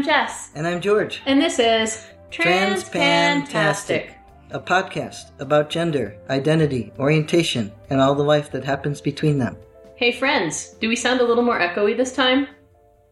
I'm 0.00 0.06
Jess. 0.06 0.48
And 0.54 0.66
I'm 0.66 0.80
George. 0.80 1.20
And 1.26 1.38
this 1.38 1.58
is 1.58 2.06
Transpantastic. 2.30 4.14
A 4.50 4.58
podcast 4.58 5.38
about 5.40 5.68
gender, 5.68 6.16
identity, 6.30 6.90
orientation, 6.98 7.70
and 7.90 8.00
all 8.00 8.14
the 8.14 8.22
life 8.22 8.50
that 8.52 8.64
happens 8.64 9.02
between 9.02 9.36
them. 9.36 9.58
Hey, 9.96 10.10
friends, 10.12 10.70
do 10.80 10.88
we 10.88 10.96
sound 10.96 11.20
a 11.20 11.24
little 11.24 11.44
more 11.44 11.60
echoey 11.60 11.94
this 11.94 12.14
time? 12.14 12.46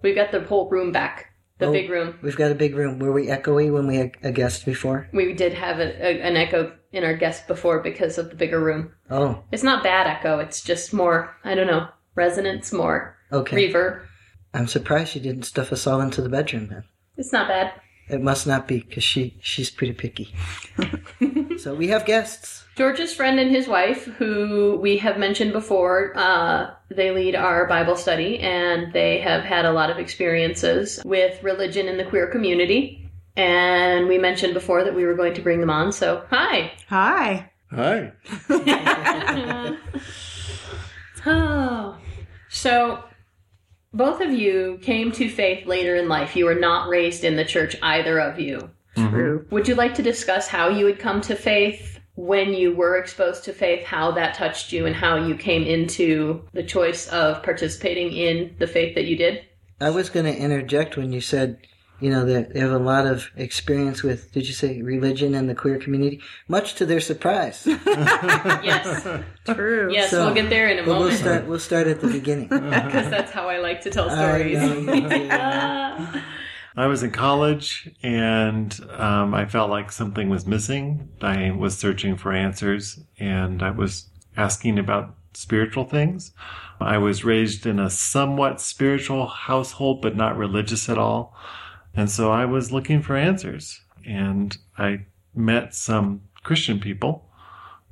We've 0.00 0.14
got 0.14 0.32
the 0.32 0.40
whole 0.40 0.70
room 0.70 0.90
back. 0.90 1.26
The 1.58 1.66
Oh, 1.66 1.72
big 1.72 1.90
room. 1.90 2.18
We've 2.22 2.36
got 2.36 2.52
a 2.52 2.54
big 2.54 2.74
room. 2.74 2.98
Were 2.98 3.12
we 3.12 3.26
echoey 3.26 3.70
when 3.70 3.86
we 3.86 3.96
had 3.96 4.12
a 4.22 4.32
guest 4.32 4.64
before? 4.64 5.10
We 5.12 5.34
did 5.34 5.52
have 5.52 5.80
a, 5.80 5.90
a, 6.02 6.22
an 6.22 6.38
echo 6.38 6.72
in 6.92 7.04
our 7.04 7.14
guest 7.14 7.46
before 7.46 7.80
because 7.80 8.16
of 8.16 8.30
the 8.30 8.34
bigger 8.36 8.60
room. 8.60 8.92
Oh, 9.10 9.42
It's 9.52 9.62
not 9.62 9.82
bad 9.84 10.06
echo, 10.06 10.38
it's 10.38 10.62
just 10.62 10.94
more, 10.94 11.36
I 11.44 11.54
don't 11.54 11.66
know, 11.66 11.88
resonance, 12.14 12.72
more 12.72 13.14
okay. 13.30 13.68
reverb. 13.70 14.06
I'm 14.54 14.66
surprised 14.66 15.12
she 15.12 15.20
didn't 15.20 15.44
stuff 15.44 15.72
us 15.72 15.86
all 15.86 16.00
into 16.00 16.22
the 16.22 16.28
bedroom 16.28 16.68
then. 16.68 16.84
It's 17.16 17.32
not 17.32 17.48
bad. 17.48 17.72
It 18.08 18.22
must 18.22 18.46
not 18.46 18.66
be 18.66 18.80
because 18.80 19.04
she 19.04 19.36
she's 19.42 19.70
pretty 19.70 19.92
picky. 19.92 20.34
so 21.58 21.74
we 21.74 21.88
have 21.88 22.06
guests. 22.06 22.64
George's 22.74 23.12
friend 23.12 23.38
and 23.38 23.50
his 23.50 23.68
wife, 23.68 24.04
who 24.04 24.78
we 24.80 24.98
have 24.98 25.18
mentioned 25.18 25.52
before, 25.52 26.16
uh, 26.16 26.70
they 26.90 27.10
lead 27.10 27.34
our 27.34 27.66
Bible 27.66 27.96
study 27.96 28.38
and 28.38 28.92
they 28.92 29.18
have 29.18 29.42
had 29.42 29.64
a 29.64 29.72
lot 29.72 29.90
of 29.90 29.98
experiences 29.98 31.00
with 31.04 31.42
religion 31.42 31.88
in 31.88 31.98
the 31.98 32.04
queer 32.04 32.28
community. 32.28 33.04
And 33.36 34.08
we 34.08 34.16
mentioned 34.16 34.54
before 34.54 34.84
that 34.84 34.94
we 34.94 35.04
were 35.04 35.14
going 35.14 35.34
to 35.34 35.42
bring 35.42 35.60
them 35.60 35.70
on. 35.70 35.92
So, 35.92 36.24
hi. 36.30 36.72
Hi. 36.88 37.50
Hi. 37.70 38.12
oh. 41.26 41.96
So, 42.48 43.04
both 43.92 44.20
of 44.20 44.32
you 44.32 44.78
came 44.82 45.12
to 45.12 45.28
faith 45.28 45.66
later 45.66 45.96
in 45.96 46.08
life. 46.08 46.36
You 46.36 46.44
were 46.44 46.54
not 46.54 46.88
raised 46.88 47.24
in 47.24 47.36
the 47.36 47.44
church, 47.44 47.76
either 47.82 48.18
of 48.20 48.38
you. 48.38 48.70
True. 48.96 49.46
Would 49.50 49.68
you 49.68 49.74
like 49.76 49.94
to 49.94 50.02
discuss 50.02 50.48
how 50.48 50.68
you 50.68 50.86
had 50.86 50.98
come 50.98 51.20
to 51.22 51.36
faith, 51.36 52.00
when 52.16 52.52
you 52.52 52.74
were 52.74 52.98
exposed 52.98 53.44
to 53.44 53.52
faith, 53.52 53.84
how 53.84 54.10
that 54.10 54.34
touched 54.34 54.72
you, 54.72 54.86
and 54.86 54.96
how 54.96 55.14
you 55.14 55.36
came 55.36 55.62
into 55.62 56.42
the 56.52 56.64
choice 56.64 57.06
of 57.08 57.42
participating 57.44 58.12
in 58.12 58.56
the 58.58 58.66
faith 58.66 58.96
that 58.96 59.04
you 59.04 59.16
did? 59.16 59.44
I 59.80 59.90
was 59.90 60.10
going 60.10 60.26
to 60.26 60.36
interject 60.36 60.96
when 60.96 61.12
you 61.12 61.20
said, 61.20 61.58
you 62.00 62.10
know, 62.10 62.24
that 62.26 62.54
they 62.54 62.60
have 62.60 62.70
a 62.72 62.78
lot 62.78 63.06
of 63.06 63.30
experience 63.36 64.02
with, 64.02 64.30
did 64.32 64.46
you 64.46 64.52
say 64.52 64.80
religion 64.82 65.34
and 65.34 65.48
the 65.48 65.54
queer 65.54 65.78
community? 65.78 66.20
Much 66.46 66.74
to 66.76 66.86
their 66.86 67.00
surprise. 67.00 67.66
Yes. 68.62 69.06
True. 69.46 69.92
Yes, 69.92 70.10
So- 70.10 70.24
we'll 70.26 70.34
get 70.34 70.50
there 70.50 70.68
in 70.68 70.78
a 70.78 70.82
But 70.82 70.88
we'll 70.88 70.98
moment. 71.00 71.18
start. 71.18 71.46
We'll 71.46 71.58
start 71.58 71.86
at 71.86 72.00
the 72.00 72.08
beginning. 72.08 72.48
Because 72.48 73.10
that's 73.10 73.32
how 73.32 73.48
I 73.48 73.58
like 73.58 73.80
to 73.82 73.90
tell 73.90 74.10
I 74.10 74.14
stories. 74.14 74.58
know 74.58 74.94
you. 76.14 76.22
I 76.76 76.86
was 76.86 77.02
in 77.02 77.10
college 77.10 77.90
and 78.02 78.78
um, 78.96 79.34
I 79.34 79.46
felt 79.46 79.68
like 79.70 79.90
something 79.90 80.28
was 80.28 80.46
missing. 80.46 81.08
I 81.20 81.50
was 81.50 81.76
searching 81.76 82.16
for 82.16 82.32
answers 82.32 83.00
and 83.18 83.62
I 83.62 83.70
was 83.70 84.06
asking 84.36 84.78
about 84.78 85.14
spiritual 85.34 85.84
things. 85.84 86.32
I 86.80 86.98
was 86.98 87.24
raised 87.24 87.66
in 87.66 87.80
a 87.80 87.90
somewhat 87.90 88.60
spiritual 88.60 89.26
household, 89.26 90.00
but 90.02 90.14
not 90.14 90.36
religious 90.36 90.88
at 90.88 90.98
all. 90.98 91.34
And 91.98 92.08
so 92.08 92.30
I 92.30 92.44
was 92.44 92.70
looking 92.70 93.02
for 93.02 93.16
answers 93.16 93.80
and 94.06 94.56
I 94.78 95.00
met 95.34 95.74
some 95.74 96.22
Christian 96.44 96.78
people 96.78 97.28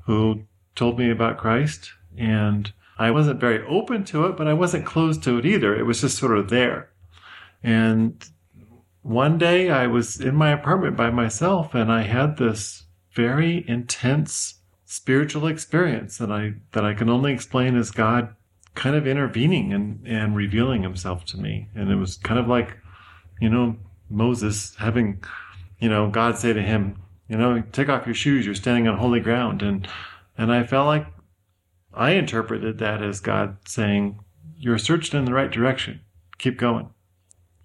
who 0.05 0.45
told 0.77 0.97
me 0.97 1.11
about 1.11 1.39
Christ 1.39 1.91
and 2.17 2.73
I 3.01 3.11
wasn't 3.11 3.41
very 3.41 3.67
open 3.67 4.05
to 4.05 4.27
it, 4.27 4.37
but 4.37 4.47
I 4.47 4.53
wasn't 4.53 4.87
closed 4.87 5.25
to 5.25 5.39
it 5.39 5.45
either. 5.45 5.75
It 5.75 5.87
was 5.87 6.03
just 6.03 6.19
sort 6.19 6.39
of 6.39 6.51
there. 6.51 6.89
And 7.65 8.25
one 9.03 9.39
day 9.39 9.71
I 9.71 9.89
was 9.89 10.21
in 10.21 10.37
my 10.37 10.53
apartment 10.53 10.97
by 10.97 11.11
myself 11.11 11.75
and 11.75 11.91
I 11.91 12.03
had 12.03 12.37
this 12.37 12.85
very 13.13 13.65
intense 13.67 14.61
spiritual 14.85 15.49
experience 15.49 16.19
that 16.19 16.31
I 16.31 16.55
that 16.71 16.85
I 16.85 16.95
can 16.95 17.11
only 17.11 17.33
explain 17.33 17.77
as 17.77 17.91
God 17.91 18.37
kind 18.77 18.95
of 18.95 19.05
intervening 19.05 19.73
and, 19.73 20.07
and 20.07 20.37
revealing 20.37 20.85
himself 20.85 21.25
to 21.25 21.39
me. 21.39 21.71
And 21.75 21.91
it 21.91 21.97
was 21.97 22.19
kind 22.19 22.39
of 22.39 22.47
like, 22.47 22.77
you 23.41 23.49
know, 23.49 23.77
Moses 24.09 24.75
having, 24.77 25.23
you 25.79 25.89
know, 25.89 26.09
God 26.11 26.39
say 26.39 26.53
to 26.53 26.63
him, 26.63 26.97
you 27.29 27.37
know, 27.37 27.63
take 27.73 27.89
off 27.89 28.07
your 28.07 28.15
shoes, 28.15 28.47
you're 28.47 28.55
standing 28.55 28.87
on 28.89 28.99
holy 28.99 29.21
ground. 29.21 29.63
And 29.63 29.89
and 30.39 30.53
I 30.53 30.65
felt 30.65 30.87
like 30.87 31.07
I 31.95 32.13
interpreted 32.13 32.79
that 32.79 33.03
as 33.03 33.21
God 33.21 33.57
saying, 33.67 34.21
You're 34.59 34.79
searching 34.79 35.19
in 35.19 35.25
the 35.25 35.35
right 35.35 35.51
direction. 35.51 36.01
Keep 36.39 36.59
going. 36.59 36.91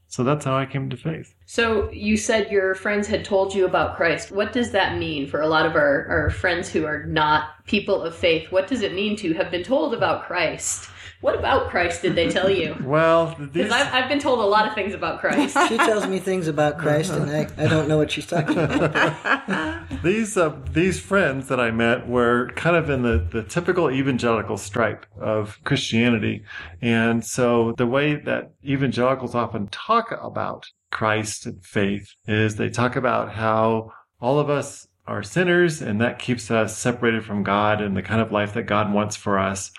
So 0.07 0.25
that's 0.25 0.43
how 0.43 0.57
I 0.57 0.65
came 0.65 0.89
to 0.89 0.97
faith. 0.97 1.33
So 1.45 1.89
you 1.91 2.17
said 2.17 2.51
your 2.51 2.75
friends 2.75 3.07
had 3.07 3.23
told 3.23 3.55
you 3.55 3.65
about 3.65 3.95
Christ. 3.95 4.29
What 4.29 4.51
does 4.51 4.71
that 4.71 4.97
mean 4.97 5.25
for 5.25 5.39
a 5.39 5.47
lot 5.47 5.65
of 5.65 5.75
our, 5.75 6.05
our 6.07 6.29
friends 6.29 6.69
who 6.69 6.85
are 6.85 7.05
not 7.05 7.65
people 7.65 8.01
of 8.01 8.13
faith? 8.13 8.51
What 8.51 8.67
does 8.67 8.81
it 8.81 8.93
mean 8.93 9.15
to 9.17 9.33
have 9.35 9.49
been 9.49 9.63
told 9.63 9.93
about 9.93 10.27
Christ? 10.27 10.89
What 11.21 11.37
about 11.37 11.69
Christ 11.69 12.01
did 12.01 12.15
they 12.15 12.29
tell 12.29 12.49
you? 12.49 12.75
Well, 12.91 13.35
these, 13.39 13.71
I've, 13.71 13.93
I've 13.93 14.09
been 14.09 14.19
told 14.19 14.39
a 14.39 14.45
lot 14.45 14.67
of 14.67 14.73
things 14.73 14.93
about 14.93 15.21
Christ. 15.21 15.57
She 15.69 15.77
tells 15.77 16.07
me 16.07 16.19
things 16.19 16.47
about 16.47 16.77
Christ, 16.77 17.13
and 17.13 17.31
I, 17.31 17.47
I 17.57 17.67
don't 17.67 17.87
know 17.87 17.97
what 17.97 18.11
she's 18.11 18.25
talking 18.25 18.57
about. 18.57 19.83
these 20.03 20.35
uh, 20.35 20.59
these 20.73 20.99
friends 20.99 21.47
that 21.47 21.59
I 21.59 21.71
met 21.71 22.07
were 22.07 22.49
kind 22.55 22.75
of 22.75 22.89
in 22.89 23.03
the, 23.03 23.25
the 23.31 23.43
typical 23.43 23.89
evangelical 23.89 24.57
stripe 24.57 25.05
of 25.17 25.59
Christianity. 25.63 26.43
And 26.81 27.23
so 27.23 27.73
the 27.77 27.87
way 27.87 28.15
that 28.15 28.51
evangelicals 28.65 29.33
often 29.33 29.67
talk 29.67 30.11
about 30.21 30.65
Christ 30.91 31.45
and 31.45 31.63
faith 31.63 32.13
is 32.27 32.55
they 32.55 32.69
talk 32.69 32.95
about 32.95 33.31
how 33.33 33.91
all 34.19 34.39
of 34.39 34.49
us 34.49 34.87
are 35.07 35.23
sinners 35.23 35.81
and 35.81 35.99
that 36.01 36.19
keeps 36.19 36.51
us 36.51 36.77
separated 36.77 37.25
from 37.25 37.43
God 37.43 37.81
and 37.81 37.95
the 37.95 38.01
kind 38.01 38.21
of 38.21 38.31
life 38.31 38.53
that 38.53 38.63
God 38.63 38.93
wants 38.93 39.15
for 39.15 39.39
us. 39.39 39.71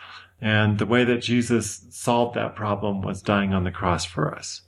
And 0.42 0.78
the 0.78 0.86
way 0.86 1.04
that 1.04 1.18
Jesus 1.18 1.86
solved 1.90 2.34
that 2.34 2.56
problem 2.56 3.00
was 3.00 3.22
dying 3.22 3.54
on 3.54 3.62
the 3.62 3.70
cross 3.70 4.04
for 4.04 4.34
us. 4.34 4.62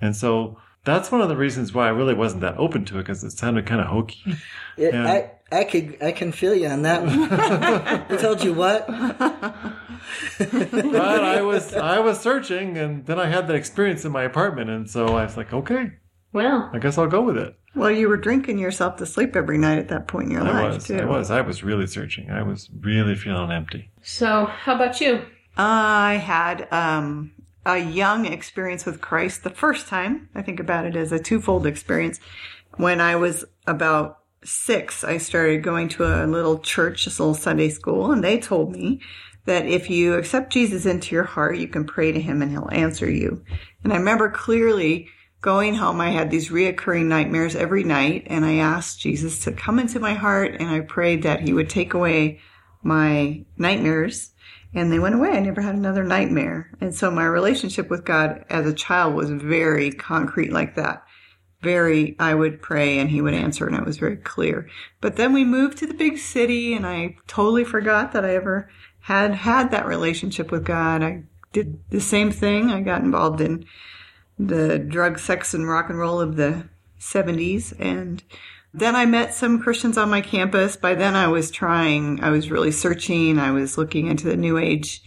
And 0.00 0.16
so 0.16 0.58
that's 0.84 1.12
one 1.12 1.20
of 1.20 1.28
the 1.28 1.36
reasons 1.36 1.72
why 1.72 1.86
I 1.86 1.90
really 1.90 2.14
wasn't 2.14 2.40
that 2.40 2.58
open 2.58 2.84
to 2.86 2.98
it 2.98 3.02
because 3.02 3.22
it 3.22 3.30
sounded 3.30 3.64
kind 3.64 3.80
of 3.80 3.86
hokey. 3.86 4.36
It, 4.76 4.92
Yeah. 4.92 5.06
I 5.06 5.30
I 5.52 5.64
could 5.64 6.02
I 6.02 6.12
can 6.12 6.32
feel 6.32 6.54
you 6.54 6.68
on 6.68 6.82
that 6.82 7.02
one. 7.02 7.28
I 7.32 8.16
told 8.16 8.42
you 8.42 8.54
what? 8.54 8.86
but 8.88 10.96
I 10.96 11.42
was 11.42 11.74
I 11.74 11.98
was 11.98 12.20
searching, 12.20 12.78
and 12.78 13.04
then 13.06 13.20
I 13.20 13.26
had 13.26 13.46
that 13.48 13.56
experience 13.56 14.04
in 14.04 14.12
my 14.12 14.22
apartment, 14.22 14.70
and 14.70 14.88
so 14.88 15.16
I 15.16 15.24
was 15.24 15.36
like, 15.36 15.52
okay, 15.52 15.92
well, 16.32 16.70
I 16.72 16.78
guess 16.78 16.98
I'll 16.98 17.06
go 17.06 17.22
with 17.22 17.36
it. 17.36 17.56
Well, 17.74 17.90
you 17.90 18.08
were 18.08 18.16
drinking 18.16 18.58
yourself 18.58 18.96
to 18.96 19.06
sleep 19.06 19.36
every 19.36 19.58
night 19.58 19.78
at 19.78 19.88
that 19.88 20.08
point 20.08 20.26
in 20.26 20.32
your 20.32 20.42
I 20.42 20.64
life, 20.64 20.74
was, 20.74 20.86
too. 20.86 20.98
I 20.98 21.04
was, 21.04 21.30
I 21.30 21.40
was 21.40 21.62
really 21.62 21.86
searching. 21.86 22.30
I 22.30 22.42
was 22.42 22.68
really 22.80 23.14
feeling 23.14 23.52
empty. 23.52 23.90
so 24.02 24.46
how 24.46 24.74
about 24.74 25.00
you? 25.00 25.24
I 25.56 26.14
had 26.14 26.66
um, 26.72 27.32
a 27.64 27.78
young 27.78 28.26
experience 28.26 28.84
with 28.86 29.00
Christ 29.00 29.44
the 29.44 29.50
first 29.50 29.86
time. 29.86 30.28
I 30.34 30.42
think 30.42 30.58
about 30.58 30.86
it 30.86 30.96
as 30.96 31.12
a 31.12 31.18
twofold 31.18 31.66
experience. 31.66 32.18
When 32.76 33.00
I 33.00 33.16
was 33.16 33.44
about 33.66 34.18
six, 34.44 35.04
I 35.04 35.18
started 35.18 35.62
going 35.62 35.88
to 35.90 36.04
a 36.04 36.26
little 36.26 36.58
church, 36.58 37.04
this 37.04 37.20
little 37.20 37.34
Sunday 37.34 37.68
school, 37.68 38.10
and 38.10 38.24
they 38.24 38.38
told 38.38 38.72
me 38.72 39.00
that 39.44 39.66
if 39.66 39.90
you 39.90 40.14
accept 40.14 40.52
Jesus 40.52 40.86
into 40.86 41.14
your 41.14 41.24
heart, 41.24 41.58
you 41.58 41.68
can 41.68 41.84
pray 41.84 42.12
to 42.12 42.20
him 42.20 42.42
and 42.42 42.50
he'll 42.50 42.68
answer 42.72 43.10
you. 43.10 43.44
And 43.84 43.92
I 43.92 43.96
remember 43.96 44.30
clearly 44.30 45.08
going 45.40 45.74
home, 45.74 46.00
I 46.00 46.10
had 46.10 46.30
these 46.30 46.50
reoccurring 46.50 47.06
nightmares 47.06 47.56
every 47.56 47.84
night, 47.84 48.24
and 48.26 48.44
I 48.44 48.56
asked 48.56 49.00
Jesus 49.00 49.38
to 49.44 49.52
come 49.52 49.78
into 49.78 50.00
my 50.00 50.14
heart, 50.14 50.56
and 50.60 50.68
I 50.68 50.80
prayed 50.80 51.22
that 51.22 51.40
he 51.40 51.52
would 51.52 51.70
take 51.70 51.94
away 51.94 52.40
my 52.82 53.44
nightmares 53.56 54.32
and 54.72 54.92
they 54.92 54.98
went 54.98 55.14
away. 55.14 55.30
I 55.30 55.40
never 55.40 55.60
had 55.60 55.74
another 55.74 56.04
nightmare. 56.04 56.70
And 56.80 56.94
so 56.94 57.10
my 57.10 57.24
relationship 57.24 57.90
with 57.90 58.04
God 58.04 58.44
as 58.48 58.66
a 58.66 58.72
child 58.72 59.14
was 59.14 59.30
very 59.30 59.90
concrete 59.90 60.52
like 60.52 60.76
that. 60.76 61.04
Very, 61.62 62.16
I 62.18 62.34
would 62.34 62.62
pray 62.62 62.98
and 62.98 63.10
he 63.10 63.20
would 63.20 63.34
answer 63.34 63.66
and 63.66 63.76
it 63.76 63.84
was 63.84 63.98
very 63.98 64.16
clear. 64.16 64.68
But 65.00 65.16
then 65.16 65.32
we 65.32 65.44
moved 65.44 65.78
to 65.78 65.86
the 65.86 65.94
big 65.94 66.18
city 66.18 66.72
and 66.72 66.86
I 66.86 67.16
totally 67.26 67.64
forgot 67.64 68.12
that 68.12 68.24
I 68.24 68.34
ever 68.34 68.70
had 69.00 69.34
had 69.34 69.70
that 69.70 69.86
relationship 69.86 70.50
with 70.50 70.64
God. 70.64 71.02
I 71.02 71.24
did 71.52 71.80
the 71.90 72.00
same 72.00 72.30
thing. 72.30 72.70
I 72.70 72.80
got 72.80 73.02
involved 73.02 73.40
in 73.40 73.64
the 74.46 74.78
drug, 74.78 75.18
sex, 75.18 75.54
and 75.54 75.68
rock 75.68 75.90
and 75.90 75.98
roll 75.98 76.20
of 76.20 76.36
the 76.36 76.68
70s. 76.98 77.74
And 77.78 78.22
then 78.72 78.94
I 78.94 79.06
met 79.06 79.34
some 79.34 79.60
Christians 79.60 79.98
on 79.98 80.10
my 80.10 80.20
campus. 80.20 80.76
By 80.76 80.94
then 80.94 81.16
I 81.16 81.28
was 81.28 81.50
trying, 81.50 82.22
I 82.22 82.30
was 82.30 82.50
really 82.50 82.72
searching. 82.72 83.38
I 83.38 83.50
was 83.50 83.76
looking 83.76 84.06
into 84.06 84.26
the 84.26 84.36
new 84.36 84.58
age 84.58 85.02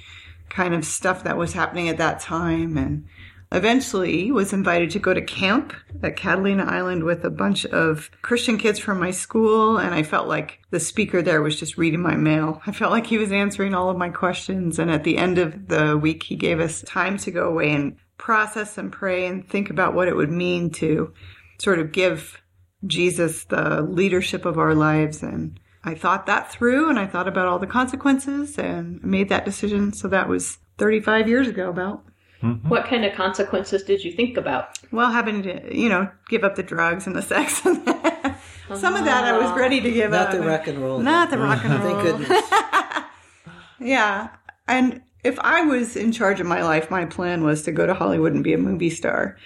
kind 0.49 0.73
of 0.73 0.85
stuff 0.85 1.23
that 1.23 1.37
was 1.37 1.53
happening 1.53 1.89
at 1.89 1.97
that 1.97 2.19
time 2.19 2.77
and 2.77 3.05
eventually 3.51 4.31
was 4.31 4.51
invited 4.51 4.89
to 4.89 4.99
go 4.99 5.13
to 5.13 5.21
camp 5.21 5.73
at 6.01 6.15
Catalina 6.15 6.63
Island 6.63 7.03
with 7.03 7.23
a 7.23 7.29
bunch 7.29 7.65
of 7.67 8.09
Christian 8.21 8.57
kids 8.57 8.79
from 8.79 8.99
my 8.99 9.11
school 9.11 9.77
and 9.77 9.93
I 9.93 10.03
felt 10.03 10.27
like 10.27 10.59
the 10.71 10.79
speaker 10.79 11.21
there 11.21 11.41
was 11.41 11.59
just 11.59 11.77
reading 11.77 12.01
my 12.01 12.15
mail. 12.15 12.61
I 12.65 12.71
felt 12.71 12.91
like 12.91 13.05
he 13.05 13.19
was 13.19 13.31
answering 13.31 13.73
all 13.73 13.89
of 13.89 13.97
my 13.97 14.09
questions 14.09 14.79
and 14.79 14.89
at 14.91 15.03
the 15.03 15.17
end 15.17 15.37
of 15.37 15.67
the 15.67 15.97
week 15.97 16.23
he 16.23 16.35
gave 16.35 16.59
us 16.59 16.81
time 16.81 17.17
to 17.19 17.31
go 17.31 17.47
away 17.47 17.71
and 17.71 17.95
process 18.17 18.77
and 18.77 18.91
pray 18.91 19.25
and 19.25 19.47
think 19.47 19.69
about 19.69 19.93
what 19.93 20.07
it 20.07 20.15
would 20.15 20.31
mean 20.31 20.69
to 20.71 21.13
sort 21.59 21.79
of 21.79 21.91
give 21.91 22.41
Jesus 22.85 23.45
the 23.45 23.81
leadership 23.81 24.45
of 24.45 24.57
our 24.57 24.75
lives. 24.75 25.23
And 25.23 25.59
I 25.83 25.95
thought 25.95 26.25
that 26.25 26.51
through 26.51 26.89
and 26.89 26.99
I 26.99 27.07
thought 27.07 27.27
about 27.27 27.47
all 27.47 27.59
the 27.59 27.67
consequences 27.67 28.57
and 28.57 29.03
made 29.03 29.29
that 29.29 29.45
decision. 29.45 29.93
So 29.93 30.07
that 30.09 30.27
was 30.27 30.57
35 30.77 31.27
years 31.27 31.47
ago 31.47 31.69
about. 31.69 32.03
Mm-hmm. 32.41 32.67
What 32.67 32.85
kind 32.85 33.05
of 33.05 33.13
consequences 33.13 33.83
did 33.83 34.03
you 34.03 34.11
think 34.11 34.35
about? 34.35 34.77
Well, 34.91 35.11
having 35.11 35.43
to, 35.43 35.75
you 35.75 35.87
know, 35.87 36.11
give 36.27 36.43
up 36.43 36.55
the 36.55 36.63
drugs 36.63 37.07
and 37.07 37.15
the 37.15 37.21
sex. 37.21 37.53
Some 37.61 38.95
of 38.95 39.05
that 39.05 39.23
I 39.23 39.37
was 39.37 39.57
ready 39.57 39.79
to 39.79 39.91
give 39.91 40.11
Not 40.11 40.27
up. 40.27 40.33
Not 40.33 40.41
the 40.41 40.47
rock 40.47 40.67
and 40.67 40.79
roll. 40.79 40.99
Not 40.99 41.29
the 41.29 41.37
rock 41.37 41.63
and 41.63 41.81
roll. 41.81 42.01
Thank 42.01 42.19
goodness. 42.19 42.49
Yeah. 43.83 44.29
And 44.67 45.01
if 45.23 45.39
I 45.39 45.61
was 45.61 45.95
in 45.95 46.11
charge 46.11 46.39
of 46.39 46.47
my 46.47 46.61
life, 46.61 46.91
my 46.91 47.05
plan 47.05 47.43
was 47.43 47.63
to 47.63 47.71
go 47.71 47.85
to 47.85 47.93
Hollywood 47.93 48.33
and 48.33 48.43
be 48.43 48.53
a 48.53 48.57
movie 48.57 48.89
star. 48.89 49.37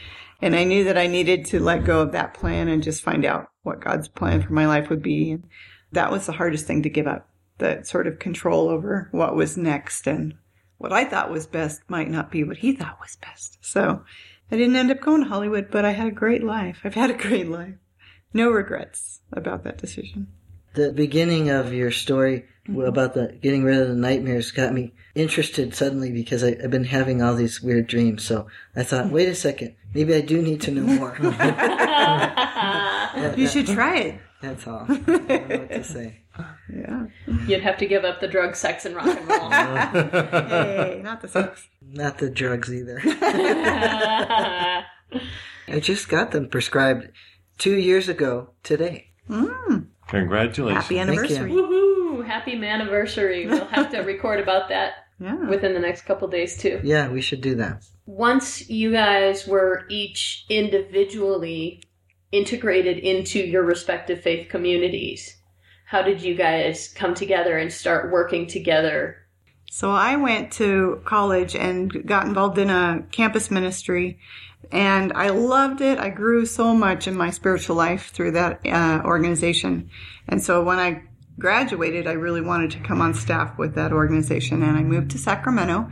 And 0.41 0.55
I 0.55 0.63
knew 0.63 0.83
that 0.83 0.97
I 0.97 1.07
needed 1.07 1.45
to 1.47 1.59
let 1.59 1.85
go 1.85 2.01
of 2.01 2.11
that 2.11 2.33
plan 2.33 2.67
and 2.67 2.83
just 2.83 3.03
find 3.03 3.25
out 3.25 3.49
what 3.63 3.81
God's 3.81 4.07
plan 4.07 4.41
for 4.41 4.53
my 4.53 4.67
life 4.67 4.89
would 4.89 5.01
be. 5.01 5.31
And 5.31 5.43
that 5.91 6.11
was 6.11 6.25
the 6.25 6.33
hardest 6.33 6.65
thing 6.65 6.83
to 6.83 6.89
give 6.89 7.07
up. 7.07 7.29
That 7.59 7.87
sort 7.87 8.05
of 8.05 8.19
control 8.19 8.69
over 8.69 9.09
what 9.11 9.35
was 9.35 9.57
next 9.57 10.07
and 10.07 10.35
what 10.77 10.93
I 10.93 11.05
thought 11.05 11.31
was 11.31 11.47
best 11.47 11.81
might 11.87 12.09
not 12.09 12.29
be 12.31 12.43
what 12.43 12.57
he 12.57 12.71
thought 12.71 12.99
was 13.01 13.15
best. 13.15 13.57
So 13.61 14.03
I 14.51 14.57
didn't 14.57 14.75
end 14.75 14.91
up 14.91 15.01
going 15.01 15.23
to 15.23 15.29
Hollywood, 15.29 15.69
but 15.71 15.85
I 15.85 15.91
had 15.91 16.07
a 16.07 16.11
great 16.11 16.43
life. 16.43 16.81
I've 16.83 16.93
had 16.93 17.09
a 17.09 17.15
great 17.15 17.49
life. 17.49 17.73
No 18.31 18.49
regrets 18.49 19.21
about 19.31 19.63
that 19.63 19.79
decision. 19.79 20.27
The 20.77 20.91
beginning 20.91 21.49
of 21.49 21.73
your 21.73 21.89
story 21.89 22.45
mm-hmm. 22.69 22.81
about 22.81 23.15
the 23.15 23.35
getting 23.41 23.63
rid 23.63 23.79
of 23.79 23.87
the 23.87 23.95
nightmares 23.95 24.51
got 24.51 24.73
me 24.73 24.93
interested 25.15 25.73
suddenly 25.73 26.11
because 26.11 26.43
I, 26.43 26.55
I've 26.63 26.69
been 26.69 26.83
having 26.83 27.23
all 27.23 27.33
these 27.33 27.63
weird 27.63 27.87
dreams. 27.87 28.23
So 28.23 28.45
I 28.75 28.83
thought, 28.83 29.05
mm-hmm. 29.05 29.15
wait 29.15 29.27
a 29.27 29.33
second, 29.33 29.75
maybe 29.95 30.13
I 30.13 30.21
do 30.21 30.39
need 30.39 30.61
to 30.61 30.71
know 30.71 30.83
more. 30.83 31.17
You 33.35 33.47
should 33.47 33.65
try 33.65 33.97
it. 33.97 34.21
That's 34.41 34.67
all. 34.67 34.85
I 34.89 34.97
don't 34.97 35.27
know 35.27 35.57
what 35.57 35.71
to 35.71 35.83
say. 35.83 36.21
Yeah. 36.71 37.07
You'd 37.47 37.63
have 37.63 37.77
to 37.77 37.87
give 37.87 38.05
up 38.05 38.21
the 38.21 38.27
drug, 38.27 38.55
sex, 38.55 38.85
and 38.85 38.95
rock 38.95 39.07
and 39.07 39.27
roll. 39.27 39.49
Hey, 39.49 41.01
not 41.03 41.21
the 41.21 41.27
sex. 41.27 41.67
Not 41.81 42.19
the 42.19 42.29
drugs 42.29 42.71
either. 42.71 43.01
I 45.67 45.79
just 45.79 46.09
got 46.09 46.29
them 46.29 46.47
prescribed 46.47 47.07
two 47.57 47.77
years 47.77 48.07
ago 48.07 48.51
today. 48.61 49.13
Mm. 49.27 49.87
Congratulations. 50.07 50.83
Happy 50.83 50.99
anniversary. 50.99 51.51
Woohoo! 51.51 52.25
Happy 52.25 52.53
anniversary. 52.65 53.45
We'll 53.47 53.65
have 53.67 53.91
to 53.91 53.99
record 54.01 54.39
about 54.39 54.69
that 54.69 54.93
Yeah. 55.19 55.49
within 55.49 55.73
the 55.73 55.79
next 55.79 56.03
couple 56.03 56.27
days 56.27 56.57
too. 56.57 56.79
Yeah, 56.83 57.09
we 57.09 57.21
should 57.21 57.41
do 57.41 57.55
that. 57.55 57.83
Once 58.05 58.69
you 58.69 58.91
guys 58.91 59.47
were 59.47 59.85
each 59.89 60.45
individually 60.49 61.81
integrated 62.31 62.97
into 62.99 63.39
your 63.39 63.63
respective 63.63 64.21
faith 64.21 64.49
communities, 64.49 65.37
how 65.85 66.01
did 66.01 66.21
you 66.21 66.35
guys 66.35 66.93
come 66.93 67.13
together 67.13 67.57
and 67.57 67.71
start 67.73 68.11
working 68.11 68.45
together? 68.45 69.17
So 69.69 69.91
I 69.91 70.15
went 70.15 70.51
to 70.53 71.01
college 71.03 71.55
and 71.55 72.05
got 72.05 72.25
involved 72.27 72.57
in 72.57 72.69
a 72.69 73.03
campus 73.11 73.49
ministry 73.51 74.19
and 74.71 75.13
I 75.13 75.29
loved 75.29 75.81
it. 75.81 75.99
I 75.99 76.09
grew 76.09 76.45
so 76.45 76.73
much 76.73 77.07
in 77.07 77.15
my 77.15 77.29
spiritual 77.29 77.75
life 77.75 78.11
through 78.11 78.31
that 78.31 78.65
uh, 78.65 79.01
organization. 79.05 79.89
And 80.27 80.41
so 80.41 80.63
when 80.63 80.79
I 80.79 81.03
graduated, 81.39 82.07
I 82.07 82.13
really 82.13 82.41
wanted 82.41 82.71
to 82.71 82.79
come 82.79 83.01
on 83.01 83.13
staff 83.13 83.57
with 83.57 83.75
that 83.75 83.93
organization 83.93 84.63
and 84.63 84.77
I 84.77 84.83
moved 84.83 85.11
to 85.11 85.17
Sacramento 85.17 85.89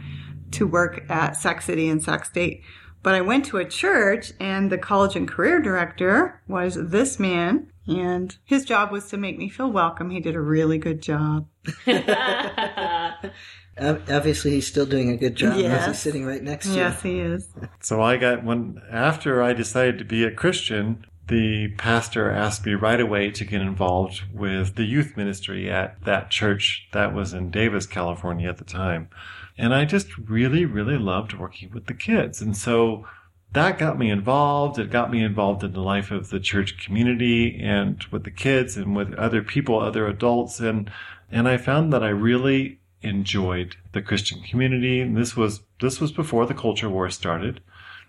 to 0.51 0.67
work 0.67 1.03
at 1.09 1.38
Sac 1.38 1.62
City 1.62 1.89
and 1.89 2.03
Sac 2.03 2.25
State. 2.25 2.63
But 3.03 3.15
I 3.15 3.21
went 3.21 3.45
to 3.45 3.57
a 3.57 3.65
church 3.65 4.33
and 4.39 4.71
the 4.71 4.79
college 4.79 5.15
and 5.15 5.27
career 5.27 5.62
director 5.62 6.41
was 6.47 6.75
this 6.75 7.19
man 7.19 7.71
and 7.88 8.35
his 8.44 8.65
job 8.65 8.91
was 8.91 9.07
to 9.09 9.17
make 9.17 9.38
me 9.38 9.47
feel 9.47 9.71
welcome. 9.71 10.09
He 10.09 10.19
did 10.19 10.35
a 10.35 10.41
really 10.41 10.79
good 10.79 11.01
job. 11.01 11.47
Ob- 13.80 14.10
Obviously, 14.10 14.51
he's 14.51 14.68
still 14.68 14.86
doing 14.86 15.10
a 15.10 15.18
good 15.18 15.36
job. 15.36 15.57
because 15.57 15.86
He's 15.88 16.00
sitting 16.00 16.25
right 16.25 16.42
next 16.42 16.68
to 16.68 16.72
you. 16.72 16.77
Yes, 16.77 17.01
he 17.01 17.19
is. 17.19 17.48
So 17.81 18.01
I 18.01 18.18
got 18.18 18.44
when 18.44 18.81
after 18.89 19.42
I 19.42 19.54
decided 19.54 19.98
to 20.00 20.06
be 20.06 20.24
a 20.24 20.31
Christian, 20.31 21.06
the 21.27 21.69
pastor 21.77 22.30
asked 22.30 22.66
me 22.66 22.74
right 22.74 23.00
away 23.01 23.31
to 23.31 23.44
get 23.44 23.62
involved 23.62 24.22
with 24.33 24.75
the 24.75 24.83
youth 24.86 25.18
ministry 25.18 25.69
at 25.69 26.04
that 26.06 26.30
church 26.30 26.88
that 26.94 27.13
was 27.13 27.33
in 27.33 27.50
Davis, 27.50 27.86
California 27.88 28.48
at 28.48 28.57
the 28.57 28.63
time. 28.63 29.10
And 29.57 29.74
I 29.74 29.86
just 29.86 30.16
really, 30.18 30.66
really 30.66 30.98
loved 30.98 31.33
working 31.33 31.72
with 31.74 31.88
the 31.88 31.94
kids. 31.94 32.42
And 32.42 32.56
so 32.56 33.07
that 33.54 33.80
got 33.80 33.98
me 33.98 34.12
involved. 34.12 34.77
It 34.77 34.92
got 34.92 35.10
me 35.10 35.24
involved 35.24 35.63
in 35.63 35.72
the 35.74 35.81
life 35.81 36.12
of 36.12 36.30
the 36.30 36.39
church 36.39 36.77
community 36.83 37.60
and 37.62 38.04
with 38.12 38.24
the 38.24 38.31
kids 38.31 38.77
and 38.77 38.95
with 38.95 39.13
other 39.16 39.42
people, 39.42 39.80
other 39.80 40.07
adults. 40.07 40.60
And, 40.60 40.92
and 41.31 41.48
I 41.48 41.57
found 41.57 41.92
that 41.94 42.04
I 42.04 42.10
really 42.10 42.80
enjoyed 43.06 43.75
the 43.94 44.02
Christian 44.02 44.42
community. 44.42 45.00
And 45.00 45.16
this 45.16 45.36
was, 45.36 45.62
this 45.81 46.02
was 46.02 46.12
before 46.12 46.46
the 46.46 46.54
culture 46.54 46.90
war 46.90 47.10
started 47.10 47.62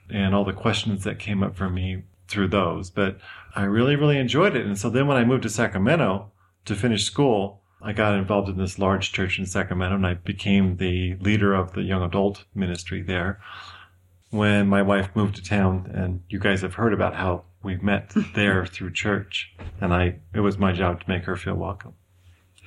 and 0.09 0.35
all 0.35 0.45
the 0.45 0.53
questions 0.53 1.05
that 1.05 1.19
came 1.19 1.43
up 1.43 1.57
for 1.57 1.69
me 1.69 2.03
through 2.29 2.49
those. 2.49 2.91
But 2.91 3.19
I 3.55 3.63
really, 3.65 3.97
really 3.97 4.19
enjoyed 4.19 4.57
it. 4.57 4.67
And 4.67 4.79
so 4.79 4.91
then 4.91 5.07
when 5.07 5.17
I 5.17 5.25
moved 5.25 5.43
to 5.45 5.49
Sacramento 5.49 6.31
to 6.65 6.75
finish 6.75 7.05
school, 7.05 7.63
I 7.83 7.93
got 7.93 8.19
involved 8.19 8.49
in 8.49 8.57
this 8.57 8.79
large 8.79 9.13
church 9.13 9.39
in 9.39 9.47
Sacramento 9.47 9.97
and 9.97 10.07
I 10.07 10.15
became 10.15 10.77
the 10.77 11.17
leader 11.17 11.55
of 11.55 11.73
the 11.73 11.83
young 11.83 12.03
adult 12.03 12.45
ministry 12.55 13.03
there. 13.03 13.41
When 14.31 14.69
my 14.69 14.83
wife 14.83 15.11
moved 15.15 15.37
to 15.37 15.43
town, 15.43 15.91
and 15.95 16.23
you 16.29 16.41
guys 16.41 16.63
have 16.63 16.75
heard 16.75 16.93
about 16.93 17.15
how 17.15 17.45
we 17.63 17.77
met 17.77 18.13
there 18.35 18.67
through 18.67 18.93
church, 18.93 19.55
and 19.81 19.95
I, 19.95 20.17
it 20.35 20.41
was 20.41 20.59
my 20.59 20.73
job 20.73 21.01
to 21.01 21.09
make 21.09 21.25
her 21.25 21.37
feel 21.37 21.55
welcome. 21.55 21.95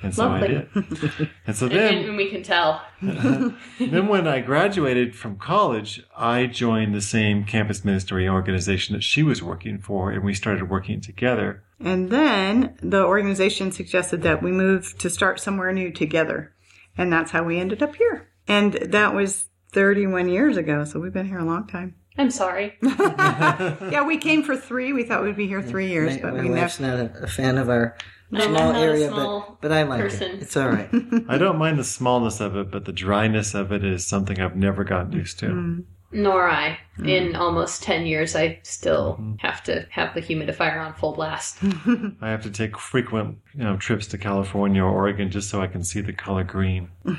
And 0.02 0.14
so 0.14 0.28
Lovely. 0.28 0.48
I 0.48 0.80
did. 0.80 1.30
And 1.46 1.56
so 1.56 1.66
And, 1.66 1.74
then, 1.74 1.94
and 2.04 2.16
we 2.16 2.30
can 2.30 2.42
tell. 2.42 2.82
then 3.02 4.08
when 4.08 4.26
I 4.26 4.40
graduated 4.40 5.14
from 5.14 5.36
college, 5.36 6.02
I 6.16 6.46
joined 6.46 6.94
the 6.94 7.00
same 7.02 7.44
campus 7.44 7.84
ministry 7.84 8.28
organization 8.28 8.94
that 8.94 9.02
she 9.02 9.22
was 9.22 9.42
working 9.42 9.78
for, 9.78 10.10
and 10.10 10.24
we 10.24 10.32
started 10.34 10.70
working 10.70 11.00
together. 11.00 11.62
And 11.78 12.10
then 12.10 12.76
the 12.82 13.04
organization 13.04 13.72
suggested 13.72 14.22
that 14.22 14.42
we 14.42 14.52
move 14.52 14.96
to 14.98 15.10
start 15.10 15.40
somewhere 15.40 15.72
new 15.72 15.90
together. 15.90 16.52
And 16.96 17.12
that's 17.12 17.30
how 17.30 17.42
we 17.42 17.58
ended 17.58 17.82
up 17.82 17.96
here. 17.96 18.28
And 18.48 18.72
that 18.74 19.14
was 19.14 19.46
31 19.72 20.28
years 20.28 20.56
ago, 20.56 20.84
so 20.84 20.98
we've 21.00 21.12
been 21.12 21.28
here 21.28 21.38
a 21.38 21.44
long 21.44 21.66
time. 21.66 21.94
I'm 22.18 22.30
sorry. 22.30 22.76
Yeah, 22.82 24.04
we 24.06 24.18
came 24.18 24.42
for 24.42 24.56
three. 24.56 24.92
We 24.92 25.04
thought 25.04 25.22
we'd 25.22 25.36
be 25.36 25.46
here 25.46 25.62
three 25.62 25.88
years, 25.88 26.16
My, 26.16 26.22
but 26.22 26.34
my 26.34 26.42
we 26.42 26.50
wife's 26.50 26.80
never. 26.80 27.04
not 27.04 27.16
a, 27.20 27.24
a 27.24 27.26
fan 27.26 27.58
of 27.58 27.68
our 27.68 27.96
I'm 28.32 28.54
small 28.54 28.72
area, 28.72 29.08
small 29.08 29.40
but 29.40 29.60
but 29.68 29.72
I 29.72 29.82
like 29.82 30.00
person. 30.00 30.32
it. 30.32 30.42
It's 30.42 30.56
all 30.56 30.68
right. 30.68 30.88
I 31.28 31.38
don't 31.38 31.58
mind 31.58 31.78
the 31.78 31.84
smallness 31.84 32.40
of 32.40 32.56
it, 32.56 32.70
but 32.70 32.84
the 32.84 32.92
dryness 32.92 33.54
of 33.54 33.72
it 33.72 33.84
is 33.84 34.06
something 34.06 34.40
I've 34.40 34.56
never 34.56 34.84
gotten 34.84 35.12
used 35.12 35.38
to. 35.40 35.46
Mm-hmm. 35.46 35.80
Nor 36.12 36.48
I. 36.48 36.78
Mm. 36.98 37.08
In 37.08 37.36
almost 37.36 37.84
10 37.84 38.04
years, 38.04 38.34
I 38.34 38.58
still 38.64 39.14
mm-hmm. 39.14 39.34
have 39.38 39.62
to 39.64 39.86
have 39.90 40.12
the 40.12 40.20
humidifier 40.20 40.84
on 40.84 40.94
full 40.94 41.14
blast. 41.14 41.58
I 42.20 42.30
have 42.30 42.42
to 42.42 42.50
take 42.50 42.76
frequent, 42.78 43.38
you 43.54 43.62
know, 43.62 43.76
trips 43.76 44.08
to 44.08 44.18
California 44.18 44.82
or 44.82 44.90
Oregon 44.90 45.30
just 45.30 45.50
so 45.50 45.60
I 45.60 45.68
can 45.68 45.84
see 45.84 46.00
the 46.00 46.12
color 46.12 46.44
green. 46.44 46.90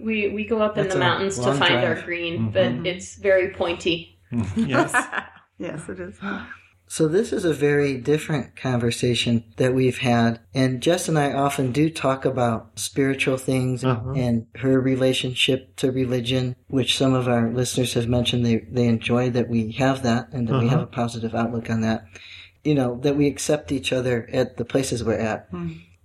We, 0.00 0.28
we 0.28 0.46
go 0.46 0.62
up 0.62 0.78
in 0.78 0.84
That's 0.84 0.94
the 0.94 1.00
mountains 1.00 1.34
to 1.34 1.42
long 1.42 1.58
find 1.58 1.74
our 1.74 1.94
drive. 1.94 2.04
green, 2.04 2.38
mm-hmm. 2.38 2.82
but 2.82 2.86
it's 2.86 3.16
very 3.16 3.50
pointy. 3.50 4.18
yes. 4.56 4.92
Yes, 5.58 5.88
it 5.88 5.98
is. 5.98 6.16
So 6.90 7.06
this 7.06 7.32
is 7.34 7.44
a 7.44 7.52
very 7.52 7.98
different 7.98 8.56
conversation 8.56 9.44
that 9.58 9.74
we've 9.74 9.98
had, 9.98 10.40
and 10.54 10.80
Jess 10.80 11.06
and 11.08 11.18
I 11.18 11.32
often 11.34 11.70
do 11.70 11.90
talk 11.90 12.24
about 12.24 12.78
spiritual 12.78 13.36
things 13.36 13.84
Uh-huh. 13.84 14.12
and 14.16 14.46
her 14.56 14.80
relationship 14.80 15.76
to 15.76 15.92
religion, 15.92 16.56
which 16.68 16.96
some 16.96 17.12
of 17.12 17.28
our 17.28 17.50
listeners 17.52 17.92
have 17.94 18.08
mentioned 18.08 18.44
they 18.44 18.56
they 18.72 18.86
enjoy 18.86 19.28
that 19.30 19.48
we 19.50 19.72
have 19.72 20.02
that 20.02 20.28
and 20.32 20.48
that 20.48 20.60
we 20.62 20.68
have 20.68 20.80
a 20.80 20.86
positive 20.86 21.34
outlook 21.34 21.68
on 21.70 21.82
that. 21.82 22.04
You 22.64 22.74
know 22.74 22.98
that 23.02 23.16
we 23.16 23.26
accept 23.28 23.70
each 23.70 23.92
other 23.92 24.28
at 24.32 24.56
the 24.56 24.64
places 24.64 25.04
we're 25.04 25.14
at, 25.18 25.48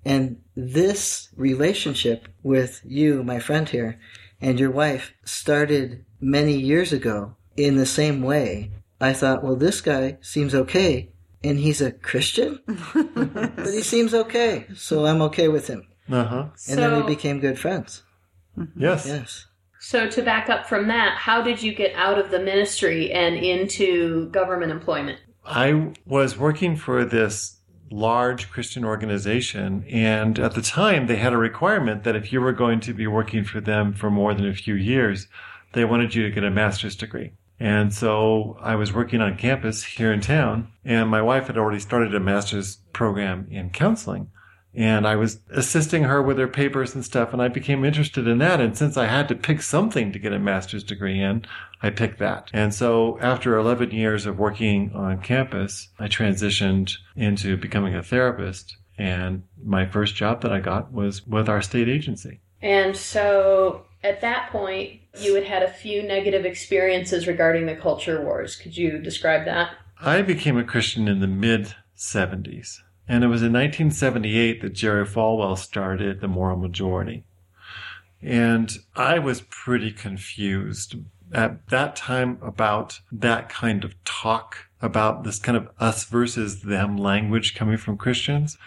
and 0.05 0.37
this 0.55 1.29
relationship 1.37 2.27
with 2.43 2.81
you, 2.83 3.23
my 3.23 3.39
friend 3.39 3.67
here, 3.69 3.99
and 4.41 4.59
your 4.59 4.71
wife 4.71 5.13
started 5.23 6.03
many 6.19 6.55
years 6.57 6.91
ago 6.93 7.35
in 7.55 7.77
the 7.77 7.85
same 7.85 8.21
way. 8.21 8.71
I 9.03 9.11
thought, 9.11 9.43
well, 9.43 9.57
this 9.57 9.81
guy 9.81 10.17
seems 10.21 10.55
okay, 10.55 11.09
and 11.43 11.59
he's 11.59 11.81
a 11.81 11.91
Christian, 11.91 12.59
but 12.65 13.73
he 13.73 13.81
seems 13.81 14.13
okay, 14.13 14.65
so 14.75 15.05
I'm 15.05 15.21
okay 15.23 15.49
with 15.49 15.67
him. 15.67 15.85
Uh 16.09 16.23
huh. 16.23 16.45
And 16.69 16.79
then 16.79 16.95
we 16.95 17.15
became 17.15 17.41
good 17.41 17.59
friends. 17.59 18.03
Yes. 18.77 19.05
Yes. 19.05 19.47
So, 19.79 20.07
to 20.09 20.21
back 20.21 20.49
up 20.49 20.69
from 20.69 20.87
that, 20.87 21.17
how 21.17 21.41
did 21.41 21.61
you 21.61 21.75
get 21.75 21.93
out 21.95 22.17
of 22.17 22.31
the 22.31 22.39
ministry 22.39 23.11
and 23.11 23.35
into 23.35 24.29
government 24.29 24.71
employment? 24.71 25.19
I 25.45 25.91
was 26.05 26.37
working 26.37 26.77
for 26.77 27.03
this 27.03 27.57
large 27.91 28.49
Christian 28.49 28.85
organization, 28.85 29.83
and 29.89 30.39
at 30.39 30.55
the 30.55 30.61
time 30.61 31.07
they 31.07 31.17
had 31.17 31.33
a 31.33 31.37
requirement 31.37 32.05
that 32.05 32.15
if 32.15 32.31
you 32.31 32.39
were 32.39 32.53
going 32.53 32.79
to 32.79 32.93
be 32.93 33.07
working 33.07 33.43
for 33.43 33.59
them 33.59 33.91
for 33.91 34.09
more 34.09 34.33
than 34.33 34.47
a 34.47 34.55
few 34.55 34.75
years, 34.75 35.27
they 35.73 35.83
wanted 35.83 36.15
you 36.15 36.23
to 36.23 36.31
get 36.31 36.45
a 36.45 36.49
master's 36.49 36.95
degree. 36.95 37.33
And 37.59 37.93
so 37.93 38.57
I 38.61 38.75
was 38.75 38.93
working 38.93 39.21
on 39.21 39.37
campus 39.37 39.83
here 39.83 40.11
in 40.11 40.21
town, 40.21 40.71
and 40.83 41.09
my 41.09 41.21
wife 41.21 41.47
had 41.47 41.57
already 41.57 41.79
started 41.79 42.13
a 42.13 42.19
master's 42.19 42.77
program 42.93 43.47
in 43.49 43.69
counseling. 43.69 44.29
And 44.75 45.07
I 45.07 45.15
was 45.15 45.39
assisting 45.51 46.03
her 46.03 46.21
with 46.21 46.39
her 46.39 46.47
papers 46.47 46.95
and 46.95 47.05
stuff, 47.05 47.31
and 47.31 47.41
I 47.41 47.47
became 47.47 47.85
interested 47.85 48.27
in 48.27 48.39
that. 48.39 48.59
And 48.59 48.75
since 48.75 48.97
I 48.97 49.05
had 49.05 49.27
to 49.27 49.35
pick 49.35 49.61
something 49.61 50.11
to 50.11 50.19
get 50.19 50.33
a 50.33 50.39
master's 50.39 50.83
degree 50.83 51.21
in, 51.21 51.45
I 51.83 51.91
picked 51.91 52.17
that. 52.19 52.49
And 52.53 52.73
so 52.73 53.19
after 53.21 53.55
11 53.55 53.91
years 53.91 54.25
of 54.25 54.39
working 54.39 54.91
on 54.95 55.21
campus, 55.21 55.89
I 55.99 56.07
transitioned 56.07 56.95
into 57.15 57.55
becoming 57.55 57.95
a 57.95 58.01
therapist. 58.01 58.75
And 58.97 59.43
my 59.63 59.85
first 59.85 60.15
job 60.15 60.41
that 60.41 60.51
I 60.51 60.59
got 60.59 60.91
was 60.91 61.25
with 61.27 61.49
our 61.49 61.61
state 61.61 61.87
agency. 61.87 62.41
And 62.63 62.95
so 62.95 63.85
at 64.03 64.21
that 64.21 64.49
point, 64.49 65.01
you 65.19 65.35
had 65.35 65.43
had 65.43 65.63
a 65.63 65.71
few 65.71 66.01
negative 66.01 66.45
experiences 66.45 67.27
regarding 67.27 67.65
the 67.65 67.75
culture 67.75 68.23
wars. 68.23 68.55
Could 68.55 68.75
you 68.75 68.99
describe 68.99 69.45
that? 69.45 69.75
I 70.01 70.21
became 70.21 70.57
a 70.57 70.63
Christian 70.63 71.07
in 71.07 71.19
the 71.19 71.27
mid 71.27 71.75
70s. 71.95 72.79
And 73.07 73.23
it 73.23 73.27
was 73.27 73.41
in 73.41 73.51
1978 73.51 74.61
that 74.61 74.73
Jerry 74.73 75.05
Falwell 75.05 75.57
started 75.57 76.21
the 76.21 76.27
Moral 76.29 76.57
Majority. 76.57 77.25
And 78.21 78.71
I 78.95 79.19
was 79.19 79.41
pretty 79.41 79.91
confused 79.91 80.95
at 81.33 81.67
that 81.67 81.97
time 81.97 82.37
about 82.41 83.01
that 83.11 83.49
kind 83.49 83.83
of 83.83 84.01
talk, 84.05 84.69
about 84.81 85.25
this 85.25 85.39
kind 85.39 85.57
of 85.57 85.69
us 85.79 86.05
versus 86.05 86.61
them 86.61 86.95
language 86.95 87.55
coming 87.55 87.77
from 87.77 87.97
Christians. 87.97 88.57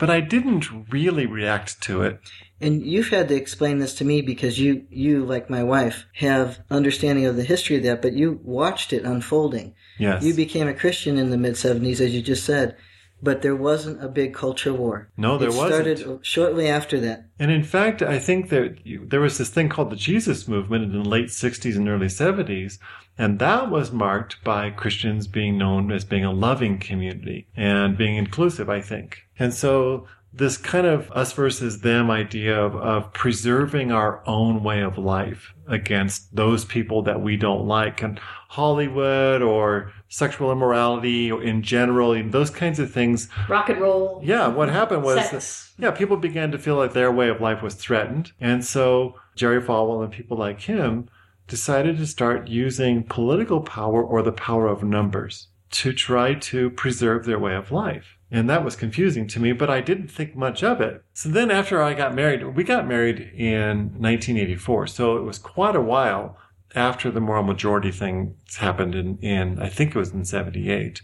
But 0.00 0.10
I 0.10 0.20
didn't 0.20 0.90
really 0.90 1.26
react 1.26 1.82
to 1.82 2.02
it. 2.02 2.20
And 2.58 2.82
you've 2.82 3.10
had 3.10 3.28
to 3.28 3.34
explain 3.34 3.78
this 3.78 3.94
to 3.96 4.04
me 4.04 4.22
because 4.22 4.58
you, 4.58 4.86
you, 4.90 5.24
like 5.24 5.48
my 5.48 5.62
wife, 5.62 6.06
have 6.14 6.58
understanding 6.70 7.26
of 7.26 7.36
the 7.36 7.44
history 7.44 7.76
of 7.76 7.82
that, 7.84 8.02
but 8.02 8.14
you 8.14 8.40
watched 8.42 8.94
it 8.94 9.04
unfolding. 9.04 9.74
Yes. 9.98 10.24
You 10.24 10.34
became 10.34 10.68
a 10.68 10.74
Christian 10.74 11.18
in 11.18 11.30
the 11.30 11.38
mid 11.38 11.54
70s, 11.54 12.00
as 12.00 12.14
you 12.14 12.22
just 12.22 12.44
said, 12.44 12.76
but 13.22 13.42
there 13.42 13.56
wasn't 13.56 14.02
a 14.02 14.08
big 14.08 14.34
culture 14.34 14.72
war. 14.72 15.10
No, 15.16 15.38
there 15.38 15.48
it 15.48 15.54
wasn't. 15.54 15.86
It 15.86 15.98
started 15.98 16.26
shortly 16.26 16.68
after 16.68 17.00
that. 17.00 17.26
And 17.38 17.50
in 17.50 17.62
fact, 17.62 18.02
I 18.02 18.18
think 18.18 18.48
that 18.50 18.78
there 18.84 19.20
was 19.20 19.38
this 19.38 19.50
thing 19.50 19.68
called 19.68 19.90
the 19.90 19.96
Jesus 19.96 20.48
movement 20.48 20.84
in 20.84 20.92
the 20.92 21.08
late 21.08 21.28
60s 21.28 21.76
and 21.76 21.88
early 21.88 22.06
70s. 22.06 22.78
And 23.18 23.38
that 23.38 23.70
was 23.70 23.92
marked 23.92 24.42
by 24.42 24.70
Christians 24.70 25.26
being 25.26 25.58
known 25.58 25.92
as 25.92 26.04
being 26.04 26.24
a 26.24 26.32
loving 26.32 26.78
community 26.78 27.48
and 27.54 27.96
being 27.96 28.16
inclusive, 28.16 28.70
I 28.70 28.80
think. 28.80 29.18
And 29.38 29.52
so 29.52 30.06
this 30.32 30.56
kind 30.56 30.86
of 30.86 31.10
us 31.10 31.32
versus 31.32 31.80
them 31.80 32.10
idea 32.10 32.58
of, 32.58 32.76
of 32.76 33.12
preserving 33.12 33.90
our 33.90 34.22
own 34.26 34.62
way 34.62 34.80
of 34.80 34.96
life 34.96 35.52
against 35.66 36.34
those 36.34 36.64
people 36.64 37.02
that 37.02 37.20
we 37.20 37.36
don't 37.36 37.66
like 37.66 38.02
and 38.02 38.18
Hollywood 38.48 39.42
or 39.42 39.92
sexual 40.10 40.50
immorality 40.52 41.30
in 41.30 41.62
general, 41.62 42.20
those 42.30 42.50
kinds 42.50 42.78
of 42.78 42.92
things. 42.92 43.28
Rock 43.48 43.70
and 43.70 43.80
roll. 43.80 44.20
Yeah, 44.22 44.48
what 44.48 44.68
happened 44.68 45.04
was 45.04 45.30
Sex. 45.30 45.72
yeah, 45.78 45.92
people 45.92 46.16
began 46.16 46.50
to 46.50 46.58
feel 46.58 46.76
like 46.76 46.92
their 46.92 47.12
way 47.12 47.28
of 47.28 47.40
life 47.40 47.62
was 47.62 47.74
threatened. 47.74 48.32
And 48.40 48.64
so 48.64 49.14
Jerry 49.36 49.62
Falwell 49.62 50.02
and 50.04 50.12
people 50.12 50.36
like 50.36 50.60
him 50.60 51.08
decided 51.46 51.96
to 51.98 52.06
start 52.06 52.48
using 52.48 53.04
political 53.04 53.60
power 53.60 54.02
or 54.02 54.22
the 54.22 54.32
power 54.32 54.66
of 54.66 54.82
numbers 54.82 55.48
to 55.70 55.92
try 55.92 56.34
to 56.34 56.70
preserve 56.70 57.24
their 57.24 57.38
way 57.38 57.54
of 57.54 57.70
life. 57.70 58.18
And 58.32 58.50
that 58.50 58.64
was 58.64 58.76
confusing 58.76 59.26
to 59.28 59.40
me, 59.40 59.52
but 59.52 59.70
I 59.70 59.80
didn't 59.80 60.08
think 60.08 60.36
much 60.36 60.62
of 60.62 60.80
it. 60.80 61.04
So 61.12 61.28
then 61.28 61.50
after 61.50 61.82
I 61.82 61.94
got 61.94 62.14
married, 62.14 62.56
we 62.56 62.64
got 62.64 62.86
married 62.86 63.20
in 63.36 63.92
1984. 63.98 64.88
So 64.88 65.16
it 65.16 65.22
was 65.22 65.38
quite 65.38 65.76
a 65.76 65.80
while 65.80 66.36
after 66.74 67.10
the 67.10 67.20
moral 67.20 67.42
majority 67.42 67.90
thing 67.90 68.36
happened 68.58 68.94
in, 68.94 69.18
in 69.18 69.58
I 69.58 69.68
think 69.68 69.94
it 69.94 69.98
was 69.98 70.12
in 70.12 70.24
78. 70.24 71.02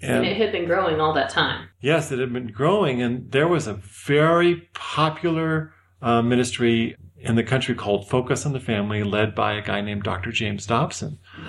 And 0.00 0.26
it 0.26 0.36
had 0.36 0.52
been 0.52 0.66
growing 0.66 1.00
all 1.00 1.14
that 1.14 1.30
time. 1.30 1.68
Yes, 1.80 2.12
it 2.12 2.18
had 2.18 2.32
been 2.32 2.48
growing, 2.48 3.00
and 3.00 3.30
there 3.32 3.48
was 3.48 3.66
a 3.66 3.74
very 3.74 4.68
popular 4.74 5.72
uh, 6.02 6.20
ministry 6.20 6.96
in 7.18 7.34
the 7.34 7.42
country 7.42 7.74
called 7.74 8.08
Focus 8.08 8.44
on 8.44 8.52
the 8.52 8.60
Family, 8.60 9.02
led 9.02 9.34
by 9.34 9.54
a 9.54 9.62
guy 9.62 9.80
named 9.80 10.02
Dr. 10.02 10.30
James 10.32 10.66
Dobson. 10.66 11.18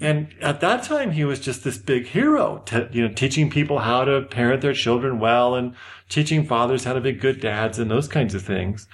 and 0.00 0.34
at 0.40 0.60
that 0.60 0.82
time, 0.82 1.12
he 1.12 1.24
was 1.24 1.40
just 1.40 1.62
this 1.62 1.78
big 1.78 2.06
hero, 2.06 2.62
to, 2.66 2.88
you 2.90 3.06
know, 3.06 3.12
teaching 3.14 3.50
people 3.50 3.80
how 3.80 4.04
to 4.04 4.22
parent 4.22 4.62
their 4.62 4.72
children 4.72 5.18
well 5.18 5.54
and 5.54 5.74
teaching 6.08 6.46
fathers 6.46 6.84
how 6.84 6.94
to 6.94 7.00
be 7.00 7.12
good 7.12 7.40
dads 7.40 7.78
and 7.78 7.90
those 7.90 8.08
kinds 8.08 8.34
of 8.34 8.42
things. 8.42 8.88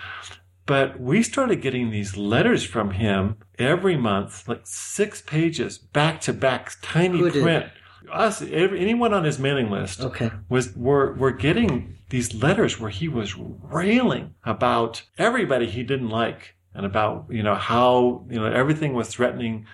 But 0.67 0.99
we 0.99 1.23
started 1.23 1.61
getting 1.61 1.91
these 1.91 2.17
letters 2.17 2.65
from 2.65 2.93
him 2.93 3.37
every 3.59 3.97
month, 3.97 4.49
like 4.49 4.63
six 4.65 5.21
pages, 5.21 5.77
back 5.79 6.21
to 6.23 6.33
back, 6.33 6.73
tiny 6.81 7.19
Who 7.19 7.31
did? 7.31 7.43
print. 7.43 7.67
Us, 8.13 8.43
every, 8.43 8.81
anyone 8.81 9.15
on 9.15 9.25
his 9.25 9.39
mailing 9.39 9.71
list 9.71 10.01
Okay. 10.03 10.31
was 10.49 10.75
were 10.77 11.15
were 11.15 11.31
getting 11.31 11.97
these 12.11 12.35
letters 12.35 12.79
where 12.79 12.91
he 12.91 13.09
was 13.09 13.35
railing 13.37 14.35
about 14.45 15.03
everybody 15.17 15.67
he 15.67 15.83
didn't 15.83 16.11
like 16.11 16.55
and 16.75 16.85
about 16.85 17.25
you 17.31 17.43
know 17.43 17.55
how 17.55 18.27
you 18.29 18.39
know 18.39 18.45
everything 18.47 18.93
was 18.93 19.09
threatening 19.09 19.65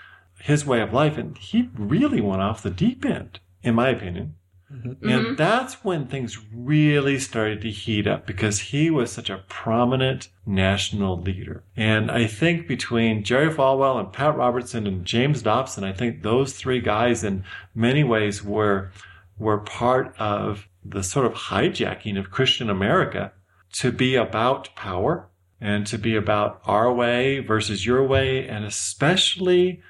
his 0.40 0.64
way 0.64 0.80
of 0.80 0.92
life 0.92 1.18
and 1.18 1.36
he 1.38 1.68
really 1.76 2.20
went 2.20 2.40
off 2.40 2.62
the 2.62 2.70
deep 2.70 3.04
end 3.04 3.40
in 3.64 3.74
my 3.74 3.88
opinion 3.88 4.36
Mm-hmm. 4.72 5.08
and 5.08 5.26
mm-hmm. 5.26 5.34
that's 5.34 5.84
when 5.84 6.06
things 6.06 6.38
really 6.54 7.18
started 7.18 7.60
to 7.62 7.70
heat 7.70 8.06
up 8.06 8.24
because 8.24 8.60
he 8.60 8.88
was 8.88 9.10
such 9.10 9.28
a 9.28 9.42
prominent 9.48 10.28
national 10.46 11.20
leader. 11.20 11.64
And 11.76 12.08
I 12.08 12.28
think 12.28 12.68
between 12.68 13.24
Jerry 13.24 13.52
Falwell 13.52 13.98
and 13.98 14.12
Pat 14.12 14.36
Robertson 14.36 14.86
and 14.86 15.04
James 15.04 15.42
Dobson, 15.42 15.82
I 15.82 15.92
think 15.92 16.22
those 16.22 16.52
three 16.52 16.80
guys 16.80 17.24
in 17.24 17.42
many 17.74 18.04
ways 18.04 18.44
were, 18.44 18.92
were 19.38 19.58
part 19.58 20.14
of 20.20 20.68
the 20.84 21.02
sort 21.02 21.26
of 21.26 21.32
hijacking 21.32 22.16
of 22.16 22.30
Christian 22.30 22.70
America 22.70 23.32
to 23.72 23.90
be 23.90 24.14
about 24.14 24.74
power 24.76 25.28
and 25.60 25.84
to 25.88 25.98
be 25.98 26.14
about 26.14 26.60
our 26.64 26.92
way 26.92 27.40
versus 27.40 27.84
your 27.84 28.06
way 28.06 28.46
and 28.46 28.64
especially 28.64 29.82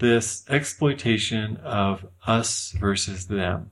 this 0.00 0.44
exploitation 0.48 1.56
of 1.58 2.04
us 2.26 2.72
versus 2.80 3.28
them 3.28 3.70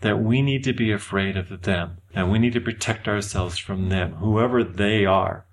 that 0.00 0.22
we 0.22 0.42
need 0.42 0.64
to 0.64 0.72
be 0.72 0.92
afraid 0.92 1.36
of 1.36 1.62
them 1.62 1.98
and 2.14 2.30
we 2.30 2.38
need 2.38 2.52
to 2.52 2.60
protect 2.60 3.08
ourselves 3.08 3.58
from 3.58 3.88
them, 3.88 4.14
whoever 4.14 4.62
they 4.62 5.04
are. 5.04 5.44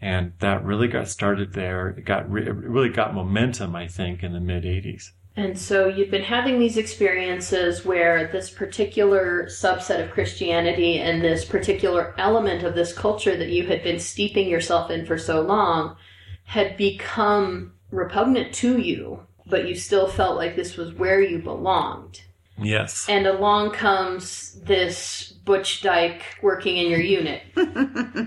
And 0.00 0.32
that 0.40 0.64
really 0.64 0.88
got 0.88 1.08
started 1.08 1.54
there. 1.54 1.88
It 1.88 2.04
got 2.04 2.30
re- 2.30 2.46
it 2.46 2.54
really 2.54 2.90
got 2.90 3.14
momentum, 3.14 3.74
I 3.74 3.88
think, 3.88 4.22
in 4.22 4.32
the 4.32 4.40
mid 4.40 4.64
'80s. 4.64 5.12
And 5.36 5.58
so 5.58 5.88
you've 5.88 6.10
been 6.10 6.22
having 6.22 6.58
these 6.60 6.76
experiences 6.76 7.84
where 7.84 8.28
this 8.28 8.50
particular 8.50 9.46
subset 9.46 10.04
of 10.04 10.12
Christianity 10.12 11.00
and 11.00 11.22
this 11.22 11.44
particular 11.44 12.14
element 12.18 12.62
of 12.62 12.74
this 12.74 12.92
culture 12.92 13.36
that 13.36 13.48
you 13.48 13.66
had 13.66 13.82
been 13.82 13.98
steeping 13.98 14.48
yourself 14.48 14.90
in 14.90 15.06
for 15.06 15.18
so 15.18 15.40
long 15.40 15.96
had 16.44 16.76
become 16.76 17.72
repugnant 17.90 18.54
to 18.54 18.78
you, 18.78 19.26
but 19.46 19.66
you 19.66 19.74
still 19.74 20.06
felt 20.06 20.36
like 20.36 20.54
this 20.54 20.76
was 20.76 20.92
where 20.94 21.20
you 21.20 21.38
belonged. 21.38 22.22
Yes. 22.62 23.06
And 23.08 23.26
along 23.26 23.72
comes 23.72 24.60
this 24.64 25.32
Butch 25.44 25.82
Dyke 25.82 26.22
working 26.42 26.76
in 26.76 26.90
your 26.90 27.00
unit. 27.00 27.42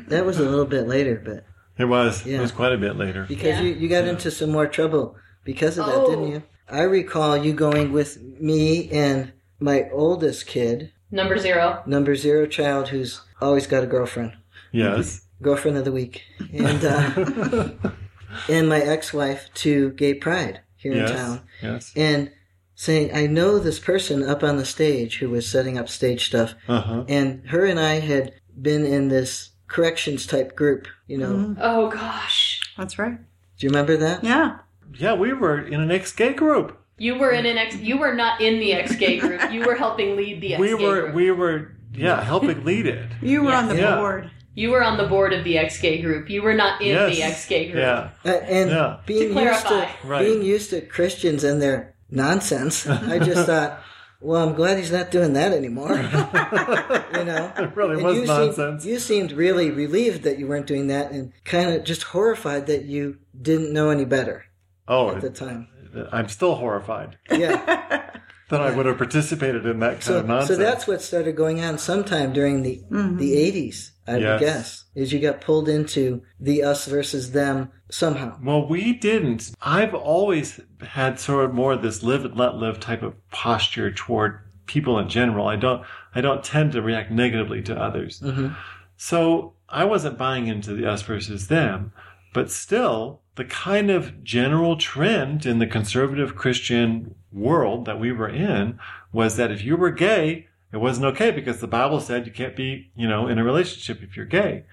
That 0.10 0.26
was 0.26 0.40
a 0.40 0.44
little 0.50 0.66
bit 0.66 0.88
later, 0.88 1.22
but 1.24 1.46
It 1.78 1.86
was. 1.86 2.26
Yeah. 2.26 2.38
It 2.38 2.42
was 2.42 2.52
quite 2.52 2.74
a 2.74 2.78
bit 2.78 2.96
later. 2.98 3.26
because 3.28 3.60
Yeah. 3.60 3.62
you, 3.62 3.74
you 3.74 3.88
got 3.90 4.06
into 4.08 4.30
some 4.32 4.52
more 4.52 4.68
trouble 4.68 5.16
because 5.44 5.78
of 5.78 5.86
that, 5.86 5.96
Oh. 5.96 6.10
didn't 6.10 6.32
you? 6.32 6.44
I 6.70 6.82
recall 6.82 7.38
you 7.38 7.54
going 7.54 7.94
with 7.94 8.22
me 8.22 8.90
and 8.92 9.32
my 9.60 9.86
oldest 9.94 10.46
kid, 10.48 10.92
Number 11.12 11.38
zero. 11.38 11.82
number 11.86 12.16
zero 12.16 12.46
child 12.48 12.90
who's 12.90 13.22
always 13.40 13.66
got 13.68 13.84
a 13.84 13.88
girlfriend, 13.88 14.34
Yes. 14.74 15.22
girlfriend 15.42 15.78
of 15.78 15.86
the 15.86 15.92
week, 15.94 16.24
and 16.54 16.84
uh, 16.84 17.70
and 18.50 18.68
my 18.70 18.80
ex-wife 18.82 19.50
to 19.56 19.92
Gay 19.92 20.14
Pride 20.14 20.60
here 20.76 20.94
yes. 20.94 21.10
in 21.10 21.16
town, 21.16 21.42
Yes. 21.62 21.94
and 21.96 22.32
saying, 22.80 23.10
"I 23.14 23.26
know 23.26 23.58
this 23.60 23.80
person 23.80 24.24
up 24.24 24.44
on 24.44 24.58
the 24.58 24.64
stage 24.66 25.18
who 25.18 25.30
was 25.32 25.48
setting 25.48 25.78
up 25.80 25.90
stage 25.90 26.28
stuff, 26.28 26.54
Uh 26.70 26.80
huh. 26.82 27.04
and 27.10 27.42
her 27.50 27.66
and 27.66 27.80
I 27.80 28.00
had 28.00 28.34
been 28.62 28.86
in 28.86 29.10
this 29.10 29.50
corrections 29.68 30.26
type 30.28 30.56
group. 30.56 30.88
You 31.08 31.18
know, 31.18 31.56
Oh 31.60 31.90
gosh. 31.90 32.62
That's 32.78 32.98
right. 33.00 33.18
do 33.58 33.66
you 33.66 33.70
remember 33.70 33.98
that? 33.98 34.24
Yeah. 34.24 34.60
Yeah, 34.94 35.16
we 35.16 35.34
were 35.34 35.60
in 35.60 35.82
an 35.82 35.92
ex-gay 35.92 36.34
group. 36.34 36.78
You 37.00 37.16
were 37.18 37.32
in 37.32 37.46
an 37.46 37.58
ex 37.58 37.76
you 37.78 37.98
were 37.98 38.14
not 38.14 38.40
in 38.42 38.60
the 38.60 38.74
ex 38.74 38.96
gay 38.96 39.18
group. 39.20 39.52
You 39.52 39.64
were 39.66 39.76
helping 39.76 40.16
lead 40.16 40.40
the 40.42 40.54
ex 40.54 40.62
We 40.62 40.78
gay 40.78 40.86
were. 40.86 41.02
group. 41.02 41.16
We 41.16 41.32
were. 41.32 41.72
Yeah, 41.94 42.24
helping 42.24 42.64
lead 42.64 42.86
it. 42.86 43.10
You 43.22 43.42
were 43.44 43.50
Yes. 43.52 43.64
on 43.64 43.70
the 43.70 43.76
Yeah. 43.82 43.96
board. 43.98 44.30
You 44.56 44.70
were 44.72 44.84
on 44.84 44.98
the 44.98 45.04
board 45.08 45.34
of 45.34 45.44
the 45.44 45.58
ex 45.58 45.80
gay 45.80 46.02
group. 46.02 46.30
You 46.30 46.42
were 46.44 46.54
not 46.54 46.82
in 46.82 46.88
yes. 46.90 47.16
the 47.16 47.24
ex 47.24 47.48
gay 47.48 47.66
group. 47.72 47.78
Yeah. 47.82 48.10
Uh, 48.26 48.30
and 48.60 48.70
Yeah. 48.70 48.98
being 49.06 49.34
To 49.34 49.44
used 49.44 49.68
to. 49.68 49.88
Right. 50.04 50.26
being 50.26 50.42
used 50.44 50.70
to 50.72 50.82
Christians 50.82 51.44
and 51.44 51.62
their 51.62 51.94
nonsense, 52.10 52.88
I 52.88 53.20
just 53.20 53.46
thought, 53.48 53.82
well, 54.20 54.48
I'm 54.48 54.56
glad 54.56 54.78
he's 54.78 54.92
not 54.92 55.12
doing 55.12 55.34
that 55.34 55.52
anymore. 55.52 55.92
you 55.96 57.24
know, 57.24 57.54
It 57.58 57.76
really 57.76 57.96
And 57.96 58.04
was 58.04 58.18
you 58.18 58.26
nonsense. 58.26 58.84
Seemed, 58.84 58.94
you 58.94 59.00
seemed 59.00 59.32
really 59.32 59.70
relieved 59.70 60.24
that 60.24 60.40
you 60.40 60.48
weren't 60.48 60.66
doing 60.68 60.88
that, 60.88 61.12
and 61.12 61.32
kind 61.46 61.70
of 61.70 61.84
just 61.84 62.04
horrified 62.04 62.68
that 62.68 62.86
you 62.86 63.18
didn't 63.40 63.72
know 63.74 63.90
any 63.90 64.06
better. 64.06 64.46
Oh, 64.88 65.10
at 65.16 65.22
the 65.22 65.30
time. 65.30 65.68
I'm 66.12 66.30
still 66.30 66.56
horrified 66.56 67.18
Yeah. 67.30 67.56
that 68.50 68.62
I 68.62 68.72
would 68.76 68.86
have 68.86 68.98
participated 68.98 69.66
in 69.66 69.80
that 69.80 69.94
kind 69.94 70.04
So, 70.04 70.20
of 70.20 70.28
nonsense. 70.28 70.58
so 70.58 70.64
that's 70.64 70.88
what 70.88 71.02
started 71.02 71.36
going 71.36 71.62
on 71.62 71.78
sometime 71.78 72.32
during 72.34 72.64
the 72.64 72.82
mm-hmm. 72.90 73.18
the 73.18 73.34
80s, 73.34 73.92
I 74.08 74.18
Yes. 74.18 74.40
would 74.40 74.46
guess. 74.46 74.84
Is 74.96 75.14
you 75.14 75.20
got 75.20 75.42
pulled 75.42 75.68
into 75.70 76.22
the 76.40 76.64
us 76.64 76.88
versus 76.88 77.32
them 77.32 77.72
somehow. 77.90 78.38
Well, 78.42 78.68
we 78.68 78.94
didn't. 78.94 79.52
I've 79.62 79.94
always 79.94 80.60
had 80.82 81.20
sort 81.20 81.46
of 81.46 81.54
more 81.54 81.74
of 81.74 81.82
this 81.82 82.04
live 82.04 82.26
and 82.26 82.36
let 82.36 82.56
live 82.56 82.80
type 82.80 83.04
of 83.04 83.14
posture 83.32 83.92
toward 83.92 84.40
people 84.66 84.98
in 85.00 85.10
general. 85.10 85.48
I 85.48 85.56
don't, 85.56 85.84
I 86.16 86.22
don't 86.22 86.44
tend 86.44 86.72
to 86.74 86.82
react 86.82 87.12
negatively 87.12 87.62
to 87.64 87.76
others. 87.76 88.20
Mm-hmm. 88.22 88.50
So 88.98 89.54
I 89.70 89.84
wasn't 89.86 90.18
buying 90.18 90.48
into 90.48 90.74
the 90.74 90.90
us 90.90 91.02
versus 91.02 91.48
them, 91.48 91.94
but 92.34 92.50
still 92.50 93.22
the 93.36 93.46
kind 93.46 93.92
of 93.92 94.24
general 94.24 94.78
trend 94.78 95.46
in 95.46 95.60
the 95.60 95.68
conservative 95.68 96.36
Christian 96.36 97.16
world 97.32 97.86
that 97.86 98.00
we 98.00 98.12
were 98.12 98.30
in 98.30 98.80
was 99.12 99.38
that 99.38 99.52
if 99.52 99.64
you 99.64 99.78
were 99.78 99.92
gay, 99.92 100.48
it 100.78 100.82
wasn't 100.82 101.08
okay 101.08 101.32
because 101.32 101.60
the 101.60 101.68
Bible 101.68 102.00
said 102.00 102.28
you 102.28 102.32
can't 102.32 102.56
be, 102.56 102.92
you 102.96 103.08
know, 103.08 103.28
in 103.28 103.40
a 103.40 103.44
relationship 103.44 104.04
if 104.04 104.16
you're 104.16 104.28
gay. 104.28 104.64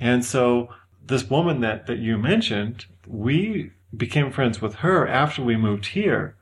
And 0.00 0.24
so 0.24 0.70
this 1.04 1.28
woman 1.28 1.60
that, 1.60 1.86
that 1.86 1.98
you 1.98 2.16
mentioned, 2.16 2.86
we 3.06 3.72
became 3.94 4.32
friends 4.32 4.62
with 4.62 4.76
her 4.76 5.06
after 5.06 5.42
we 5.42 5.58
moved 5.58 5.88
here. 5.88 6.34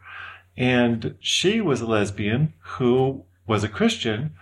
And 0.57 1.17
she 1.19 1.61
was 1.61 1.81
a 1.81 1.87
lesbian 1.87 2.55
who 2.61 3.25
was 3.45 3.65
a 3.65 3.69
Christian 3.69 4.35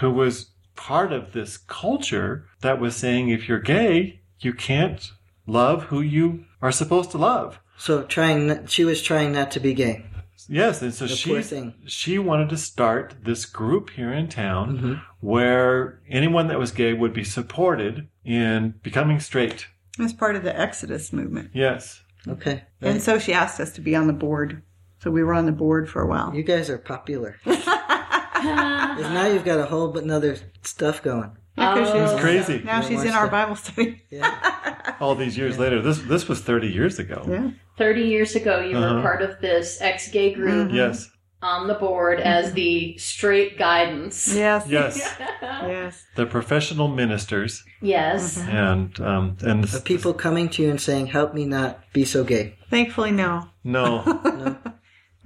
who 0.00 0.10
was 0.10 0.50
part 0.74 1.12
of 1.12 1.32
this 1.32 1.56
culture 1.56 2.48
that 2.60 2.80
was 2.80 2.96
saying 2.96 3.28
if 3.28 3.48
you're 3.48 3.60
gay, 3.60 4.18
you 4.40 4.52
can't 4.52 5.12
love 5.46 5.84
who 5.84 6.00
you 6.00 6.44
are 6.60 6.72
supposed 6.72 7.12
to 7.12 7.18
love. 7.18 7.60
So 7.78 8.02
trying, 8.02 8.66
she 8.66 8.84
was 8.84 9.00
trying 9.00 9.30
not 9.30 9.52
to 9.52 9.60
be 9.60 9.74
gay. 9.74 10.04
Yes, 10.48 10.82
and 10.82 10.92
so 10.94 11.06
The 11.06 11.14
she 11.14 11.72
she 11.86 12.18
wanted 12.18 12.48
to 12.50 12.56
start 12.56 13.14
this 13.22 13.46
group 13.46 13.90
here 13.90 14.12
in 14.12 14.28
town 14.28 14.76
Mm-hmm. 14.78 14.94
where 15.20 16.00
anyone 16.08 16.48
that 16.48 16.58
was 16.58 16.70
gay 16.70 16.92
would 16.92 17.12
be 17.12 17.24
supported 17.24 18.08
in 18.24 18.74
becoming 18.82 19.20
straight. 19.20 19.66
As 19.98 20.12
part 20.12 20.36
of 20.36 20.42
the 20.42 20.58
Exodus 20.58 21.12
movement. 21.12 21.50
Yes. 21.54 22.02
Okay. 22.26 22.64
And 22.80 23.02
so 23.02 23.18
she 23.18 23.32
asked 23.32 23.60
us 23.60 23.72
to 23.72 23.80
be 23.80 23.94
on 23.94 24.06
the 24.06 24.12
board. 24.12 24.62
So 24.98 25.10
we 25.10 25.22
were 25.22 25.34
on 25.34 25.46
the 25.46 25.52
board 25.52 25.88
for 25.90 26.00
a 26.02 26.06
while. 26.06 26.34
You 26.34 26.42
guys 26.42 26.70
are 26.70 26.78
popular. 26.78 27.36
now 27.46 29.26
you've 29.26 29.44
got 29.44 29.58
a 29.58 29.66
whole 29.66 29.88
but 29.88 30.02
another 30.04 30.36
stuff 30.62 31.02
going. 31.02 31.36
Yeah, 31.56 31.74
'cause 31.74 31.92
she's- 31.92 32.10
It's 32.12 32.20
crazy. 32.20 32.62
Now 32.64 32.80
she's 32.80 32.98
watch 32.98 33.06
in 33.06 33.12
our. 33.14 33.28
Bible 33.28 33.56
study. 33.56 34.02
Yeah. 34.10 34.73
All 35.00 35.14
these 35.14 35.36
years 35.36 35.58
later, 35.58 35.80
this 35.80 35.98
this 36.02 36.28
was 36.28 36.40
30 36.40 36.68
years 36.68 36.98
ago. 36.98 37.24
Yeah. 37.28 37.50
30 37.78 38.02
years 38.02 38.34
ago, 38.36 38.60
you 38.60 38.76
Uh-huh. 38.76 38.96
were 38.96 39.02
part 39.02 39.22
of 39.22 39.40
this 39.40 39.80
ex 39.80 40.10
gay 40.10 40.32
group 40.34 40.72
Yes. 40.72 41.10
on 41.42 41.66
the 41.66 41.74
board 41.74 42.20
as 42.20 42.52
the 42.52 42.96
straight 42.98 43.58
guidance. 43.58 44.34
Yes. 44.34 44.66
Yes. 44.68 45.14
Yes. 45.42 46.04
The 46.16 46.26
professional 46.26 46.88
ministers 46.88 47.64
Yes. 47.80 48.38
and 48.48 48.98
um 49.00 49.36
and 49.42 49.64
Of 49.64 49.84
people 49.84 50.12
coming 50.14 50.48
to 50.50 50.62
you 50.62 50.70
and 50.70 50.80
saying, 50.80 51.06
"Help 51.08 51.34
me 51.34 51.44
not 51.44 51.80
be 51.92 52.04
so 52.04 52.24
gay." 52.24 52.56
Thankfully, 52.70 53.10
no. 53.12 53.48
no. 53.62 54.02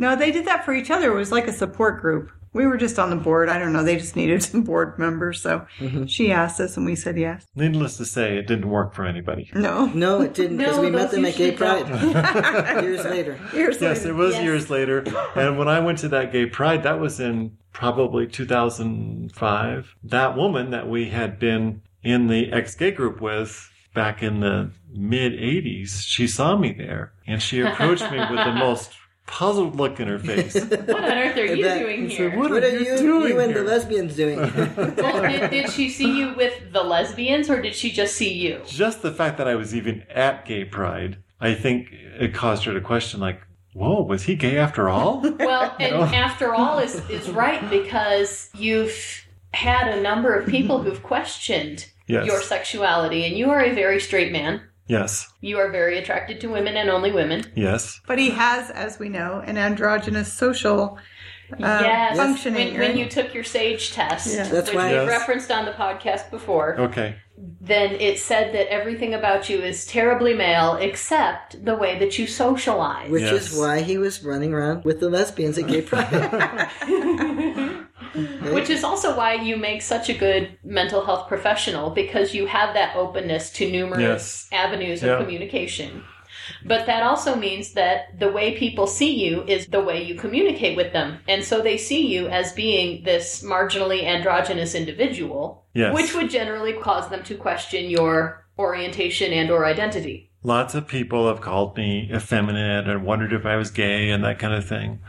No, 0.01 0.15
they 0.15 0.31
did 0.31 0.45
that 0.47 0.65
for 0.65 0.73
each 0.75 0.93
other. 0.93 1.11
It 1.13 1.17
was 1.17 1.33
like 1.33 1.49
a 1.49 1.53
support 1.53 2.01
group. 2.01 2.31
We 2.59 2.67
were 2.67 2.77
just 2.77 2.99
on 2.99 3.11
the 3.11 3.17
board. 3.17 3.49
I 3.49 3.57
don't 3.61 3.73
know. 3.73 3.85
They 3.85 3.97
just 3.97 4.17
needed 4.17 4.43
some 4.43 4.63
board 4.63 4.99
members. 4.99 5.41
So 5.41 5.65
mm-hmm. 5.79 6.07
she 6.07 6.33
asked 6.33 6.59
us 6.59 6.77
and 6.77 6.85
we 6.85 6.97
said 6.97 7.17
yes. 7.17 7.47
Needless 7.55 7.97
to 7.99 8.05
say, 8.05 8.37
it 8.37 8.49
didn't 8.49 8.69
work 8.69 8.95
for 8.95 9.07
anybody. 9.07 9.49
No. 9.55 9.87
No, 9.87 10.21
it 10.23 10.35
didn't 10.35 10.57
because 10.57 10.75
No, 10.77 10.83
we 10.83 10.91
met 10.91 11.13
them 11.13 11.25
at 11.25 11.37
Gay. 11.37 11.53
Pride 11.53 11.87
years 12.83 13.05
later. 13.05 13.39
Years 13.55 13.81
Yes, 13.81 13.99
later. 13.99 14.11
it 14.11 14.15
was 14.15 14.35
Yes. 14.35 14.43
years 14.43 14.71
later. 14.71 15.05
And 15.37 15.57
when 15.57 15.69
I 15.69 15.79
went 15.79 15.99
to 16.01 16.09
that 16.09 16.33
gay 16.33 16.47
pride, 16.47 16.83
that 16.83 16.99
was 16.99 17.21
in 17.21 17.57
probably 17.73 18.27
2005. 18.27 19.95
That 20.03 20.37
woman 20.37 20.71
that 20.71 20.89
we 20.89 21.11
had 21.11 21.39
been 21.39 21.83
in 22.03 22.27
the 22.27 22.51
ex 22.53 22.75
gay 22.75 22.91
group 22.91 23.21
with 23.21 23.71
back 23.95 24.21
in 24.21 24.41
the 24.41 24.73
mid 24.93 25.33
80s, 25.33 26.03
she 26.03 26.27
saw 26.27 26.57
me 26.57 26.73
there 26.73 27.13
and 27.25 27.41
she 27.41 27.61
approached 27.61 28.11
me 28.11 28.19
with 28.19 28.45
the 28.45 28.53
most 28.59 28.98
puzzled 29.29 29.77
look 29.77 30.01
in 30.01 30.09
her 30.09 30.19
face. 30.19 30.55
What 30.71 30.89
on 30.91 31.19
earth 31.19 31.37
are 31.37 31.45
you 31.45 31.63
that- 31.63 31.79
doing 31.79 32.09
said, 32.09 32.19
here? 32.19 32.37
"What 32.39 32.51
What 32.51 32.65
are 32.65 32.69
you, 32.77 32.97
doing 32.97 33.29
you 33.29 33.39
and 33.41 33.55
the 33.55 33.63
lesbians 33.63 34.17
doing? 34.17 34.39
Well, 34.97 35.23
did, 35.23 35.51
did 35.51 35.71
she 35.71 35.89
see 35.91 36.19
you 36.19 36.35
with 36.35 36.73
the 36.73 36.83
lesbians 36.83 37.49
or 37.49 37.63
did 37.63 37.75
she 37.75 37.93
just 37.93 38.15
see 38.17 38.33
you? 38.33 38.61
Just 38.67 39.03
the 39.03 39.13
fact 39.13 39.39
that 39.39 39.47
I 39.47 39.55
was 39.55 39.75
even 39.75 40.03
at 40.11 40.45
gay 40.47 40.65
pride, 40.65 41.19
I 41.41 41.55
think 41.55 41.93
it 41.93 42.35
caused 42.35 42.65
her 42.65 42.73
to 42.75 42.81
question, 42.81 43.21
like, 43.21 43.41
whoa, 43.75 44.03
was 44.03 44.25
he 44.25 44.35
gay 44.35 44.57
after 44.59 44.89
all? 44.89 45.21
Well, 45.21 45.77
and 45.79 45.93
know? 45.93 46.03
after 46.03 46.55
all, 46.55 46.79
is 46.81 46.95
is 47.11 47.29
right 47.31 47.63
because 47.71 48.51
you've 48.57 49.25
had 49.55 49.87
a 49.97 50.01
number 50.01 50.35
of 50.35 50.49
people 50.49 50.83
who've 50.83 51.03
questioned 51.03 51.87
Yes. 52.07 52.25
your 52.27 52.41
sexuality, 52.41 53.27
and 53.27 53.37
you 53.37 53.51
are 53.51 53.61
a 53.63 53.75
very 53.75 54.01
straight 54.01 54.33
man. 54.33 54.63
Yes, 54.89 55.29
You 55.41 55.59
are 55.59 55.71
very 55.71 55.99
attracted 55.99 56.41
to 56.41 56.49
women 56.49 56.77
and 56.77 56.91
only 56.91 57.13
women. 57.13 57.45
yes. 57.55 58.01
But 58.07 58.19
he 58.19 58.31
has, 58.31 58.71
as 58.71 58.99
we 58.99 59.09
know, 59.09 59.43
an 59.47 59.57
androgynous 59.59 60.33
social 60.33 60.99
uh, 61.53 61.57
yes, 61.61 62.17
functioning. 62.17 62.73
when, 62.73 62.81
when 62.81 62.97
you 62.99 63.09
took 63.09 63.33
your 63.33 63.45
SAGE 63.45 63.93
test, 63.93 64.35
Yeah. 64.35 64.49
That's 64.49 64.69
which 64.69 64.77
why- 64.77 64.89
we 64.89 64.95
Yes. 64.97 65.09
referenced 65.09 65.51
on 65.51 65.65
the 65.65 65.73
podcast 65.73 66.31
before, 66.31 66.79
Okay. 66.79 67.17
then 67.61 67.93
it 67.93 68.19
said 68.19 68.53
that 68.55 68.71
everything 68.71 69.15
about 69.15 69.49
you 69.49 69.59
is 69.61 69.87
terribly 69.87 70.35
male 70.35 70.75
except 70.81 71.65
the 71.65 71.75
way 71.75 71.99
that 72.01 72.19
you 72.19 72.27
socialize. 72.27 73.11
Which 73.11 73.23
Yes. 73.23 73.53
is 73.53 73.59
why 73.59 73.81
he 73.81 73.97
was 73.97 74.23
running 74.23 74.53
around 74.53 74.85
with 74.85 75.01
the 75.01 75.09
lesbians 75.09 75.57
at 75.57 75.69
Gay 75.69 75.81
Pride. 75.83 76.69
Which 78.53 78.71
is 78.71 78.85
also 78.85 79.17
why 79.17 79.35
you 79.35 79.57
make 79.57 79.83
such 79.83 80.09
a 80.09 80.15
good 80.15 80.59
mental 80.65 81.05
health 81.05 81.29
professional 81.29 81.91
because 81.91 82.35
you 82.35 82.47
have 82.47 82.75
that 82.75 82.97
openness 82.97 83.51
to 83.53 83.71
numerous 83.71 84.01
Yes. 84.01 84.49
avenues 84.53 85.03
Yeah. 85.03 85.13
of 85.13 85.21
communication. 85.25 86.03
But 86.65 86.87
that 86.87 87.03
also 87.03 87.37
means 87.37 87.73
that 87.75 88.19
the 88.19 88.31
way 88.33 88.57
people 88.57 88.87
see 88.87 89.13
you 89.25 89.45
is 89.47 89.67
the 89.67 89.83
way 89.83 90.03
you 90.03 90.15
communicate 90.15 90.77
with 90.77 90.93
them. 90.93 91.19
And 91.29 91.45
so 91.45 91.61
they 91.61 91.77
see 91.77 92.07
you 92.07 92.29
as 92.29 92.53
being 92.53 93.05
this 93.05 93.43
marginally 93.43 94.05
androgynous 94.05 94.75
individual, 94.75 95.65
Yes. 95.75 95.95
which 95.95 96.15
would 96.15 96.31
generally 96.31 96.73
cause 96.73 97.09
them 97.11 97.23
to 97.25 97.35
question 97.35 97.91
your 97.91 98.47
orientation 98.59 99.33
and 99.33 99.51
or 99.51 99.67
identity. 99.67 100.31
Lots 100.43 100.75
of 100.75 100.87
people 100.87 101.27
have 101.29 101.41
called 101.41 101.77
me 101.77 102.09
effeminate 102.13 102.89
and 102.89 103.05
wondered 103.05 103.33
if 103.33 103.45
I 103.45 103.57
was 103.57 103.71
gay 103.71 104.09
and 104.11 104.25
that 104.25 104.39
kind 104.39 104.55
of 104.55 104.65
thing. 104.65 105.01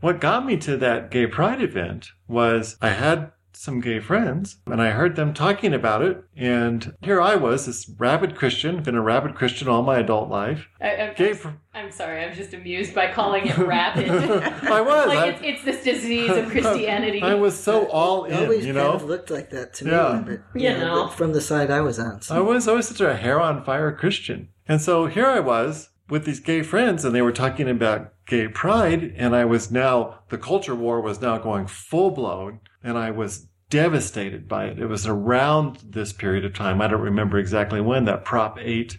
What 0.00 0.20
got 0.20 0.46
me 0.46 0.56
to 0.58 0.76
that 0.78 1.10
gay 1.10 1.26
pride 1.26 1.60
event 1.62 2.10
was 2.28 2.76
I 2.80 2.90
had 2.90 3.32
some 3.52 3.80
gay 3.80 3.98
friends 3.98 4.58
and 4.66 4.80
I 4.80 4.90
heard 4.90 5.16
them 5.16 5.34
talking 5.34 5.74
about 5.74 6.00
it. 6.02 6.22
And 6.36 6.94
here 7.02 7.20
I 7.20 7.34
was, 7.34 7.66
this 7.66 7.90
rabid 7.98 8.36
Christian, 8.36 8.80
been 8.84 8.94
a 8.94 9.02
rabid 9.02 9.34
Christian 9.34 9.66
all 9.66 9.82
my 9.82 9.98
adult 9.98 10.30
life. 10.30 10.68
I, 10.80 10.94
I'm, 10.96 11.14
Gay 11.16 11.34
pr- 11.34 11.48
I'm 11.74 11.90
sorry, 11.90 12.22
I'm 12.24 12.36
just 12.36 12.54
amused 12.54 12.94
by 12.94 13.10
calling 13.10 13.46
it 13.48 13.58
rapid. 13.58 14.08
I 14.62 14.80
was. 14.80 15.08
like 15.08 15.18
I, 15.18 15.28
it's, 15.30 15.40
it's 15.42 15.64
this 15.64 15.82
disease 15.82 16.30
of 16.30 16.48
Christianity. 16.50 17.20
I 17.20 17.34
was 17.34 17.58
so 17.58 17.88
all 17.88 18.26
in, 18.26 18.34
always 18.34 18.64
you 18.64 18.72
kind 18.74 18.86
know? 18.86 18.92
of 18.92 19.02
looked 19.02 19.30
like 19.32 19.50
that 19.50 19.74
to 19.74 19.86
Yeah. 19.86 20.20
me, 20.24 20.36
but 20.52 20.60
You 20.60 20.70
you 20.70 20.78
know. 20.78 21.06
but 21.06 21.14
from 21.14 21.32
the 21.32 21.40
side 21.40 21.72
I 21.72 21.80
was 21.80 21.98
on. 21.98 22.22
So. 22.22 22.36
I 22.36 22.40
was 22.40 22.68
always 22.68 22.86
such 22.86 23.00
a 23.00 23.16
hair 23.16 23.40
on 23.40 23.64
fire 23.64 23.90
Christian. 23.90 24.50
And 24.68 24.80
so 24.80 25.06
here 25.06 25.26
I 25.26 25.40
was 25.40 25.88
with 26.08 26.24
these 26.24 26.40
gay 26.40 26.62
friends 26.62 27.04
and 27.04 27.14
they 27.14 27.22
were 27.22 27.32
talking 27.32 27.68
about 27.68 28.12
gay 28.26 28.48
pride 28.48 29.14
and 29.16 29.34
I 29.34 29.44
was 29.44 29.70
now, 29.70 30.20
the 30.28 30.38
culture 30.38 30.74
war 30.74 31.00
was 31.00 31.20
now 31.20 31.38
going 31.38 31.66
full 31.66 32.10
blown 32.10 32.60
and 32.82 32.96
I 32.96 33.10
was 33.10 33.46
devastated 33.70 34.48
by 34.48 34.66
it. 34.66 34.78
It 34.78 34.86
was 34.86 35.06
around 35.06 35.78
this 35.84 36.12
period 36.12 36.44
of 36.44 36.54
time. 36.54 36.80
I 36.80 36.88
don't 36.88 37.00
remember 37.00 37.38
exactly 37.38 37.80
when 37.80 38.06
that 38.06 38.24
Prop 38.24 38.58
8 38.58 38.96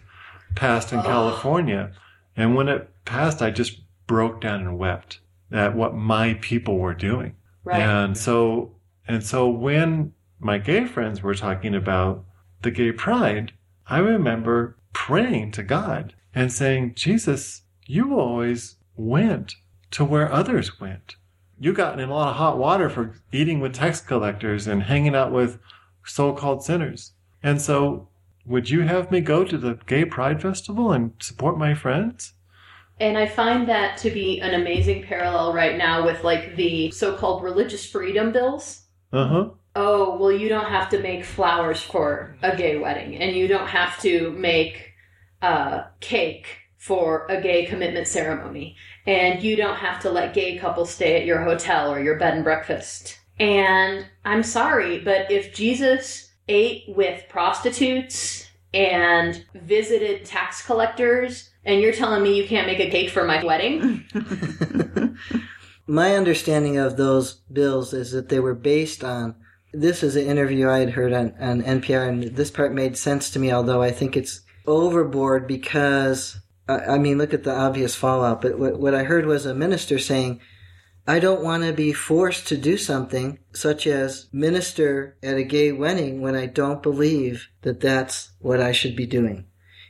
passed 0.54 0.92
in 0.92 1.02
California. 1.02 1.92
And 2.36 2.54
when 2.54 2.68
it 2.68 2.88
passed, 3.04 3.42
I 3.42 3.50
just 3.50 3.80
broke 4.06 4.40
down 4.40 4.60
and 4.60 4.78
wept 4.78 5.20
at 5.50 5.74
what 5.74 5.94
my 5.94 6.34
people 6.34 6.78
were 6.78 6.94
doing. 6.94 7.34
Right. 7.64 7.80
And 7.80 8.16
so, 8.16 8.76
and 9.06 9.24
so 9.24 9.48
when 9.48 10.12
my 10.38 10.58
gay 10.58 10.84
friends 10.84 11.22
were 11.22 11.34
talking 11.34 11.74
about 11.74 12.24
the 12.62 12.70
gay 12.70 12.92
pride, 12.92 13.52
I 13.86 13.98
remember 13.98 14.76
praying 14.92 15.52
to 15.52 15.62
God 15.62 16.14
and 16.34 16.52
saying, 16.52 16.94
Jesus, 16.94 17.62
you 17.86 18.18
always 18.18 18.76
went 18.96 19.54
to 19.92 20.04
where 20.04 20.32
others 20.32 20.80
went. 20.80 21.16
You 21.58 21.72
got 21.72 22.00
in 22.00 22.08
a 22.08 22.14
lot 22.14 22.30
of 22.30 22.36
hot 22.36 22.58
water 22.58 22.88
for 22.88 23.16
eating 23.32 23.60
with 23.60 23.74
tax 23.74 24.00
collectors 24.00 24.66
and 24.66 24.84
hanging 24.84 25.14
out 25.14 25.32
with 25.32 25.58
so-called 26.04 26.62
sinners. 26.62 27.12
And 27.42 27.60
so 27.60 28.08
would 28.46 28.70
you 28.70 28.82
have 28.82 29.10
me 29.10 29.20
go 29.20 29.44
to 29.44 29.58
the 29.58 29.78
gay 29.86 30.04
pride 30.04 30.40
festival 30.40 30.92
and 30.92 31.12
support 31.20 31.58
my 31.58 31.74
friends? 31.74 32.34
And 32.98 33.16
I 33.16 33.26
find 33.26 33.68
that 33.68 33.96
to 33.98 34.10
be 34.10 34.40
an 34.40 34.54
amazing 34.54 35.02
parallel 35.04 35.54
right 35.54 35.76
now 35.76 36.04
with 36.04 36.22
like 36.22 36.56
the 36.56 36.90
so-called 36.90 37.42
religious 37.42 37.84
freedom 37.84 38.32
bills. 38.32 38.82
Uh-huh. 39.12 39.50
Oh, 39.76 40.18
well, 40.18 40.32
you 40.32 40.48
don't 40.48 40.68
have 40.68 40.88
to 40.90 41.00
make 41.00 41.24
flowers 41.24 41.80
for 41.80 42.36
a 42.42 42.56
gay 42.56 42.76
wedding, 42.76 43.16
and 43.16 43.36
you 43.36 43.46
don't 43.46 43.68
have 43.68 44.00
to 44.00 44.32
make 44.32 44.89
uh, 45.42 45.84
cake 46.00 46.46
for 46.76 47.26
a 47.28 47.40
gay 47.40 47.66
commitment 47.66 48.08
ceremony, 48.08 48.76
and 49.06 49.42
you 49.42 49.56
don't 49.56 49.76
have 49.76 50.00
to 50.00 50.10
let 50.10 50.34
gay 50.34 50.56
couples 50.56 50.90
stay 50.90 51.20
at 51.20 51.26
your 51.26 51.42
hotel 51.42 51.92
or 51.92 52.00
your 52.00 52.18
bed 52.18 52.34
and 52.34 52.44
breakfast. 52.44 53.18
And 53.38 54.06
I'm 54.24 54.42
sorry, 54.42 54.98
but 54.98 55.30
if 55.30 55.54
Jesus 55.54 56.32
ate 56.48 56.84
with 56.88 57.22
prostitutes 57.28 58.48
and 58.72 59.44
visited 59.54 60.24
tax 60.24 60.64
collectors, 60.64 61.50
and 61.64 61.80
you're 61.80 61.92
telling 61.92 62.22
me 62.22 62.36
you 62.36 62.46
can't 62.46 62.66
make 62.66 62.80
a 62.80 62.90
cake 62.90 63.10
for 63.10 63.24
my 63.24 63.44
wedding? 63.44 64.04
My 65.90 66.14
understanding 66.14 66.76
of 66.76 66.96
those 66.96 67.34
bills 67.52 67.92
is 67.92 68.12
that 68.12 68.28
they 68.28 68.38
were 68.38 68.54
based 68.54 69.02
on. 69.02 69.34
This 69.72 70.04
is 70.04 70.14
an 70.14 70.24
interview 70.24 70.68
I 70.68 70.78
had 70.78 70.90
heard 70.90 71.12
on, 71.12 71.34
on 71.40 71.62
NPR, 71.62 72.08
and 72.08 72.22
this 72.36 72.48
part 72.48 72.72
made 72.72 72.96
sense 72.96 73.28
to 73.30 73.40
me, 73.40 73.50
although 73.50 73.82
I 73.82 73.90
think 73.90 74.16
it's 74.16 74.42
overboard 74.70 75.46
because, 75.46 76.38
I, 76.68 76.78
I 76.78 76.98
mean, 76.98 77.18
look 77.18 77.34
at 77.34 77.44
the 77.44 77.54
obvious 77.54 77.94
fallout. 77.94 78.40
But 78.40 78.58
what, 78.58 78.78
what 78.78 78.94
I 78.94 79.04
heard 79.04 79.26
was 79.26 79.46
a 79.46 79.54
minister 79.54 79.98
saying, 79.98 80.40
I 81.06 81.18
don't 81.18 81.42
want 81.42 81.64
to 81.64 81.72
be 81.72 81.92
forced 81.92 82.46
to 82.48 82.56
do 82.56 82.76
something 82.76 83.38
such 83.52 83.86
as 83.86 84.28
minister 84.32 85.16
at 85.22 85.36
a 85.36 85.42
gay 85.42 85.72
wedding 85.72 86.20
when 86.20 86.36
I 86.36 86.46
don't 86.46 86.82
believe 86.82 87.48
that 87.62 87.80
that's 87.80 88.30
what 88.38 88.60
I 88.60 88.72
should 88.72 88.96
be 88.96 89.06
doing. 89.06 89.46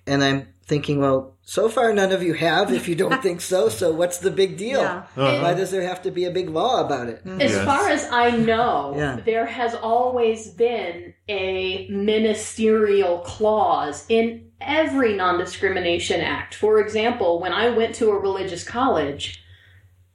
And 0.06 0.24
I'm 0.24 0.48
thinking, 0.64 1.00
well, 1.00 1.36
so 1.50 1.68
far 1.68 1.92
none 1.92 2.12
of 2.12 2.22
you 2.22 2.32
have 2.34 2.72
if 2.72 2.86
you 2.86 2.94
don't 2.94 3.20
think 3.26 3.40
so, 3.40 3.68
so 3.68 3.90
what's 3.90 4.18
the 4.18 4.30
big 4.30 4.56
deal? 4.56 4.82
Yeah. 4.82 5.02
Uh-huh. 5.16 5.40
Why 5.42 5.52
does 5.52 5.72
there 5.72 5.82
have 5.82 6.00
to 6.02 6.12
be 6.12 6.24
a 6.24 6.30
big 6.30 6.48
law 6.48 6.80
about 6.86 7.08
it? 7.08 7.22
As 7.26 7.50
Yes. 7.50 7.64
far 7.64 7.88
as 7.88 8.04
I 8.08 8.30
know, 8.30 8.94
Yeah. 8.96 9.18
there 9.24 9.46
has 9.46 9.74
always 9.74 10.46
been 10.46 11.12
a 11.28 11.88
ministerial 11.90 13.18
clause 13.18 14.06
in 14.08 14.52
every 14.60 15.14
non 15.14 15.38
discrimination 15.40 16.20
act. 16.20 16.54
For 16.54 16.78
example, 16.80 17.40
when 17.40 17.52
I 17.52 17.70
went 17.70 17.96
to 17.96 18.10
a 18.10 18.16
religious 18.16 18.62
college, 18.62 19.42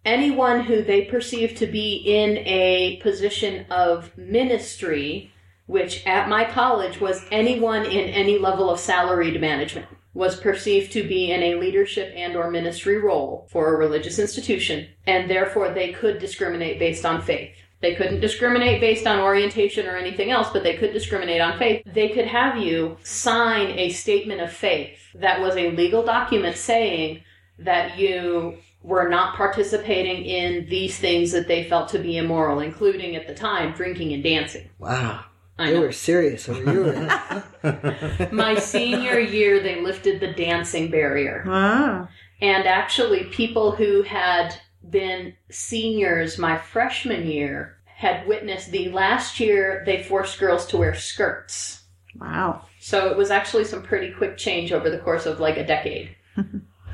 anyone 0.05 0.61
who 0.61 0.83
they 0.83 1.01
perceived 1.01 1.57
to 1.57 1.67
be 1.67 1.95
in 1.95 2.37
a 2.47 2.95
position 3.03 3.65
of 3.69 4.17
ministry, 4.17 5.33
which 5.65 6.05
at 6.07 6.29
my 6.29 6.45
college 6.45 7.01
was 7.01 7.25
anyone 7.29 7.83
in 7.85 8.07
any 8.09 8.37
level 8.37 8.69
of 8.69 8.79
salaried 8.79 9.41
management, 9.41 9.87
was 10.15 10.39
perceived 10.39 10.93
to 10.93 11.07
be 11.07 11.31
in 11.31 11.43
a 11.43 11.59
leadership 11.59 12.11
and 12.15 12.35
or 12.35 12.49
ministry 12.49 12.97
role 12.97 13.47
for 13.51 13.73
a 13.73 13.77
religious 13.77 14.17
institution, 14.17 14.87
and 15.05 15.29
therefore 15.29 15.73
they 15.73 15.91
could 15.91 16.17
discriminate 16.19 16.79
based 16.79 17.05
on 17.05 17.21
faith. 17.21 17.51
They 17.81 17.95
couldn't 17.95 18.21
discriminate 18.21 18.79
based 18.79 19.05
on 19.05 19.19
orientation 19.19 19.85
or 19.85 19.97
anything 19.97 20.31
else, 20.31 20.49
but 20.51 20.63
they 20.63 20.77
could 20.77 20.93
discriminate 20.93 21.41
on 21.41 21.59
faith. 21.59 21.83
They 21.85 22.09
could 22.09 22.25
have 22.25 22.57
you 22.57 22.97
sign 23.03 23.77
a 23.77 23.89
statement 23.89 24.39
of 24.39 24.51
faith 24.51 24.97
that 25.15 25.41
was 25.41 25.57
a 25.57 25.71
legal 25.71 26.01
document 26.01 26.55
saying 26.55 27.21
that 27.59 27.99
you 27.99 28.57
were 28.81 29.09
not 29.09 29.35
participating 29.35 30.23
in 30.23 30.65
these 30.69 30.97
things 30.97 31.33
that 31.33 31.47
they 31.49 31.67
felt 31.67 31.89
to 31.89 31.99
be 31.99 32.17
immoral, 32.17 32.61
including 32.61 33.17
at 33.17 33.27
the 33.27 33.35
time 33.35 33.73
drinking 33.73 34.13
and 34.13 34.23
dancing. 34.23 34.69
Wow. 34.79 35.25
I 35.57 35.67
They 35.67 35.73
know. 35.75 35.81
were 35.81 35.91
serious 35.91 36.49
over 36.49 36.71
you. 36.71 36.83
were. 36.83 38.29
My 38.31 38.55
senior 38.59 39.19
year, 39.19 39.61
they 39.61 39.81
lifted 39.81 40.19
the 40.19 40.33
dancing 40.33 40.91
barrier. 40.91 41.43
Ah. 41.47 42.09
And 42.41 42.67
actually, 42.67 43.25
people 43.25 43.71
who 43.71 44.01
had 44.01 44.55
been 44.89 45.33
seniors 45.49 46.37
my 46.37 46.57
freshman 46.57 47.25
year 47.25 47.77
had 47.85 48.27
witnessed 48.27 48.71
the 48.71 48.89
last 48.89 49.39
year 49.39 49.81
they 49.85 50.03
forced 50.03 50.37
girls 50.39 50.65
to 50.67 50.77
wear 50.77 50.93
skirts. 50.93 51.83
Wow. 52.19 52.65
So 52.79 53.09
it 53.09 53.17
was 53.17 53.31
actually 53.31 53.63
some 53.63 53.81
pretty 53.81 54.11
quick 54.13 54.37
change 54.37 54.71
over 54.71 54.89
the 54.89 54.99
course 54.99 55.25
of 55.25 55.39
like 55.39 55.57
a 55.57 55.65
decade. 55.65 56.15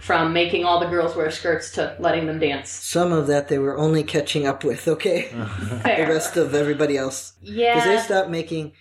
From 0.01 0.33
making 0.33 0.65
all 0.65 0.79
the 0.79 0.87
girls 0.87 1.15
wear 1.15 1.29
skirts 1.29 1.71
to 1.73 1.95
letting 1.99 2.25
them 2.25 2.39
dance. 2.39 2.69
Some 2.69 3.11
of 3.11 3.27
that 3.27 3.47
they 3.49 3.59
were 3.59 3.77
only 3.77 4.03
catching 4.03 4.47
up 4.47 4.63
with, 4.63 4.87
okay? 4.87 5.29
The 5.31 6.05
rest 6.09 6.37
of 6.37 6.55
everybody 6.55 6.97
else. 6.97 7.33
Yeah. 7.41 7.75
Because 7.75 7.85
they 7.87 8.05
stopped 8.05 8.29
making 8.29 8.73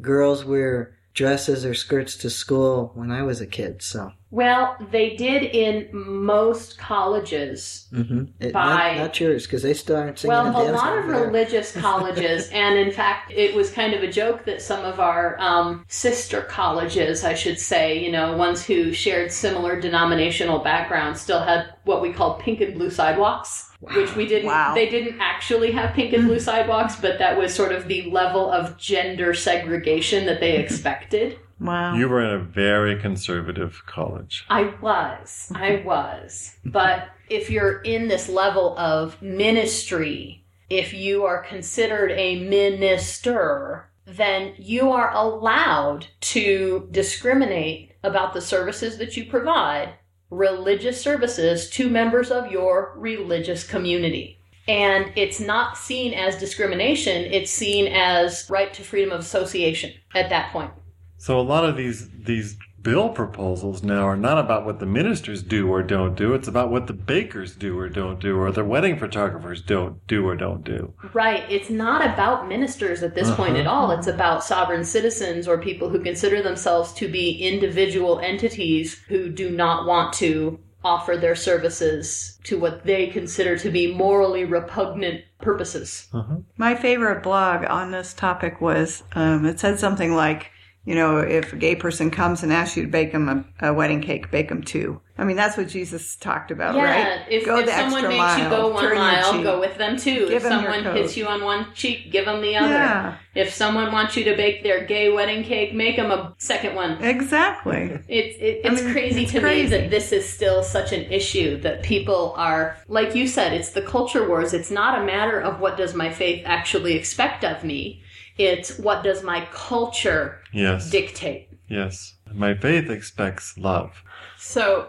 girls 0.00 0.44
wear 0.44 0.97
dresses 1.14 1.64
or 1.64 1.74
skirts 1.74 2.16
to 2.18 2.30
school 2.30 2.92
when 2.94 3.10
I 3.10 3.22
was 3.22 3.40
a 3.40 3.46
kid, 3.46 3.82
so. 3.82 4.12
Well, 4.30 4.76
they 4.92 5.16
did 5.16 5.42
in 5.42 5.88
most 5.92 6.78
colleges. 6.78 7.88
Mm-hmm. 7.92 8.24
It, 8.40 8.52
By- 8.52 8.92
not, 8.92 8.96
not 8.98 9.20
yours, 9.20 9.46
because 9.46 9.62
they 9.62 9.74
still 9.74 9.96
aren't 9.96 10.18
singing 10.18 10.36
Well, 10.36 10.70
a 10.70 10.72
lot 10.72 10.98
of 10.98 11.06
there. 11.06 11.26
religious 11.26 11.72
colleges, 11.80 12.48
and 12.50 12.78
in 12.78 12.92
fact, 12.92 13.32
it 13.32 13.54
was 13.54 13.70
kind 13.70 13.94
of 13.94 14.02
a 14.02 14.12
joke 14.12 14.44
that 14.44 14.60
some 14.62 14.84
of 14.84 15.00
our 15.00 15.40
um, 15.40 15.84
sister 15.88 16.42
colleges, 16.42 17.24
I 17.24 17.34
should 17.34 17.58
say, 17.58 17.98
you 17.98 18.12
know, 18.12 18.36
ones 18.36 18.64
who 18.64 18.92
shared 18.92 19.32
similar 19.32 19.80
denominational 19.80 20.58
backgrounds, 20.60 21.20
still 21.20 21.40
had 21.42 21.72
what 21.84 22.02
we 22.02 22.12
called 22.12 22.40
pink 22.40 22.60
and 22.60 22.74
blue 22.74 22.90
sidewalks, 22.90 23.67
which 23.80 24.16
we 24.16 24.26
didn't. 24.26 24.46
Wow. 24.46 24.74
They 24.74 24.88
didn't 24.88 25.20
actually 25.20 25.72
have 25.72 25.94
pink 25.94 26.12
and 26.12 26.26
blue 26.26 26.36
mm. 26.36 26.40
sidewalks, 26.40 26.96
but 26.96 27.18
that 27.18 27.38
was 27.38 27.54
sort 27.54 27.72
of 27.72 27.86
the 27.86 28.10
level 28.10 28.50
of 28.50 28.76
gender 28.76 29.34
segregation 29.34 30.26
that 30.26 30.40
they 30.40 30.54
mm-hmm. 30.54 30.62
expected. 30.62 31.38
Wow. 31.60 31.94
You 31.94 32.08
were 32.08 32.22
in 32.22 32.30
a 32.30 32.38
very 32.38 33.00
conservative 33.00 33.82
college. 33.86 34.44
I 34.48 34.74
was. 34.80 35.50
I 35.54 35.82
was. 35.84 36.56
But 36.64 37.08
if 37.28 37.50
you're 37.50 37.80
in 37.82 38.08
this 38.08 38.28
level 38.28 38.76
of 38.78 39.20
ministry, 39.20 40.44
if 40.70 40.92
you 40.92 41.24
are 41.24 41.42
considered 41.42 42.12
a 42.12 42.40
minister, 42.44 43.90
then 44.06 44.54
you 44.56 44.90
are 44.90 45.12
allowed 45.12 46.06
to 46.20 46.88
discriminate 46.90 47.92
about 48.02 48.32
the 48.32 48.40
services 48.40 48.98
that 48.98 49.16
you 49.16 49.28
provide, 49.28 49.94
religious 50.30 51.00
services 51.00 51.70
to 51.70 51.88
members 51.88 52.30
of 52.30 52.50
your 52.50 52.94
religious 52.96 53.66
community. 53.66 54.38
And 54.66 55.12
it's 55.16 55.40
not 55.40 55.78
seen 55.78 56.12
as 56.12 56.36
discrimination, 56.36 57.24
it's 57.32 57.50
seen 57.50 57.86
as 57.86 58.46
right 58.50 58.72
to 58.74 58.82
freedom 58.82 59.12
of 59.12 59.20
association 59.20 59.94
at 60.14 60.28
that 60.28 60.52
point. 60.52 60.70
So 61.16 61.40
a 61.40 61.42
lot 61.42 61.64
of 61.64 61.76
these 61.76 62.08
these 62.10 62.56
bill 62.82 63.08
proposals 63.10 63.82
now 63.82 64.02
are 64.04 64.16
not 64.16 64.38
about 64.38 64.64
what 64.64 64.78
the 64.78 64.86
ministers 64.86 65.42
do 65.42 65.68
or 65.68 65.82
don't 65.82 66.14
do. 66.14 66.34
It's 66.34 66.48
about 66.48 66.70
what 66.70 66.86
the 66.86 66.92
bakers 66.92 67.54
do 67.54 67.78
or 67.78 67.88
don't 67.88 68.20
do, 68.20 68.38
or 68.38 68.50
the 68.52 68.64
wedding 68.64 68.98
photographers 68.98 69.62
don't 69.62 70.06
do 70.06 70.26
or 70.26 70.36
don't 70.36 70.64
do. 70.64 70.94
Right. 71.12 71.44
It's 71.50 71.70
not 71.70 72.04
about 72.04 72.48
ministers 72.48 73.02
at 73.02 73.14
this 73.14 73.30
point 73.32 73.56
at 73.56 73.66
all. 73.66 73.90
It's 73.90 74.06
about 74.06 74.44
sovereign 74.44 74.84
citizens 74.84 75.48
or 75.48 75.58
people 75.58 75.88
who 75.88 76.02
consider 76.02 76.42
themselves 76.42 76.92
to 76.94 77.08
be 77.08 77.42
individual 77.46 78.20
entities 78.20 78.94
who 79.08 79.28
do 79.28 79.50
not 79.50 79.86
want 79.86 80.12
to 80.14 80.58
offer 80.84 81.16
their 81.16 81.34
services 81.34 82.38
to 82.44 82.58
what 82.58 82.84
they 82.84 83.08
consider 83.08 83.58
to 83.58 83.68
be 83.68 83.92
morally 83.92 84.44
repugnant 84.44 85.24
purposes. 85.40 86.08
My 86.56 86.76
favorite 86.76 87.22
blog 87.22 87.64
on 87.64 87.90
this 87.90 88.14
topic 88.14 88.60
was 88.60 89.02
um, 89.12 89.44
it 89.44 89.58
said 89.58 89.80
something 89.80 90.14
like, 90.14 90.52
you 90.88 90.94
know, 90.94 91.18
if 91.18 91.52
a 91.52 91.56
gay 91.56 91.76
person 91.76 92.10
comes 92.10 92.42
and 92.42 92.50
asks 92.50 92.74
you 92.74 92.82
to 92.84 92.88
bake 92.88 93.12
them 93.12 93.28
a, 93.60 93.68
a 93.68 93.74
wedding 93.74 94.00
cake, 94.00 94.30
bake 94.30 94.48
them 94.48 94.62
two. 94.62 94.98
I 95.18 95.24
mean, 95.24 95.36
that's 95.36 95.56
what 95.58 95.68
Jesus 95.68 96.16
talked 96.16 96.50
about, 96.50 96.76
Yeah, 96.76 96.82
right? 96.84 97.26
if, 97.28 97.44
go 97.44 97.58
if 97.58 97.66
the 97.66 97.72
someone 97.72 98.04
extra 98.04 98.08
makes 98.08 98.18
mile, 98.20 98.38
you 98.44 98.48
go 98.48 98.68
one 98.72 98.94
mile, 98.94 99.42
go 99.42 99.60
with 99.60 99.76
them 99.76 99.96
too. 99.98 100.28
Give 100.28 100.32
if 100.32 100.44
'em 100.46 100.62
your 100.62 100.72
someone 100.72 100.96
hits 100.96 101.14
you 101.16 101.26
on 101.26 101.44
one 101.44 101.66
cheek, 101.74 102.10
give 102.10 102.24
them 102.24 102.40
the 102.40 102.56
other. 102.56 102.68
Yeah, 102.68 103.16
If 103.34 103.52
someone 103.52 103.92
wants 103.92 104.16
you 104.16 104.24
to 104.24 104.36
bake 104.36 104.62
their 104.62 104.86
gay 104.86 105.10
wedding 105.12 105.44
cake, 105.44 105.74
make 105.74 105.96
them 105.96 106.10
a 106.10 106.34
second 106.38 106.74
one. 106.74 107.02
exactly. 107.02 107.98
It's 108.08 108.36
it, 108.40 108.60
I 108.64 108.70
mean, 108.74 108.92
crazy 108.92 109.24
it's 109.24 109.32
to 109.32 109.40
crazy. 109.40 109.62
me 109.64 109.68
that 109.82 109.90
this 109.90 110.10
is 110.12 110.26
still 110.26 110.62
such 110.62 110.92
an 110.92 111.02
issue 111.12 111.60
that 111.60 111.82
people 111.82 112.32
are 112.38 112.76
like 112.88 113.14
you 113.14 113.26
said. 113.26 113.52
It's 113.52 113.70
the 113.72 113.82
culture 113.82 114.26
wars. 114.26 114.54
It's 114.54 114.70
not 114.70 114.98
a 115.02 115.04
matter 115.04 115.38
of 115.38 115.60
what 115.60 115.76
does 115.76 115.92
my 115.94 116.10
faith 116.10 116.42
actually 116.46 116.94
expect 116.94 117.44
of 117.44 117.62
me. 117.62 118.02
It's 118.38 118.78
what 118.78 119.02
does 119.02 119.22
my 119.22 119.46
culture 119.52 120.40
Yes. 120.52 120.88
dictate. 120.90 121.48
Yes. 121.68 122.14
My 122.32 122.54
faith 122.54 122.88
expects 122.88 123.58
love. 123.58 124.02
So 124.38 124.88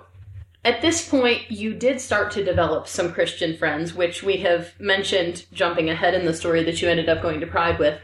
at 0.63 0.81
this 0.81 1.07
point, 1.07 1.49
you 1.49 1.73
did 1.73 1.99
start 1.99 2.31
to 2.31 2.43
develop 2.43 2.87
some 2.87 3.11
Christian 3.11 3.57
friends, 3.57 3.93
which 3.93 4.21
we 4.23 4.37
have 4.37 4.73
mentioned 4.79 5.45
jumping 5.53 5.89
ahead 5.89 6.13
in 6.13 6.25
the 6.25 6.33
story 6.33 6.63
that 6.63 6.81
you 6.81 6.87
ended 6.89 7.09
up 7.09 7.21
going 7.21 7.39
to 7.39 7.47
Pride 7.47 7.79
with. 7.79 7.99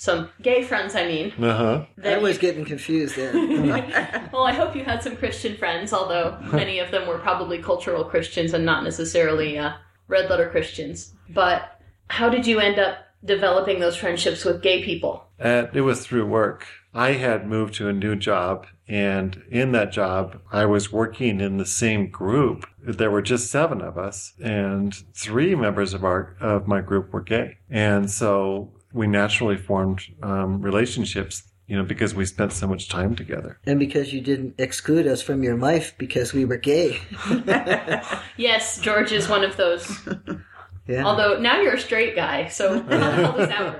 Some 0.00 0.30
gay 0.42 0.62
friends, 0.62 0.94
I 0.94 1.06
mean. 1.08 1.32
Uh 1.42 1.56
huh. 1.56 1.84
I 1.98 2.00
that 2.02 2.22
was 2.22 2.36
you- 2.36 2.40
getting 2.40 2.64
confused 2.64 3.16
there. 3.16 3.32
well, 4.32 4.44
I 4.44 4.52
hope 4.52 4.76
you 4.76 4.84
had 4.84 5.02
some 5.02 5.16
Christian 5.16 5.56
friends, 5.56 5.92
although 5.92 6.38
many 6.52 6.78
of 6.78 6.90
them 6.92 7.06
were 7.08 7.18
probably 7.18 7.58
cultural 7.60 8.04
Christians 8.04 8.54
and 8.54 8.64
not 8.64 8.84
necessarily 8.84 9.58
uh, 9.58 9.72
red 10.06 10.30
letter 10.30 10.48
Christians. 10.50 11.14
But 11.30 11.80
how 12.08 12.28
did 12.28 12.46
you 12.46 12.60
end 12.60 12.78
up 12.78 12.98
developing 13.24 13.80
those 13.80 13.96
friendships 13.96 14.44
with 14.44 14.62
gay 14.62 14.82
people? 14.82 15.24
And 15.38 15.68
it 15.72 15.82
was 15.82 16.04
through 16.04 16.26
work. 16.26 16.66
I 16.94 17.12
had 17.12 17.46
moved 17.46 17.74
to 17.74 17.88
a 17.88 17.92
new 17.92 18.16
job, 18.16 18.66
and 18.88 19.42
in 19.50 19.72
that 19.72 19.92
job, 19.92 20.40
I 20.50 20.64
was 20.64 20.90
working 20.90 21.40
in 21.40 21.58
the 21.58 21.66
same 21.66 22.10
group. 22.10 22.66
There 22.82 23.10
were 23.10 23.22
just 23.22 23.50
seven 23.50 23.82
of 23.82 23.98
us, 23.98 24.32
and 24.42 24.94
three 25.14 25.54
members 25.54 25.94
of 25.94 26.04
our 26.04 26.36
of 26.40 26.66
my 26.66 26.80
group 26.80 27.12
were 27.12 27.20
gay, 27.20 27.58
and 27.68 28.10
so 28.10 28.72
we 28.92 29.06
naturally 29.06 29.56
formed 29.56 30.00
um, 30.22 30.62
relationships 30.62 31.44
you 31.68 31.76
know, 31.76 31.84
because 31.84 32.14
we 32.14 32.24
spent 32.24 32.50
so 32.52 32.66
much 32.66 32.88
time 32.88 33.14
together. 33.14 33.58
And 33.66 33.78
because 33.78 34.12
you 34.12 34.22
didn't 34.22 34.54
exclude 34.58 35.06
us 35.06 35.20
from 35.20 35.42
your 35.42 35.58
life 35.58 35.94
because 35.98 36.32
we 36.32 36.44
were 36.44 36.56
gay. 36.56 37.00
Yes, 38.38 38.78
George 38.78 39.10
is 39.10 39.28
one 39.28 39.42
of 39.42 39.56
those. 39.56 40.08
Yeah. 40.88 41.04
Although 41.04 41.38
now 41.38 41.60
you're 41.60 41.74
a 41.74 41.78
straight 41.78 42.16
guy, 42.16 42.48
so 42.48 42.80
how 42.82 43.22
call 43.22 43.36
this 43.38 43.50
out. 43.50 43.78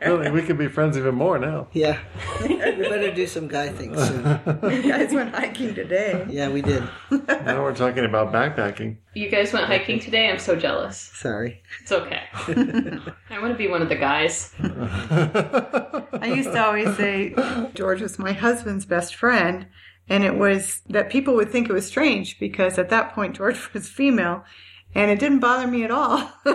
Really, 0.00 0.30
we 0.30 0.40
could 0.40 0.56
be 0.56 0.68
friends 0.68 0.96
even 0.96 1.14
more 1.14 1.38
now. 1.38 1.68
yeah. 1.72 1.98
we 2.42 2.56
better 2.56 3.12
do 3.12 3.26
some 3.26 3.46
guy 3.46 3.68
things 3.68 4.02
soon. 4.08 4.40
You 4.62 4.90
guys 4.90 5.12
went 5.12 5.34
hiking 5.34 5.74
today. 5.74 6.26
Yeah, 6.30 6.48
we 6.48 6.62
did. 6.62 6.82
now 7.10 7.62
we're 7.62 7.74
talking 7.74 8.06
about 8.06 8.32
backpacking. 8.32 8.96
You 9.12 9.28
guys 9.28 9.52
went 9.52 9.66
hiking 9.66 10.00
today? 10.00 10.30
I'm 10.30 10.38
so 10.38 10.56
jealous. 10.56 10.98
Sorry. 11.14 11.62
It's 11.82 11.92
okay. 11.92 12.22
I 13.30 13.38
want 13.38 13.52
to 13.52 13.58
be 13.58 13.68
one 13.68 13.82
of 13.82 13.90
the 13.90 13.96
guys. 13.96 14.54
I 14.60 16.32
used 16.34 16.52
to 16.52 16.64
always 16.64 16.96
say 16.96 17.34
George 17.74 18.00
was 18.00 18.18
my 18.18 18.32
husband's 18.32 18.86
best 18.86 19.14
friend, 19.14 19.66
and 20.08 20.24
it 20.24 20.36
was 20.36 20.80
that 20.88 21.10
people 21.10 21.34
would 21.34 21.50
think 21.50 21.68
it 21.68 21.72
was 21.72 21.86
strange 21.86 22.38
because 22.38 22.78
at 22.78 22.88
that 22.90 23.14
point 23.14 23.36
George 23.36 23.72
was 23.74 23.88
female, 23.88 24.44
and 24.94 25.10
it 25.10 25.18
didn't 25.18 25.40
bother 25.40 25.66
me 25.66 25.84
at 25.84 25.90
all. 25.90 26.30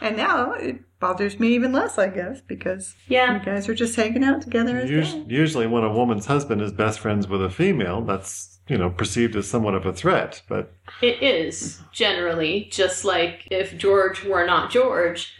and 0.00 0.16
now 0.16 0.52
it 0.52 0.80
bothers 1.00 1.38
me 1.40 1.48
even 1.54 1.72
less, 1.72 1.98
I 1.98 2.08
guess, 2.08 2.40
because 2.40 2.94
Yeah. 3.08 3.38
you 3.38 3.44
guys 3.44 3.68
are 3.68 3.74
just 3.74 3.96
hanging 3.96 4.24
out 4.24 4.42
together 4.42 4.76
as 4.78 4.90
Us- 4.90 5.16
Usually, 5.26 5.66
when 5.66 5.84
a 5.84 5.92
woman's 5.92 6.26
husband 6.26 6.60
is 6.62 6.72
best 6.72 7.00
friends 7.00 7.26
with 7.28 7.42
a 7.44 7.50
female, 7.50 8.02
that's 8.02 8.58
you 8.68 8.76
know 8.76 8.90
perceived 8.90 9.34
as 9.36 9.48
somewhat 9.48 9.74
of 9.74 9.86
a 9.86 9.92
threat. 9.92 10.42
But 10.48 10.72
It 11.00 11.22
is 11.22 11.80
generally 11.92 12.68
just 12.70 13.04
like 13.04 13.46
if 13.50 13.76
George 13.78 14.24
were 14.24 14.44
not 14.46 14.70
George, 14.70 15.32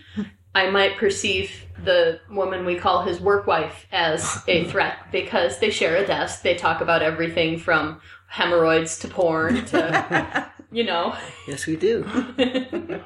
I 0.54 0.70
might 0.70 0.96
perceive 0.96 1.50
the 1.84 2.20
woman 2.30 2.64
we 2.64 2.74
call 2.76 3.02
his 3.04 3.20
work 3.20 3.46
wife 3.46 3.86
as 3.92 4.42
a 4.48 4.64
threat 4.70 4.96
because 5.12 5.58
they 5.60 5.70
share 5.70 5.96
a 5.96 6.06
desk. 6.06 6.42
They 6.42 6.54
talk 6.54 6.80
about 6.80 7.02
everything 7.02 7.58
from 7.58 8.00
hemorrhoids 8.28 8.98
to 9.00 9.08
porn 9.08 9.64
to, 9.66 10.50
you 10.70 10.84
know. 10.84 11.16
Yes, 11.46 11.66
we 11.66 11.76
do. 11.76 12.04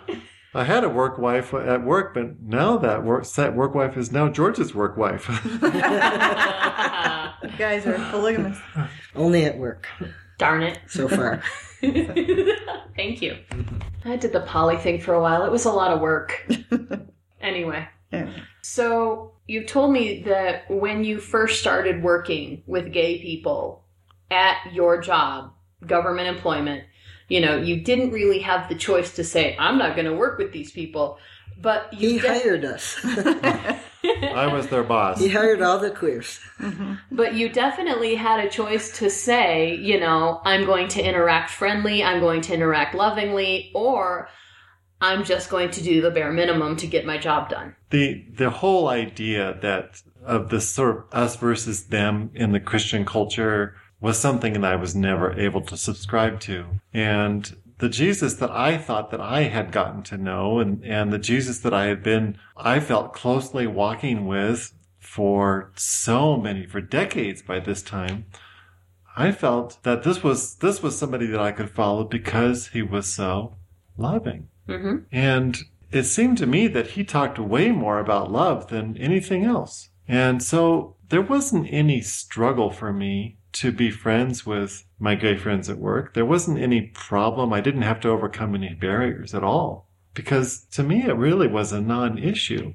I 0.55 0.65
had 0.65 0.85
a 0.85 0.89
work 0.89 1.19
wife 1.19 1.55
at 1.55 1.83
work, 1.83 2.15
but 2.15 2.41
now 2.43 2.77
that 2.77 3.05
work 3.05 3.27
that 3.33 3.57
work 3.57 3.75
wife 3.75 3.97
is 3.97 4.13
now 4.13 4.29
George's 4.29 4.75
work 4.75 4.97
wife. 4.97 5.29
You 7.43 7.59
guys 7.59 7.85
are 7.87 7.95
polygamous. 8.11 8.59
Only 9.17 9.45
at 9.45 9.59
work 9.59 9.89
Darn 10.39 10.63
it. 10.63 10.79
so 10.87 11.09
far. 11.09 11.43
Thank 11.81 13.21
you. 13.21 13.37
Mm-hmm. 13.51 14.09
I 14.09 14.17
did 14.17 14.33
the 14.33 14.41
poly 14.43 14.77
thing 14.77 15.01
for 15.01 15.15
a 15.15 15.21
while. 15.21 15.45
It 15.45 15.51
was 15.51 15.65
a 15.65 15.73
lot 15.73 15.93
of 15.93 16.01
work. 16.01 16.49
anyway. 17.41 17.89
Yeah. 18.13 18.31
So 18.63 19.33
you 19.49 19.65
told 19.65 19.93
me 19.93 20.23
that 20.23 20.71
when 20.71 21.05
you 21.05 21.19
first 21.19 21.61
started 21.61 22.03
working 22.03 22.63
with 22.67 22.93
gay 22.93 23.21
people 23.21 23.85
at 24.31 24.73
your 24.73 25.01
job, 25.01 25.53
government 25.87 26.29
employment, 26.29 26.85
you 27.33 27.41
know, 27.41 27.57
you 27.57 27.77
didn't 27.81 28.11
really 28.11 28.41
have 28.41 28.69
the 28.69 28.75
choice 28.89 29.11
to 29.19 29.25
say, 29.25 29.57
I'm 29.59 29.79
not 29.79 29.97
going 29.97 30.05
to 30.13 30.13
work 30.25 30.39
with 30.39 30.53
these 30.53 30.71
people. 30.71 31.19
But 31.61 31.81
you 31.93 32.09
He 32.11 32.19
de- 32.19 32.29
hired 32.29 32.65
us. 32.65 32.85
I 33.05 34.53
was 34.53 34.67
their 34.69 34.83
boss. 34.83 35.21
he 35.21 35.29
hired 35.29 35.63
all 35.63 35.79
the 35.79 35.91
queers. 35.91 36.41
Mm-hmm. 36.59 36.95
but 37.11 37.35
you 37.35 37.49
definitely 37.49 38.15
had 38.17 38.39
a 38.45 38.49
choice 38.51 38.99
to 38.99 39.09
say, 39.11 39.75
you 39.77 39.99
know, 40.01 40.41
I'm 40.45 40.65
going 40.67 40.89
to 40.89 41.03
interact 41.11 41.51
friendly, 41.51 42.03
I'm 42.03 42.21
going 42.21 42.41
to 42.43 42.55
interact 42.55 42.95
lovingly, 42.95 43.71
or 43.75 44.29
I'm 45.01 45.25
just 45.25 45.51
going 45.51 45.71
to 45.73 45.83
do 45.83 46.01
the 46.01 46.11
bare 46.11 46.33
minimum 46.33 46.77
to 46.77 46.87
get 46.87 47.07
my 47.07 47.19
job 47.19 47.49
done. 47.49 47.75
the 47.91 48.25
the 48.43 48.51
whole 48.51 48.89
idea 48.89 49.59
that 49.63 50.03
of 50.25 50.49
this 50.51 50.69
sort 50.69 50.97
of 50.99 51.05
us 51.13 51.37
versus 51.37 51.87
them 51.87 52.31
in 52.35 52.53
the 52.53 52.61
Christian 52.61 53.05
culture 53.05 53.75
was 54.03 54.19
something 54.19 54.55
that 54.55 54.65
I 54.65 54.77
was 54.77 54.95
never 54.95 55.33
able 55.39 55.63
to 55.63 55.77
subscribe 55.77 56.41
to. 56.41 56.67
And 56.93 57.57
the 57.79 57.89
Jesus 57.89 58.35
that 58.35 58.51
I 58.51 58.77
thought 58.77 59.11
that 59.13 59.21
I 59.21 59.45
had 59.45 59.73
gotten 59.73 60.03
to 60.05 60.19
know 60.19 60.59
and, 60.59 60.85
and 60.85 61.13
the 61.13 61.19
Jesus 61.19 61.61
that 61.61 61.73
I 61.73 61.87
had 61.87 62.03
been, 62.03 62.37
I 62.57 62.81
felt 62.81 63.15
closely 63.15 63.67
walking 63.67 64.27
with 64.27 64.75
for 64.99 65.73
so 65.77 66.37
many, 66.37 66.67
for 66.67 66.81
decades 66.81 67.43
by 67.43 67.61
this 67.61 67.81
time. 67.81 68.27
I 69.17 69.31
felt 69.31 69.79
that 69.85 70.03
this 70.03 70.23
was, 70.23 70.57
this 70.57 70.83
was 70.83 70.99
somebody 70.99 71.27
that 71.27 71.41
I 71.41 71.53
could 71.53 71.71
follow 71.71 72.05
because 72.05 72.69
he 72.69 72.83
was 72.83 73.07
so 73.07 73.57
loving. 73.97 74.49
hmm 74.67 74.99
And 75.13 75.59
it 75.93 76.05
seemed 76.05 76.39
to 76.39 76.47
me 76.47 76.67
that 76.69 76.89
he 76.89 77.05
talked 77.05 77.39
way 77.39 77.71
more 77.71 78.01
about 78.01 78.33
love 78.33 78.69
than 78.69 78.97
anything 78.97 79.45
else. 79.45 79.91
And 80.09 80.43
so 80.43 80.97
there 81.09 81.23
wasn't 81.23 81.69
any 81.71 82.01
struggle 82.01 82.71
for 82.71 82.93
me 82.93 83.37
to 83.53 83.73
be 83.73 83.91
friends 83.91 84.47
with 84.47 84.85
my 84.99 85.15
gay 85.15 85.37
friends 85.37 85.69
at 85.69 85.79
work. 85.79 86.15
There 86.15 86.25
wasn't 86.25 86.59
any 86.59 86.83
problem. 86.83 87.53
I 87.53 87.61
didn't 87.61 87.83
have 87.83 88.01
to 88.01 88.09
overcome 88.09 88.55
any 88.55 88.75
barriers 88.75 89.35
at 89.35 89.45
all 89.45 89.89
because 90.15 90.65
to 90.73 90.83
me 90.83 91.05
it 91.05 91.15
really 91.15 91.49
was 91.49 91.73
a 91.73 91.81
non-issue. 91.81 92.75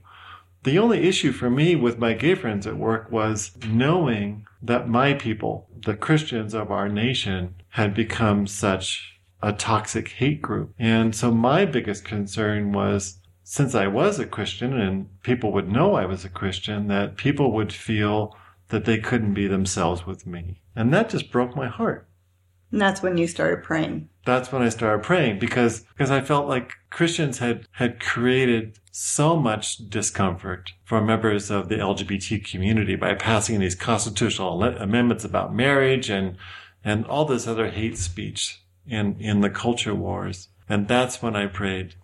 The 0.63 0.79
only 0.79 1.07
issue 1.07 1.31
for 1.31 1.49
me 1.49 1.75
with 1.75 1.97
my 1.97 2.13
gay 2.13 2.35
friends 2.35 2.67
at 2.67 2.77
work 2.77 3.11
was 3.11 3.51
knowing 3.67 4.45
that 4.61 4.89
my 4.89 5.13
people, 5.13 5.67
the 5.85 5.95
Christians 5.95 6.53
of 6.53 6.71
our 6.71 6.89
nation, 6.89 7.55
had 7.69 7.93
become 7.93 8.47
such 8.47 9.19
a 9.41 9.53
toxic 9.53 10.09
hate 10.09 10.41
group. 10.41 10.73
And 10.79 11.15
so 11.15 11.31
my 11.31 11.65
biggest 11.65 12.03
concern 12.03 12.71
was 12.71 13.19
since 13.43 13.75
I 13.75 13.87
was 13.87 14.19
a 14.19 14.25
Christian 14.25 14.77
and 14.77 15.07
people 15.23 15.53
would 15.53 15.71
know 15.71 15.93
I 15.95 16.05
was 16.05 16.25
a 16.25 16.29
Christian, 16.29 16.87
that 16.87 17.15
people 17.15 17.53
would 17.53 17.71
feel 17.71 18.35
that 18.69 18.85
they 18.85 18.97
couldn't 18.97 19.33
be 19.33 19.47
themselves 19.47 20.05
with 20.05 20.25
me. 20.25 20.61
And 20.75 20.93
that 20.93 21.09
just 21.09 21.31
broke 21.31 21.55
my 21.55 21.67
heart. 21.67 22.07
And 22.71 22.81
that's 22.81 23.01
when 23.01 23.17
you 23.17 23.27
started 23.27 23.63
praying. 23.63 24.09
That's 24.25 24.51
when 24.51 24.61
I 24.61 24.69
started 24.69 25.03
praying 25.03 25.39
because, 25.39 25.81
because 25.81 26.11
I 26.11 26.19
felt 26.19 26.47
like 26.47 26.73
Christians 26.89 27.39
had, 27.39 27.65
had 27.71 27.99
created 27.99 28.79
so 28.91 29.37
much 29.37 29.89
discomfort 29.89 30.73
for 30.83 30.99
members 30.99 31.49
of 31.49 31.69
the 31.69 31.75
LGBT 31.75 32.43
community 32.49 32.95
by 32.95 33.13
passing 33.13 33.59
these 33.59 33.75
constitutional 33.75 34.61
amendments 34.63 35.23
about 35.23 35.55
marriage 35.55 36.09
and, 36.09 36.35
and 36.83 37.05
all 37.05 37.23
this 37.23 37.47
other 37.47 37.69
hate 37.69 37.97
speech 37.97 38.61
in, 38.85 39.15
in 39.19 39.41
the 39.41 39.49
culture 39.49 39.95
wars. 39.95 40.49
And 40.67 40.87
that's 40.87 41.21
when 41.21 41.35
I 41.35 41.47
prayed, 41.47 41.95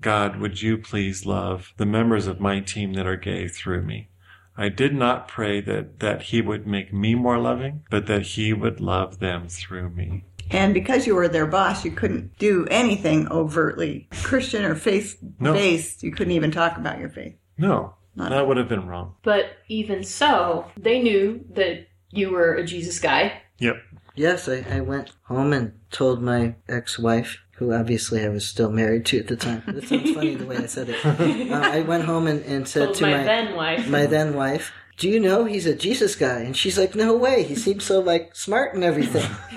God, 0.00 0.36
would 0.36 0.60
you 0.60 0.76
please 0.76 1.24
love 1.24 1.72
the 1.78 1.86
members 1.86 2.26
of 2.26 2.40
my 2.40 2.60
team 2.60 2.92
that 2.94 3.06
are 3.06 3.16
gay 3.16 3.48
through 3.48 3.82
me? 3.82 4.08
I 4.56 4.68
did 4.68 4.94
not 4.94 5.28
pray 5.28 5.60
that, 5.62 6.00
that 6.00 6.22
he 6.22 6.40
would 6.40 6.66
make 6.66 6.92
me 6.92 7.14
more 7.14 7.38
loving, 7.38 7.82
but 7.90 8.06
that 8.06 8.22
he 8.22 8.52
would 8.52 8.80
love 8.80 9.18
them 9.18 9.48
through 9.48 9.90
me. 9.90 10.24
And 10.50 10.74
because 10.74 11.06
you 11.06 11.14
were 11.14 11.26
their 11.28 11.46
boss, 11.46 11.84
you 11.84 11.90
couldn't 11.90 12.38
do 12.38 12.66
anything 12.70 13.26
overtly 13.28 14.08
Christian 14.22 14.64
or 14.64 14.74
faith 14.74 15.18
No. 15.40 15.52
based. 15.54 16.02
You 16.02 16.12
couldn't 16.12 16.34
even 16.34 16.50
talk 16.50 16.76
about 16.76 16.98
your 17.00 17.08
faith. 17.08 17.34
No, 17.58 17.94
Not- 18.14 18.30
that 18.30 18.46
would 18.46 18.56
have 18.58 18.68
been 18.68 18.86
wrong. 18.86 19.14
But 19.22 19.46
even 19.68 20.04
so, 20.04 20.66
they 20.76 21.02
knew 21.02 21.44
that 21.54 21.88
you 22.10 22.30
were 22.30 22.54
a 22.54 22.64
Jesus 22.64 23.00
guy. 23.00 23.40
Yep. 23.58 23.76
Yes, 24.16 24.48
I, 24.48 24.64
I 24.70 24.80
went 24.80 25.10
home 25.24 25.52
and 25.52 25.72
told 25.90 26.22
my 26.22 26.54
ex-wife, 26.68 27.38
who 27.56 27.72
obviously 27.72 28.24
I 28.24 28.28
was 28.28 28.46
still 28.46 28.70
married 28.70 29.06
to 29.06 29.18
at 29.18 29.28
the 29.28 29.36
time. 29.36 29.62
That 29.66 29.84
sounds 29.86 30.12
funny 30.12 30.34
the 30.34 30.46
way 30.46 30.56
I 30.56 30.66
said 30.66 30.88
it. 30.90 31.04
Uh, 31.04 31.54
I 31.54 31.80
went 31.82 32.04
home 32.04 32.26
and, 32.26 32.42
and 32.44 32.66
said 32.68 32.86
Told 32.86 32.96
to 32.96 33.02
my, 33.06 33.16
my 33.18 33.22
then 33.24 33.56
wife. 33.56 33.88
my 33.88 34.06
then 34.06 34.34
wife, 34.34 34.72
"Do 34.96 35.08
you 35.08 35.20
know 35.20 35.44
he's 35.44 35.66
a 35.66 35.74
Jesus 35.74 36.16
guy?" 36.16 36.40
And 36.40 36.56
she's 36.56 36.78
like, 36.78 36.94
"No 36.94 37.16
way. 37.16 37.44
He 37.44 37.54
seems 37.54 37.84
so 37.84 38.00
like 38.00 38.34
smart 38.34 38.74
and 38.74 38.82
everything." 38.84 39.28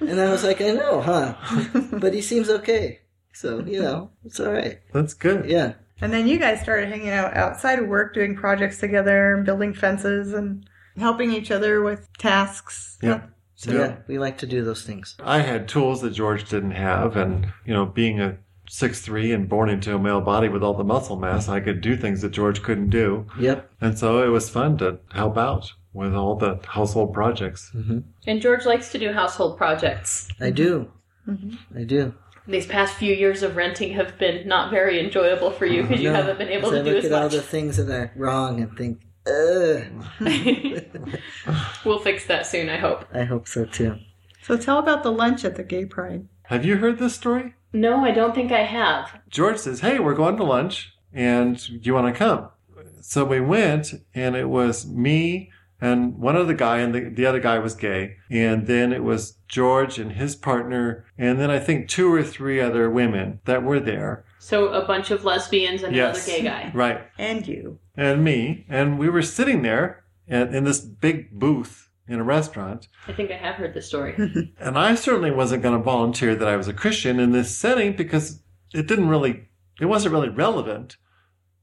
and 0.00 0.20
I 0.20 0.30
was 0.30 0.44
like, 0.44 0.60
"I 0.60 0.70
know, 0.70 1.00
huh? 1.00 1.34
but 1.92 2.14
he 2.14 2.22
seems 2.22 2.48
okay. 2.48 3.00
So 3.32 3.60
you 3.60 3.82
know, 3.82 4.10
it's 4.24 4.40
all 4.40 4.52
right. 4.52 4.80
That's 4.92 5.14
good. 5.14 5.46
Yeah." 5.46 5.74
And 6.00 6.12
then 6.12 6.28
you 6.28 6.38
guys 6.38 6.60
started 6.60 6.88
hanging 6.88 7.10
out 7.10 7.36
outside 7.36 7.80
of 7.80 7.88
work, 7.88 8.14
doing 8.14 8.36
projects 8.36 8.78
together, 8.78 9.34
and 9.34 9.44
building 9.44 9.74
fences 9.74 10.32
and 10.32 10.64
helping 10.96 11.32
each 11.32 11.50
other 11.50 11.82
with 11.82 12.08
tasks. 12.18 12.98
Yeah. 13.02 13.22
So 13.58 13.72
Yeah. 13.72 13.78
yeah, 13.78 13.96
we 14.06 14.20
like 14.20 14.38
to 14.38 14.46
do 14.46 14.62
those 14.62 14.84
things. 14.84 15.16
I 15.18 15.40
had 15.40 15.66
tools 15.66 16.00
that 16.02 16.10
George 16.10 16.48
didn't 16.48 16.70
have, 16.72 17.16
and 17.16 17.48
you 17.66 17.74
know, 17.74 17.86
being 17.86 18.20
a 18.20 18.36
six 18.70 19.00
three 19.00 19.32
and 19.32 19.48
born 19.48 19.68
into 19.68 19.96
a 19.96 19.98
male 19.98 20.20
body 20.20 20.48
with 20.48 20.62
all 20.62 20.74
the 20.74 20.84
muscle 20.84 21.16
mass, 21.16 21.48
I 21.48 21.58
could 21.58 21.80
do 21.80 21.96
things 21.96 22.22
that 22.22 22.30
George 22.30 22.62
couldn't 22.62 22.90
do, 22.90 23.26
Yep. 23.40 23.68
and 23.80 23.98
so 23.98 24.22
it 24.22 24.28
was 24.28 24.48
fun 24.48 24.78
to 24.78 25.00
help 25.12 25.36
out 25.36 25.72
with 25.92 26.14
all 26.14 26.36
the 26.36 26.60
household 26.68 27.12
projects. 27.12 27.72
Mm-hmm. 27.74 27.98
and 28.28 28.40
George 28.40 28.64
likes 28.64 28.92
to 28.92 28.98
do 28.98 29.12
household 29.12 29.58
projects. 29.58 30.28
I 30.40 30.50
do. 30.50 30.92
Mm-hmm. 31.26 31.78
I 31.78 31.82
do. 31.82 32.14
These 32.46 32.66
past 32.66 32.94
few 32.94 33.12
years 33.12 33.42
of 33.42 33.56
renting 33.56 33.92
have 33.94 34.16
been 34.18 34.46
not 34.46 34.70
very 34.70 35.00
enjoyable 35.04 35.50
for 35.50 35.66
you 35.66 35.80
oh, 35.80 35.86
because 35.88 36.00
you 36.00 36.10
haven't 36.10 36.38
been 36.38 36.48
able 36.48 36.70
so 36.70 36.76
to 36.76 36.80
I 36.80 36.84
do 36.84 36.94
look 36.94 37.04
as 37.04 37.10
at 37.10 37.22
all 37.22 37.28
the 37.28 37.42
things 37.42 37.76
that 37.76 37.90
are 37.90 38.12
wrong 38.14 38.60
and 38.60 38.76
think, 38.78 39.00
ugh. 39.02 39.07
We'll 41.84 41.98
fix 42.00 42.26
that 42.26 42.46
soon, 42.46 42.68
I 42.68 42.76
hope. 42.78 43.04
I 43.12 43.24
hope 43.24 43.48
so 43.48 43.64
too. 43.64 43.98
So 44.42 44.56
tell 44.56 44.78
about 44.78 45.02
the 45.02 45.12
lunch 45.12 45.44
at 45.44 45.56
the 45.56 45.64
Gay 45.64 45.84
Pride. 45.84 46.26
Have 46.44 46.64
you 46.64 46.78
heard 46.78 46.98
this 46.98 47.14
story? 47.14 47.54
No, 47.72 48.04
I 48.04 48.10
don't 48.10 48.34
think 48.34 48.50
I 48.50 48.62
have. 48.62 49.20
George 49.28 49.58
says, 49.58 49.80
"Hey, 49.80 49.98
we're 49.98 50.14
going 50.14 50.36
to 50.38 50.44
lunch, 50.44 50.94
and 51.12 51.58
do 51.58 51.80
you 51.82 51.94
want 51.94 52.12
to 52.12 52.18
come?" 52.18 52.48
so 53.00 53.24
we 53.24 53.40
went 53.40 53.94
and 54.14 54.36
it 54.36 54.48
was 54.48 54.86
me 54.86 55.50
and 55.80 56.18
one 56.18 56.36
other 56.36 56.54
guy 56.54 56.78
and 56.78 56.94
the, 56.94 57.08
the 57.08 57.24
other 57.24 57.40
guy 57.40 57.58
was 57.58 57.74
gay. 57.74 58.16
And 58.30 58.66
then 58.66 58.92
it 58.92 59.04
was 59.04 59.38
George 59.46 59.98
and 59.98 60.12
his 60.12 60.34
partner. 60.34 61.06
And 61.16 61.38
then 61.38 61.50
I 61.50 61.58
think 61.58 61.88
two 61.88 62.12
or 62.12 62.22
three 62.22 62.60
other 62.60 62.90
women 62.90 63.40
that 63.44 63.62
were 63.62 63.80
there. 63.80 64.24
So 64.38 64.68
a 64.68 64.86
bunch 64.86 65.10
of 65.10 65.24
lesbians 65.24 65.82
and 65.82 65.94
Yes. 65.94 66.26
another 66.26 66.38
gay 66.42 66.44
guy. 66.48 66.70
Right. 66.74 67.00
And 67.18 67.46
you. 67.46 67.78
And 67.96 68.22
me. 68.24 68.64
And 68.68 68.98
we 68.98 69.08
were 69.08 69.22
sitting 69.22 69.62
there 69.62 70.04
in, 70.26 70.54
in 70.54 70.64
this 70.64 70.80
big 70.80 71.30
booth 71.32 71.88
in 72.06 72.20
a 72.20 72.24
restaurant. 72.24 72.88
I 73.06 73.12
think 73.12 73.30
I 73.30 73.36
have 73.36 73.56
heard 73.56 73.74
this 73.74 73.86
story. 73.88 74.14
And 74.60 74.78
I 74.78 74.94
certainly 74.94 75.30
wasn't 75.30 75.62
going 75.62 75.76
to 75.76 75.82
volunteer 75.82 76.34
that 76.34 76.48
I 76.48 76.56
was 76.56 76.68
a 76.68 76.72
Christian 76.72 77.20
in 77.20 77.32
this 77.32 77.56
setting 77.56 77.94
because 77.94 78.40
it 78.72 78.86
didn't 78.86 79.08
really, 79.08 79.48
it 79.80 79.86
wasn't 79.86 80.14
really 80.14 80.28
relevant. 80.30 80.96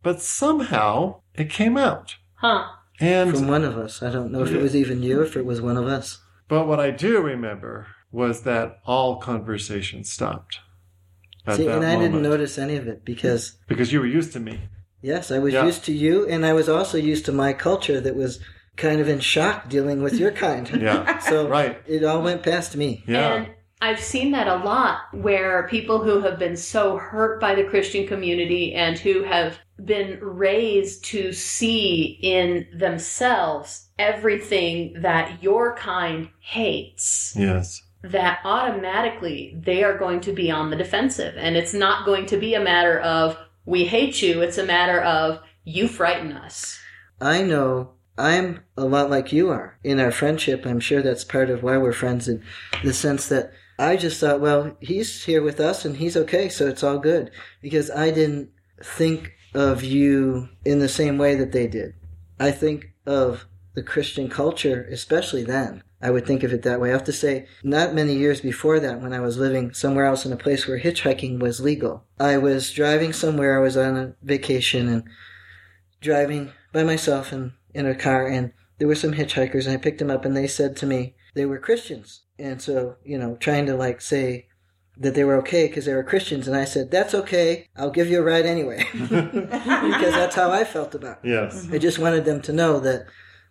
But 0.03 0.21
somehow 0.21 1.21
it 1.33 1.49
came 1.49 1.77
out. 1.77 2.15
huh. 2.35 2.65
And 2.99 3.31
From 3.35 3.47
one 3.49 3.63
of 3.65 3.77
us. 3.77 4.01
I 4.01 4.09
don't 4.09 4.31
know 4.31 4.43
if 4.43 4.51
it 4.51 4.61
was 4.61 4.73
even 4.75 5.03
you, 5.03 5.21
if 5.21 5.35
it 5.35 5.45
was 5.45 5.59
one 5.61 5.75
of 5.75 5.85
us. 5.87 6.19
But 6.47 6.65
what 6.65 6.79
I 6.79 6.91
do 6.91 7.19
remember 7.19 7.87
was 8.11 8.43
that 8.43 8.79
all 8.85 9.17
conversation 9.17 10.03
stopped. 10.05 10.59
At 11.47 11.57
See, 11.57 11.65
that 11.65 11.75
and 11.75 11.85
I 11.85 11.95
didn't 11.97 12.21
notice 12.21 12.57
any 12.57 12.75
of 12.75 12.87
it 12.87 13.05
because, 13.05 13.57
because 13.67 13.91
you 13.93 13.99
were 13.99 14.05
used 14.07 14.33
to 14.33 14.39
me. 14.39 14.59
yes, 15.01 15.31
I 15.31 15.39
was 15.39 15.53
Yeah. 15.53 15.65
used 15.65 15.85
to 15.85 15.93
you, 15.93 16.27
and 16.27 16.45
I 16.45 16.53
was 16.53 16.67
also 16.69 16.97
used 16.97 17.25
to 17.25 17.31
my 17.31 17.53
culture 17.53 18.01
that 18.01 18.15
was 18.15 18.39
kind 18.77 18.99
of 18.99 19.07
in 19.07 19.19
shock 19.19 19.69
dealing 19.69 20.01
with 20.03 20.15
your 20.19 20.31
kind. 20.31 20.69
Yeah, 20.81 21.19
So 21.29 21.47
right. 21.47 21.81
it 21.87 22.03
all 22.03 22.21
went 22.21 22.43
past 22.43 22.75
me. 22.75 23.03
Yeah, 23.07 23.33
And 23.35 23.49
I've 23.81 23.99
seen 23.99 24.31
that 24.31 24.47
a 24.47 24.55
lot 24.65 24.99
where 25.13 25.67
people 25.69 26.03
who 26.03 26.21
have 26.21 26.39
been 26.39 26.57
so 26.57 26.97
hurt 26.97 27.39
by 27.39 27.55
the 27.55 27.63
Christian 27.65 28.07
community 28.07 28.73
and 28.73 28.97
who 28.97 29.23
have 29.23 29.59
been 29.83 30.17
raised 30.21 31.03
to 31.05 31.31
see 31.33 32.17
in 32.21 32.65
themselves 32.77 33.89
everything 33.99 35.01
that 35.01 35.43
your 35.43 35.75
kind 35.75 36.29
hates, 36.39 37.33
yes, 37.37 37.81
that 38.11 38.39
automatically 38.43 39.59
they 39.63 39.83
are 39.83 39.97
going 39.97 40.21
to 40.21 40.31
be 40.31 40.51
on 40.51 40.69
the 40.69 40.75
defensive. 40.75 41.35
And 41.37 41.55
it's 41.55 41.73
not 41.73 42.05
going 42.05 42.25
to 42.27 42.37
be 42.37 42.53
a 42.53 42.59
matter 42.59 42.99
of, 42.99 43.37
we 43.65 43.85
hate 43.85 44.21
you. 44.21 44.41
It's 44.41 44.57
a 44.57 44.65
matter 44.65 45.01
of, 45.01 45.39
you 45.63 45.87
frighten 45.87 46.33
us. 46.33 46.79
I 47.19 47.41
know 47.41 47.91
I'm 48.17 48.61
a 48.77 48.85
lot 48.85 49.09
like 49.09 49.33
you 49.33 49.49
are 49.49 49.79
in 49.83 49.99
our 49.99 50.11
friendship. 50.11 50.65
I'm 50.65 50.79
sure 50.79 51.01
that's 51.01 51.23
part 51.23 51.49
of 51.49 51.63
why 51.63 51.77
we're 51.77 51.91
friends 51.91 52.27
in 52.27 52.43
the 52.83 52.93
sense 52.93 53.27
that 53.29 53.51
I 53.79 53.97
just 53.97 54.19
thought, 54.19 54.39
well, 54.39 54.77
he's 54.79 55.25
here 55.25 55.41
with 55.41 55.59
us 55.59 55.83
and 55.83 55.97
he's 55.97 56.15
okay, 56.15 56.47
so 56.47 56.67
it's 56.67 56.83
all 56.83 56.99
good. 56.99 57.31
Because 57.61 57.89
I 57.89 58.11
didn't 58.11 58.51
think 58.83 59.33
of 59.53 59.83
you 59.83 60.49
in 60.63 60.79
the 60.79 60.89
same 60.89 61.17
way 61.17 61.35
that 61.35 61.51
they 61.51 61.67
did. 61.67 61.93
I 62.39 62.51
think 62.51 62.93
of 63.05 63.45
the 63.73 63.83
Christian 63.83 64.29
culture, 64.29 64.87
especially 64.91 65.43
then. 65.43 65.83
I 66.01 66.11
would 66.11 66.25
think 66.25 66.43
of 66.43 66.53
it 66.53 66.63
that 66.63 66.79
way. 66.79 66.89
I 66.89 66.93
have 66.93 67.05
to 67.05 67.13
say, 67.13 67.47
not 67.63 67.93
many 67.93 68.15
years 68.15 68.41
before 68.41 68.79
that, 68.79 69.01
when 69.01 69.13
I 69.13 69.21
was 69.21 69.37
living 69.37 69.73
somewhere 69.73 70.05
else 70.05 70.25
in 70.25 70.33
a 70.33 70.37
place 70.37 70.67
where 70.67 70.79
hitchhiking 70.79 71.39
was 71.39 71.61
legal, 71.61 72.03
I 72.19 72.37
was 72.37 72.71
driving 72.71 73.13
somewhere, 73.13 73.57
I 73.57 73.61
was 73.61 73.77
on 73.77 73.97
a 73.97 74.13
vacation 74.21 74.87
and 74.87 75.03
driving 76.01 76.51
by 76.73 76.83
myself 76.83 77.31
in, 77.33 77.53
in 77.73 77.85
a 77.85 77.95
car 77.95 78.27
and 78.27 78.51
there 78.77 78.87
were 78.87 78.95
some 78.95 79.13
hitchhikers 79.13 79.65
and 79.65 79.73
I 79.73 79.77
picked 79.77 79.99
them 79.99 80.11
up 80.11 80.25
and 80.25 80.35
they 80.35 80.47
said 80.47 80.75
to 80.77 80.85
me 80.85 81.15
they 81.33 81.45
were 81.45 81.59
Christians. 81.59 82.21
And 82.37 82.61
so, 82.61 82.97
you 83.03 83.17
know, 83.17 83.37
trying 83.37 83.65
to 83.67 83.75
like 83.75 84.01
say 84.01 84.47
that 84.97 85.13
they 85.13 85.23
were 85.23 85.37
okay 85.37 85.67
because 85.67 85.85
they 85.85 85.93
were 85.93 86.03
Christians. 86.03 86.47
And 86.47 86.55
I 86.55 86.65
said, 86.65 86.91
that's 86.91 87.13
okay. 87.13 87.69
I'll 87.75 87.91
give 87.91 88.09
you 88.09 88.19
a 88.19 88.23
ride 88.23 88.45
anyway. 88.45 88.85
because 88.93 90.13
that's 90.13 90.35
how 90.35 90.51
I 90.51 90.63
felt 90.63 90.95
about 90.95 91.19
it. 91.23 91.29
yes, 91.29 91.67
I 91.71 91.77
just 91.77 91.99
wanted 91.99 92.25
them 92.25 92.41
to 92.43 92.53
know 92.53 92.79
that 92.81 93.05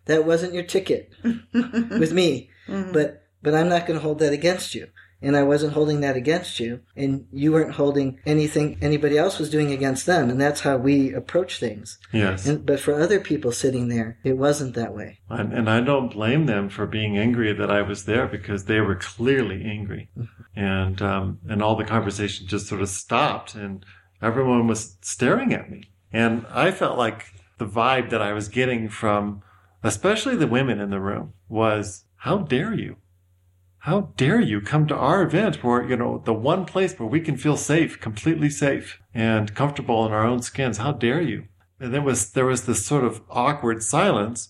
that 0.07 0.27
wasn't 0.27 0.55
your 0.55 0.65
ticket 0.65 1.13
with 1.23 2.13
me. 2.13 2.51
But, 2.67 3.23
but 3.43 3.55
I'm 3.55 3.69
not 3.69 3.87
going 3.87 3.99
to 3.99 4.03
hold 4.03 4.19
that 4.21 4.33
against 4.33 4.75
you. 4.75 4.89
And 5.23 5.39
I 5.39 5.43
wasn't 5.43 5.73
holding 5.73 6.01
that 6.01 6.17
against 6.17 6.61
you. 6.61 6.81
And 6.97 7.27
you 7.33 7.53
weren't 7.53 7.75
holding 7.77 8.21
anything 8.27 8.77
anybody 8.83 9.17
else 9.17 9.39
was 9.39 9.49
doing 9.49 9.73
against 9.73 10.05
them. 10.05 10.29
And 10.29 10.39
that's 10.39 10.61
how 10.61 10.77
we 10.77 11.15
approach 11.15 11.59
things. 11.59 11.99
yes. 12.13 12.47
And, 12.47 12.67
but 12.67 12.79
for 12.79 13.01
other 13.01 13.21
people 13.21 13.51
sitting 13.51 13.89
there, 13.89 14.19
it 14.23 14.37
wasn't 14.37 14.75
that 14.75 14.95
way. 14.95 15.21
And, 15.31 15.55
and 15.55 15.71
I 15.71 15.81
don't 15.81 16.13
blame 16.13 16.45
them 16.45 16.69
for 16.69 16.87
being 16.87 17.17
angry 17.17 17.55
that 17.55 17.71
I 17.71 17.81
was 17.81 18.05
there 18.05 18.27
because 18.27 18.65
they 18.65 18.81
were 18.81 18.97
clearly 18.97 19.65
angry, 19.65 20.11
and 20.55 21.01
um, 21.01 21.41
and 21.49 21.63
all 21.63 21.77
the 21.77 21.85
conversation 21.85 22.47
just 22.47 22.67
sort 22.67 22.83
of 22.83 22.89
stopped, 22.89 23.55
and 23.55 23.85
everyone 24.21 24.67
was 24.67 24.97
staring 25.01 25.55
at 25.55 25.71
me, 25.71 25.85
and 26.13 26.45
I 26.51 26.71
felt 26.71 26.99
like 26.99 27.33
the 27.59 27.67
vibe 27.67 28.11
that 28.11 28.23
I 28.23 28.33
was 28.33 28.49
getting 28.49 28.89
from, 28.89 29.43
especially 29.85 30.35
the 30.35 30.47
women 30.47 30.81
in 30.81 30.91
the 30.91 31.01
room, 31.01 31.35
was 31.49 32.05
how 32.17 32.39
dare 32.39 32.75
you. 32.75 32.97
How 33.79 34.13
dare 34.17 34.41
you 34.41 34.63
come 34.63 34.87
to 34.87 34.97
our 34.97 35.23
event 35.23 35.63
where, 35.63 35.87
you 35.87 35.95
know, 35.95 36.23
the 36.25 36.33
one 36.33 36.65
place 36.65 36.99
where 36.99 37.09
we 37.09 37.21
can 37.21 37.37
feel 37.37 37.59
safe, 37.59 38.01
completely 38.01 38.49
safe 38.49 38.99
and 39.13 39.55
comfortable 39.55 40.07
in 40.07 40.13
our 40.13 40.27
own 40.27 40.41
skins? 40.41 40.79
How 40.79 40.93
dare 40.93 41.21
you? 41.21 41.45
And 41.79 41.93
there 41.93 42.01
was, 42.01 42.33
there 42.33 42.47
was 42.47 42.65
this 42.65 42.87
sort 42.87 43.05
of 43.05 43.21
awkward 43.29 43.83
silence. 43.83 44.49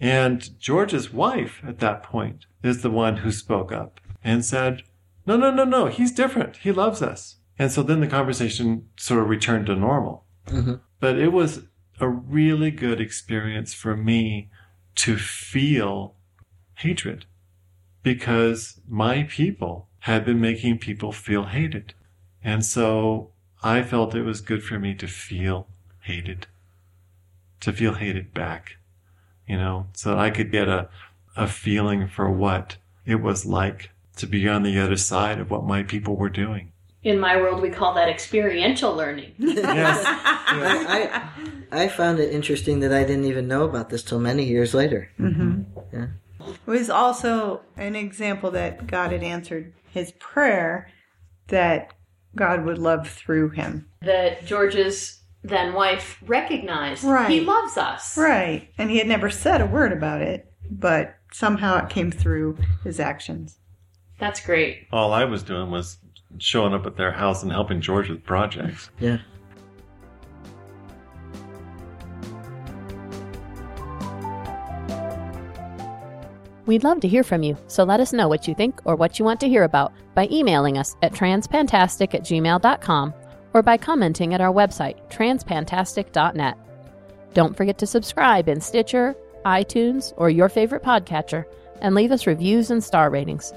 And 0.00 0.58
George's 0.58 1.12
wife 1.12 1.60
at 1.66 1.80
that 1.80 2.02
point 2.02 2.46
is 2.62 2.80
the 2.80 2.90
one 2.90 3.18
who 3.18 3.30
spoke 3.30 3.70
up 3.70 4.00
and 4.24 4.42
said, 4.42 4.82
no, 5.26 5.36
no, 5.36 5.50
no, 5.50 5.64
no, 5.64 5.86
he's 5.86 6.10
different. 6.10 6.56
He 6.56 6.72
loves 6.72 7.02
us. 7.02 7.36
And 7.58 7.70
so 7.70 7.82
then 7.82 8.00
the 8.00 8.06
conversation 8.06 8.88
sort 8.96 9.20
of 9.20 9.28
returned 9.28 9.66
to 9.66 9.76
normal. 9.76 10.24
Mhm. 10.46 10.80
But 11.00 11.18
it 11.18 11.32
was 11.32 11.64
a 12.00 12.08
really 12.08 12.70
good 12.70 12.98
experience 12.98 13.74
for 13.74 13.94
me 13.94 14.48
to 15.00 15.16
feel 15.16 16.14
hatred 16.74 17.24
because 18.02 18.80
my 18.86 19.22
people 19.22 19.88
had 20.00 20.26
been 20.26 20.38
making 20.38 20.76
people 20.76 21.10
feel 21.10 21.44
hated. 21.44 21.94
And 22.44 22.62
so 22.62 23.30
I 23.62 23.82
felt 23.82 24.14
it 24.14 24.24
was 24.24 24.42
good 24.42 24.62
for 24.62 24.78
me 24.78 24.94
to 24.96 25.06
feel 25.06 25.68
hated, 26.02 26.48
to 27.60 27.72
feel 27.72 27.94
hated 27.94 28.34
back, 28.34 28.76
you 29.48 29.56
know, 29.56 29.86
so 29.94 30.10
that 30.10 30.18
I 30.18 30.28
could 30.28 30.52
get 30.52 30.68
a, 30.68 30.90
a 31.34 31.46
feeling 31.46 32.06
for 32.06 32.30
what 32.30 32.76
it 33.06 33.22
was 33.22 33.46
like 33.46 33.92
to 34.16 34.26
be 34.26 34.46
on 34.46 34.64
the 34.64 34.78
other 34.78 34.96
side 34.96 35.40
of 35.40 35.50
what 35.50 35.64
my 35.64 35.82
people 35.82 36.16
were 36.16 36.28
doing. 36.28 36.72
In 37.02 37.18
my 37.18 37.36
world, 37.36 37.62
we 37.62 37.70
call 37.70 37.94
that 37.94 38.08
experiential 38.08 38.94
learning. 38.94 39.32
Yes. 39.38 40.04
I, 40.06 41.22
I, 41.70 41.84
I 41.84 41.88
found 41.88 42.18
it 42.18 42.32
interesting 42.32 42.80
that 42.80 42.92
I 42.92 43.04
didn't 43.04 43.24
even 43.24 43.46
know 43.48 43.62
about 43.64 43.88
this 43.88 44.02
till 44.02 44.18
many 44.18 44.44
years 44.44 44.74
later. 44.74 45.10
Mm-hmm. 45.18 45.62
It 45.94 46.58
was 46.66 46.90
also 46.90 47.60
an 47.76 47.94
example 47.94 48.50
that 48.52 48.86
God 48.86 49.12
had 49.12 49.22
answered 49.22 49.72
his 49.90 50.12
prayer 50.18 50.88
that 51.48 51.92
God 52.36 52.64
would 52.64 52.78
love 52.78 53.08
through 53.08 53.50
him. 53.50 53.88
that 54.02 54.44
George's 54.46 55.20
then 55.42 55.72
wife 55.72 56.18
recognized. 56.26 57.02
Right. 57.04 57.30
He 57.30 57.40
loves 57.40 57.76
us. 57.78 58.16
Right. 58.18 58.68
And 58.76 58.90
he 58.90 58.98
had 58.98 59.08
never 59.08 59.30
said 59.30 59.60
a 59.60 59.66
word 59.66 59.92
about 59.92 60.20
it, 60.22 60.52
but 60.70 61.16
somehow 61.32 61.78
it 61.78 61.88
came 61.90 62.10
through 62.10 62.58
his 62.84 63.00
actions. 63.00 63.58
That's 64.18 64.40
great. 64.44 64.86
All 64.92 65.12
I 65.14 65.24
was 65.24 65.42
doing 65.42 65.70
was 65.70 65.96
showing 66.38 66.74
up 66.74 66.86
at 66.86 66.96
their 66.96 67.12
house 67.12 67.42
and 67.42 67.52
helping 67.52 67.80
George 67.80 68.08
with 68.08 68.24
projects. 68.24 68.90
Yeah. 68.98 69.18
We'd 76.66 76.84
love 76.84 77.00
to 77.00 77.08
hear 77.08 77.24
from 77.24 77.42
you, 77.42 77.56
so 77.66 77.82
let 77.82 77.98
us 77.98 78.12
know 78.12 78.28
what 78.28 78.46
you 78.46 78.54
think 78.54 78.80
or 78.84 78.94
what 78.94 79.18
you 79.18 79.24
want 79.24 79.40
to 79.40 79.48
hear 79.48 79.64
about 79.64 79.92
by 80.14 80.28
emailing 80.30 80.78
us 80.78 80.94
at 81.02 81.12
transpantastic 81.12 82.14
at 82.14 82.22
gmail.com 82.22 83.14
or 83.54 83.62
by 83.62 83.76
commenting 83.76 84.34
at 84.34 84.40
our 84.40 84.52
website, 84.52 84.96
transpantastic.net. 85.10 86.56
Don't 87.34 87.56
forget 87.56 87.76
to 87.78 87.86
subscribe 87.86 88.48
in 88.48 88.60
Stitcher, 88.60 89.16
iTunes, 89.44 90.12
or 90.16 90.30
your 90.30 90.48
favorite 90.48 90.84
podcatcher, 90.84 91.44
and 91.80 91.94
leave 91.94 92.12
us 92.12 92.28
reviews 92.28 92.70
and 92.70 92.84
star 92.84 93.10
ratings. 93.10 93.52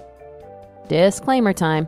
Disclaimer 0.88 1.53
time 1.53 1.88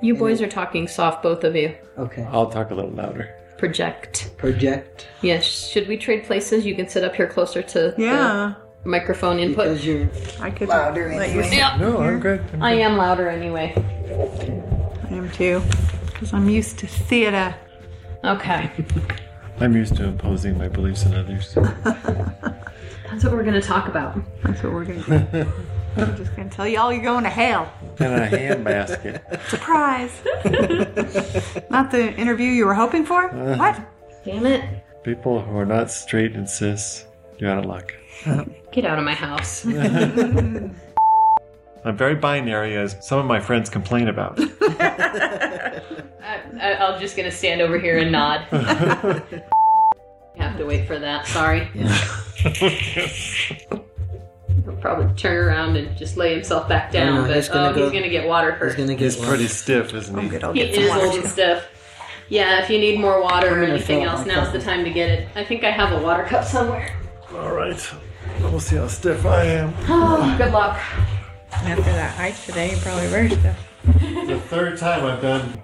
You 0.00 0.14
boys 0.14 0.42
are 0.42 0.48
talking 0.48 0.88
soft, 0.88 1.22
both 1.22 1.42
of 1.44 1.56
you. 1.56 1.74
Okay. 1.98 2.22
I'll 2.30 2.50
talk 2.50 2.70
a 2.70 2.74
little 2.74 2.90
louder. 2.90 3.34
Project. 3.58 4.30
Project. 4.36 5.06
Yes. 5.22 5.44
Should 5.44 5.88
we 5.88 5.96
trade 5.96 6.24
places? 6.24 6.66
You 6.66 6.74
can 6.74 6.88
sit 6.88 7.02
up 7.04 7.14
here 7.16 7.26
closer 7.26 7.62
to 7.62 7.94
Yeah, 7.96 8.54
the 8.82 8.88
microphone 8.88 9.38
input. 9.38 9.64
Because 9.64 9.86
you're 9.86 10.08
I 10.40 10.50
could 10.50 10.68
louder 10.68 11.08
let 11.14 11.30
you 11.30 11.40
anyway. 11.40 11.48
see. 11.50 11.56
Yeah, 11.56 11.76
No, 11.78 11.98
I'm 12.02 12.20
good. 12.20 12.44
I'm 12.52 12.62
I 12.62 12.72
am 12.72 12.96
louder 12.98 13.28
anyway. 13.30 13.72
I 15.10 15.14
am 15.14 15.30
too, 15.30 15.62
because 16.06 16.34
I'm 16.34 16.48
used 16.50 16.78
to 16.80 16.86
theater. 16.86 17.54
Okay. 18.24 18.70
I'm 19.60 19.74
used 19.74 19.96
to 19.96 20.04
imposing 20.04 20.58
my 20.58 20.68
beliefs 20.68 21.06
on 21.06 21.14
others. 21.14 21.54
That's 23.04 23.24
what 23.24 23.32
we're 23.32 23.42
going 23.44 23.54
to 23.58 23.62
talk 23.66 23.88
about. 23.88 24.18
That's 24.42 24.62
what 24.62 24.72
we're 24.74 24.84
gonna 24.84 25.28
do. 25.32 25.46
I'm 25.96 26.16
just 26.16 26.36
gonna 26.36 26.50
tell 26.50 26.68
y'all 26.68 26.92
you're 26.92 27.02
going 27.02 27.24
to 27.24 27.30
hell. 27.30 27.72
In 27.98 28.06
a 28.06 28.28
handbasket. 28.28 29.48
Surprise! 29.48 30.10
Not 31.70 31.90
the 31.90 32.14
interview 32.14 32.50
you 32.50 32.66
were 32.66 32.74
hoping 32.74 33.04
for. 33.04 33.24
Uh-huh. 33.30 33.56
What? 33.56 33.80
Damn 34.24 34.46
it. 34.46 34.84
People 35.04 35.40
who 35.40 35.56
are 35.56 35.64
not 35.64 35.90
straight 35.90 36.32
and 36.32 36.48
cis, 36.48 37.06
you're 37.38 37.50
out 37.50 37.58
of 37.58 37.64
luck. 37.64 37.94
Get 38.72 38.84
out 38.84 38.98
of 38.98 39.04
my 39.04 39.14
house. 39.14 39.64
I'm 41.84 41.96
very 41.96 42.16
binary, 42.16 42.76
as 42.76 42.96
some 43.06 43.20
of 43.20 43.26
my 43.26 43.38
friends 43.38 43.70
complain 43.70 44.08
about. 44.08 44.40
I, 44.40 45.80
I, 46.60 46.74
I'm 46.74 47.00
just 47.00 47.16
going 47.16 47.30
to 47.30 47.36
stand 47.36 47.60
over 47.60 47.78
here 47.78 47.98
and 47.98 48.10
nod. 48.10 48.40
Have 50.36 50.56
to 50.58 50.66
wait 50.66 50.88
for 50.88 50.98
that. 50.98 51.26
Sorry. 51.28 51.70
He'll 54.66 54.76
probably 54.76 55.14
turn 55.14 55.36
around 55.36 55.76
and 55.76 55.96
just 55.96 56.16
lay 56.16 56.34
himself 56.34 56.68
back 56.68 56.90
down, 56.90 57.14
know, 57.22 57.26
but 57.28 57.36
he's 57.36 57.48
gonna 57.48 57.70
oh, 57.70 57.72
go- 57.74 57.82
he's 57.84 57.92
going 57.92 58.02
to 58.02 58.10
get 58.10 58.26
water 58.26 58.50
he's 58.50 58.58
first. 58.58 58.76
gonna 58.76 58.94
get 58.94 59.00
He's 59.00 59.16
pretty 59.16 59.46
stiff, 59.46 59.94
isn't 59.94 60.14
I'm 60.14 60.24
he? 60.24 60.28
good. 60.28 60.42
I'll 60.44 60.52
He 60.52 60.60
some 60.74 60.82
is 60.82 60.90
water. 60.90 61.06
old 61.06 61.14
and 61.14 61.26
stiff. 61.28 61.68
Yeah, 62.28 62.60
if 62.62 62.68
you 62.68 62.78
need 62.78 62.98
more 62.98 63.22
water 63.22 63.60
or 63.60 63.64
anything 63.64 64.02
else, 64.02 64.22
up 64.22 64.26
my 64.26 64.34
now's 64.34 64.52
the 64.52 64.58
time 64.60 64.82
to 64.84 64.90
get 64.90 65.08
it. 65.08 65.28
I 65.36 65.44
think 65.44 65.62
I 65.62 65.70
have 65.70 65.92
a 65.92 66.04
water 66.04 66.24
cup 66.24 66.44
somewhere. 66.44 66.92
All 67.32 67.52
right. 67.52 67.80
We'll 68.40 68.58
see 68.58 68.74
how 68.76 68.88
stiff 68.88 69.24
I 69.24 69.44
am. 69.44 69.72
Oh, 69.88 70.34
good 70.36 70.52
luck. 70.52 70.76
After 71.52 71.82
that 71.82 72.16
hike 72.16 72.38
today, 72.44 72.70
you're 72.72 72.80
probably 72.80 73.06
were 73.08 73.28
stiff. 73.28 73.68
The 74.26 74.40
third 74.48 74.76
time 74.78 75.04
I've 75.06 75.22
done 75.22 75.62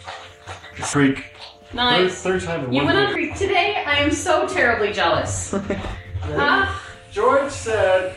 freak. 0.77 1.19
Third, 1.19 1.75
Nice. 1.75 2.23
third 2.23 2.43
time 2.43 2.65
in 2.67 2.73
You 2.73 2.85
one 2.85 2.95
went 2.95 2.99
on 2.99 3.07
week. 3.15 3.31
Creek 3.31 3.37
today? 3.37 3.83
I 3.85 3.97
am 3.97 4.13
so 4.13 4.47
terribly 4.47 4.93
jealous. 4.93 5.53
Ah, 6.25 6.81
George 7.11 7.51
said 7.51 8.15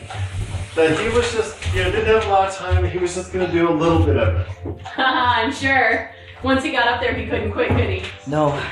that 0.76 0.98
he 1.00 1.08
was 1.08 1.32
just, 1.32 1.56
you 1.74 1.82
know, 1.82 1.90
didn't 1.90 2.06
have 2.06 2.24
a 2.26 2.28
lot 2.28 2.48
of 2.48 2.54
time. 2.54 2.84
He 2.84 2.98
was 2.98 3.14
just 3.14 3.32
going 3.32 3.46
to 3.46 3.52
do 3.52 3.68
a 3.68 3.72
little 3.74 4.04
bit 4.04 4.16
of 4.16 4.36
it. 4.36 4.76
I'm 4.96 5.52
sure. 5.52 6.10
Once 6.42 6.62
he 6.62 6.70
got 6.70 6.86
up 6.86 7.00
there, 7.00 7.14
he 7.14 7.26
couldn't 7.26 7.52
quit, 7.52 7.68
could 7.70 7.88
he? 7.88 8.02
No. 8.26 8.62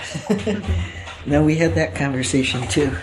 no, 1.27 1.43
we 1.43 1.57
had 1.57 1.75
that 1.75 1.95
conversation 1.95 2.67
too. 2.69 2.95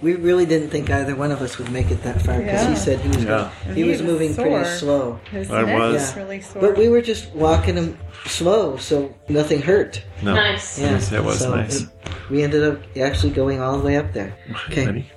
We 0.00 0.14
really 0.14 0.46
didn't 0.46 0.68
think 0.70 0.90
either 0.90 1.16
one 1.16 1.32
of 1.32 1.42
us 1.42 1.58
would 1.58 1.72
make 1.72 1.90
it 1.90 2.02
that 2.04 2.22
far 2.22 2.38
because 2.38 2.62
Yeah. 2.62 2.70
he 2.70 2.76
said 2.76 3.00
he 3.00 3.08
was 3.08 3.24
Yeah. 3.24 3.50
he, 3.66 3.72
he 3.74 3.82
was 3.84 4.00
was 4.00 4.02
moving 4.08 4.32
pretty 4.34 4.64
slow. 4.76 5.18
His 5.32 5.50
I 5.50 5.62
neck 5.62 5.76
was. 5.78 6.10
is 6.10 6.16
really 6.16 6.40
sore. 6.40 6.62
But 6.62 6.78
we 6.78 6.88
were 6.88 7.02
just 7.02 7.32
walking 7.32 7.74
him 7.74 7.98
slow, 8.26 8.76
so 8.76 9.12
nothing 9.28 9.60
hurt. 9.60 10.04
No. 10.22 10.34
Nice. 10.34 10.78
Yeah, 10.78 10.90
Yes, 10.92 11.10
it 11.10 11.24
was 11.24 11.40
so 11.40 11.52
nice. 11.56 11.82
it- 11.82 11.88
we 12.30 12.42
ended 12.44 12.62
up 12.62 12.78
actually 12.96 13.32
going 13.32 13.60
all 13.60 13.76
the 13.78 13.84
way 13.84 13.96
up 13.96 14.12
there. 14.12 14.36
Okay. 14.70 14.86
Ready? 14.86 15.10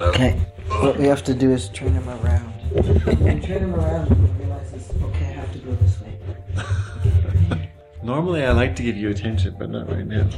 Okay. 0.00 0.40
What 0.84 0.98
we 0.98 1.06
have 1.06 1.24
to 1.24 1.32
do 1.32 1.50
is 1.50 1.70
turn 1.70 1.94
him 1.94 2.06
around. 2.06 2.52
When 3.22 3.40
you 3.40 3.42
turn 3.42 3.62
him 3.62 3.74
around, 3.74 4.08
he 4.08 4.44
realizes, 4.44 4.90
okay, 5.02 5.24
I 5.24 5.32
have 5.32 5.52
to 5.52 5.58
go 5.60 5.72
this 5.76 5.98
way. 6.02 7.70
Normally 8.02 8.44
I 8.44 8.52
like 8.52 8.76
to 8.76 8.82
give 8.82 8.94
you 8.94 9.08
attention, 9.08 9.56
but 9.58 9.70
not 9.70 9.88
right 9.90 10.06
now. 10.06 10.28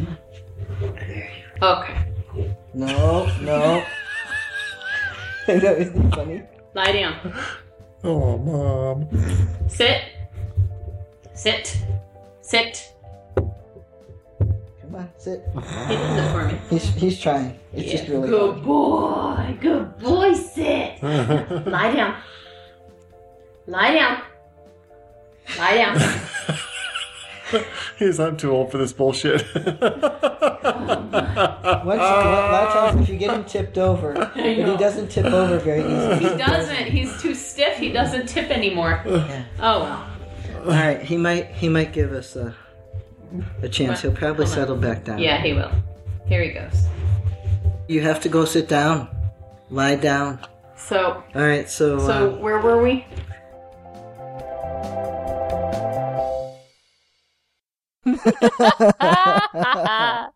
Okay. 1.60 2.12
No, 2.74 3.26
no. 3.40 3.82
I 5.48 5.54
know, 5.56 5.72
isn't 5.72 6.06
it 6.06 6.14
funny? 6.14 6.42
Lie 6.74 6.92
down. 6.92 7.34
Oh, 8.04 8.38
mom. 8.38 9.08
Sit. 9.68 10.00
Sit. 11.34 11.76
Sit. 12.40 12.94
Come 14.96 15.04
on, 15.04 15.10
sit. 15.18 15.44
He 15.88 15.94
does 15.94 16.18
it 16.18 16.32
for 16.32 16.48
me. 16.48 16.58
He's 16.70 16.84
he's 16.94 17.20
trying. 17.20 17.58
It's 17.74 17.90
just 17.90 18.08
really 18.08 18.30
Good 18.30 18.64
boy. 18.64 19.58
Good 19.60 19.98
boy. 19.98 20.32
Sit. 20.32 21.02
Lie 21.02 21.92
down. 21.92 22.16
Lie 23.66 23.92
down. 23.92 24.22
Lie 25.58 25.74
down. 25.76 26.00
He's, 27.98 28.18
I'm 28.18 28.36
too 28.36 28.50
old 28.50 28.72
for 28.72 28.78
this 28.78 28.92
bullshit. 28.92 29.42
hard. 29.42 29.72
Once, 31.84 32.00
a 32.00 32.04
lot 32.04 32.66
of 32.66 32.72
times, 32.72 33.00
if 33.02 33.08
you 33.08 33.16
get 33.18 33.34
him 33.34 33.44
tipped 33.44 33.78
over, 33.78 34.14
but 34.34 34.34
he 34.34 34.76
doesn't 34.76 35.10
tip 35.10 35.26
over 35.26 35.58
very 35.58 35.82
easily. 35.82 36.30
He 36.30 36.36
doesn't. 36.38 36.86
He's 36.86 37.20
too 37.20 37.34
stiff. 37.34 37.76
He 37.76 37.92
doesn't 37.92 38.28
tip 38.28 38.50
anymore. 38.50 39.02
Yeah. 39.06 39.44
Oh 39.60 39.80
well. 39.82 40.10
All 40.64 40.70
right, 40.70 41.02
he 41.02 41.18
might 41.18 41.48
he 41.48 41.68
might 41.68 41.92
give 41.92 42.12
us 42.12 42.34
a 42.34 42.56
a 43.62 43.68
chance. 43.68 44.02
He'll 44.02 44.12
probably 44.12 44.46
settle 44.46 44.76
back 44.76 45.04
down. 45.04 45.18
Yeah, 45.18 45.42
he 45.42 45.52
will. 45.52 45.70
Here 46.26 46.42
he 46.42 46.50
goes. 46.50 46.86
You 47.88 48.02
have 48.02 48.20
to 48.20 48.28
go 48.28 48.44
sit 48.44 48.68
down. 48.68 49.08
Lie 49.70 49.96
down. 49.96 50.40
So, 50.76 51.24
All 51.34 51.42
right, 51.42 51.68
so, 51.68 51.98
so 51.98 52.34
uh, 52.34 52.36
where 52.36 52.60
were 52.60 52.82
we? 52.82 53.04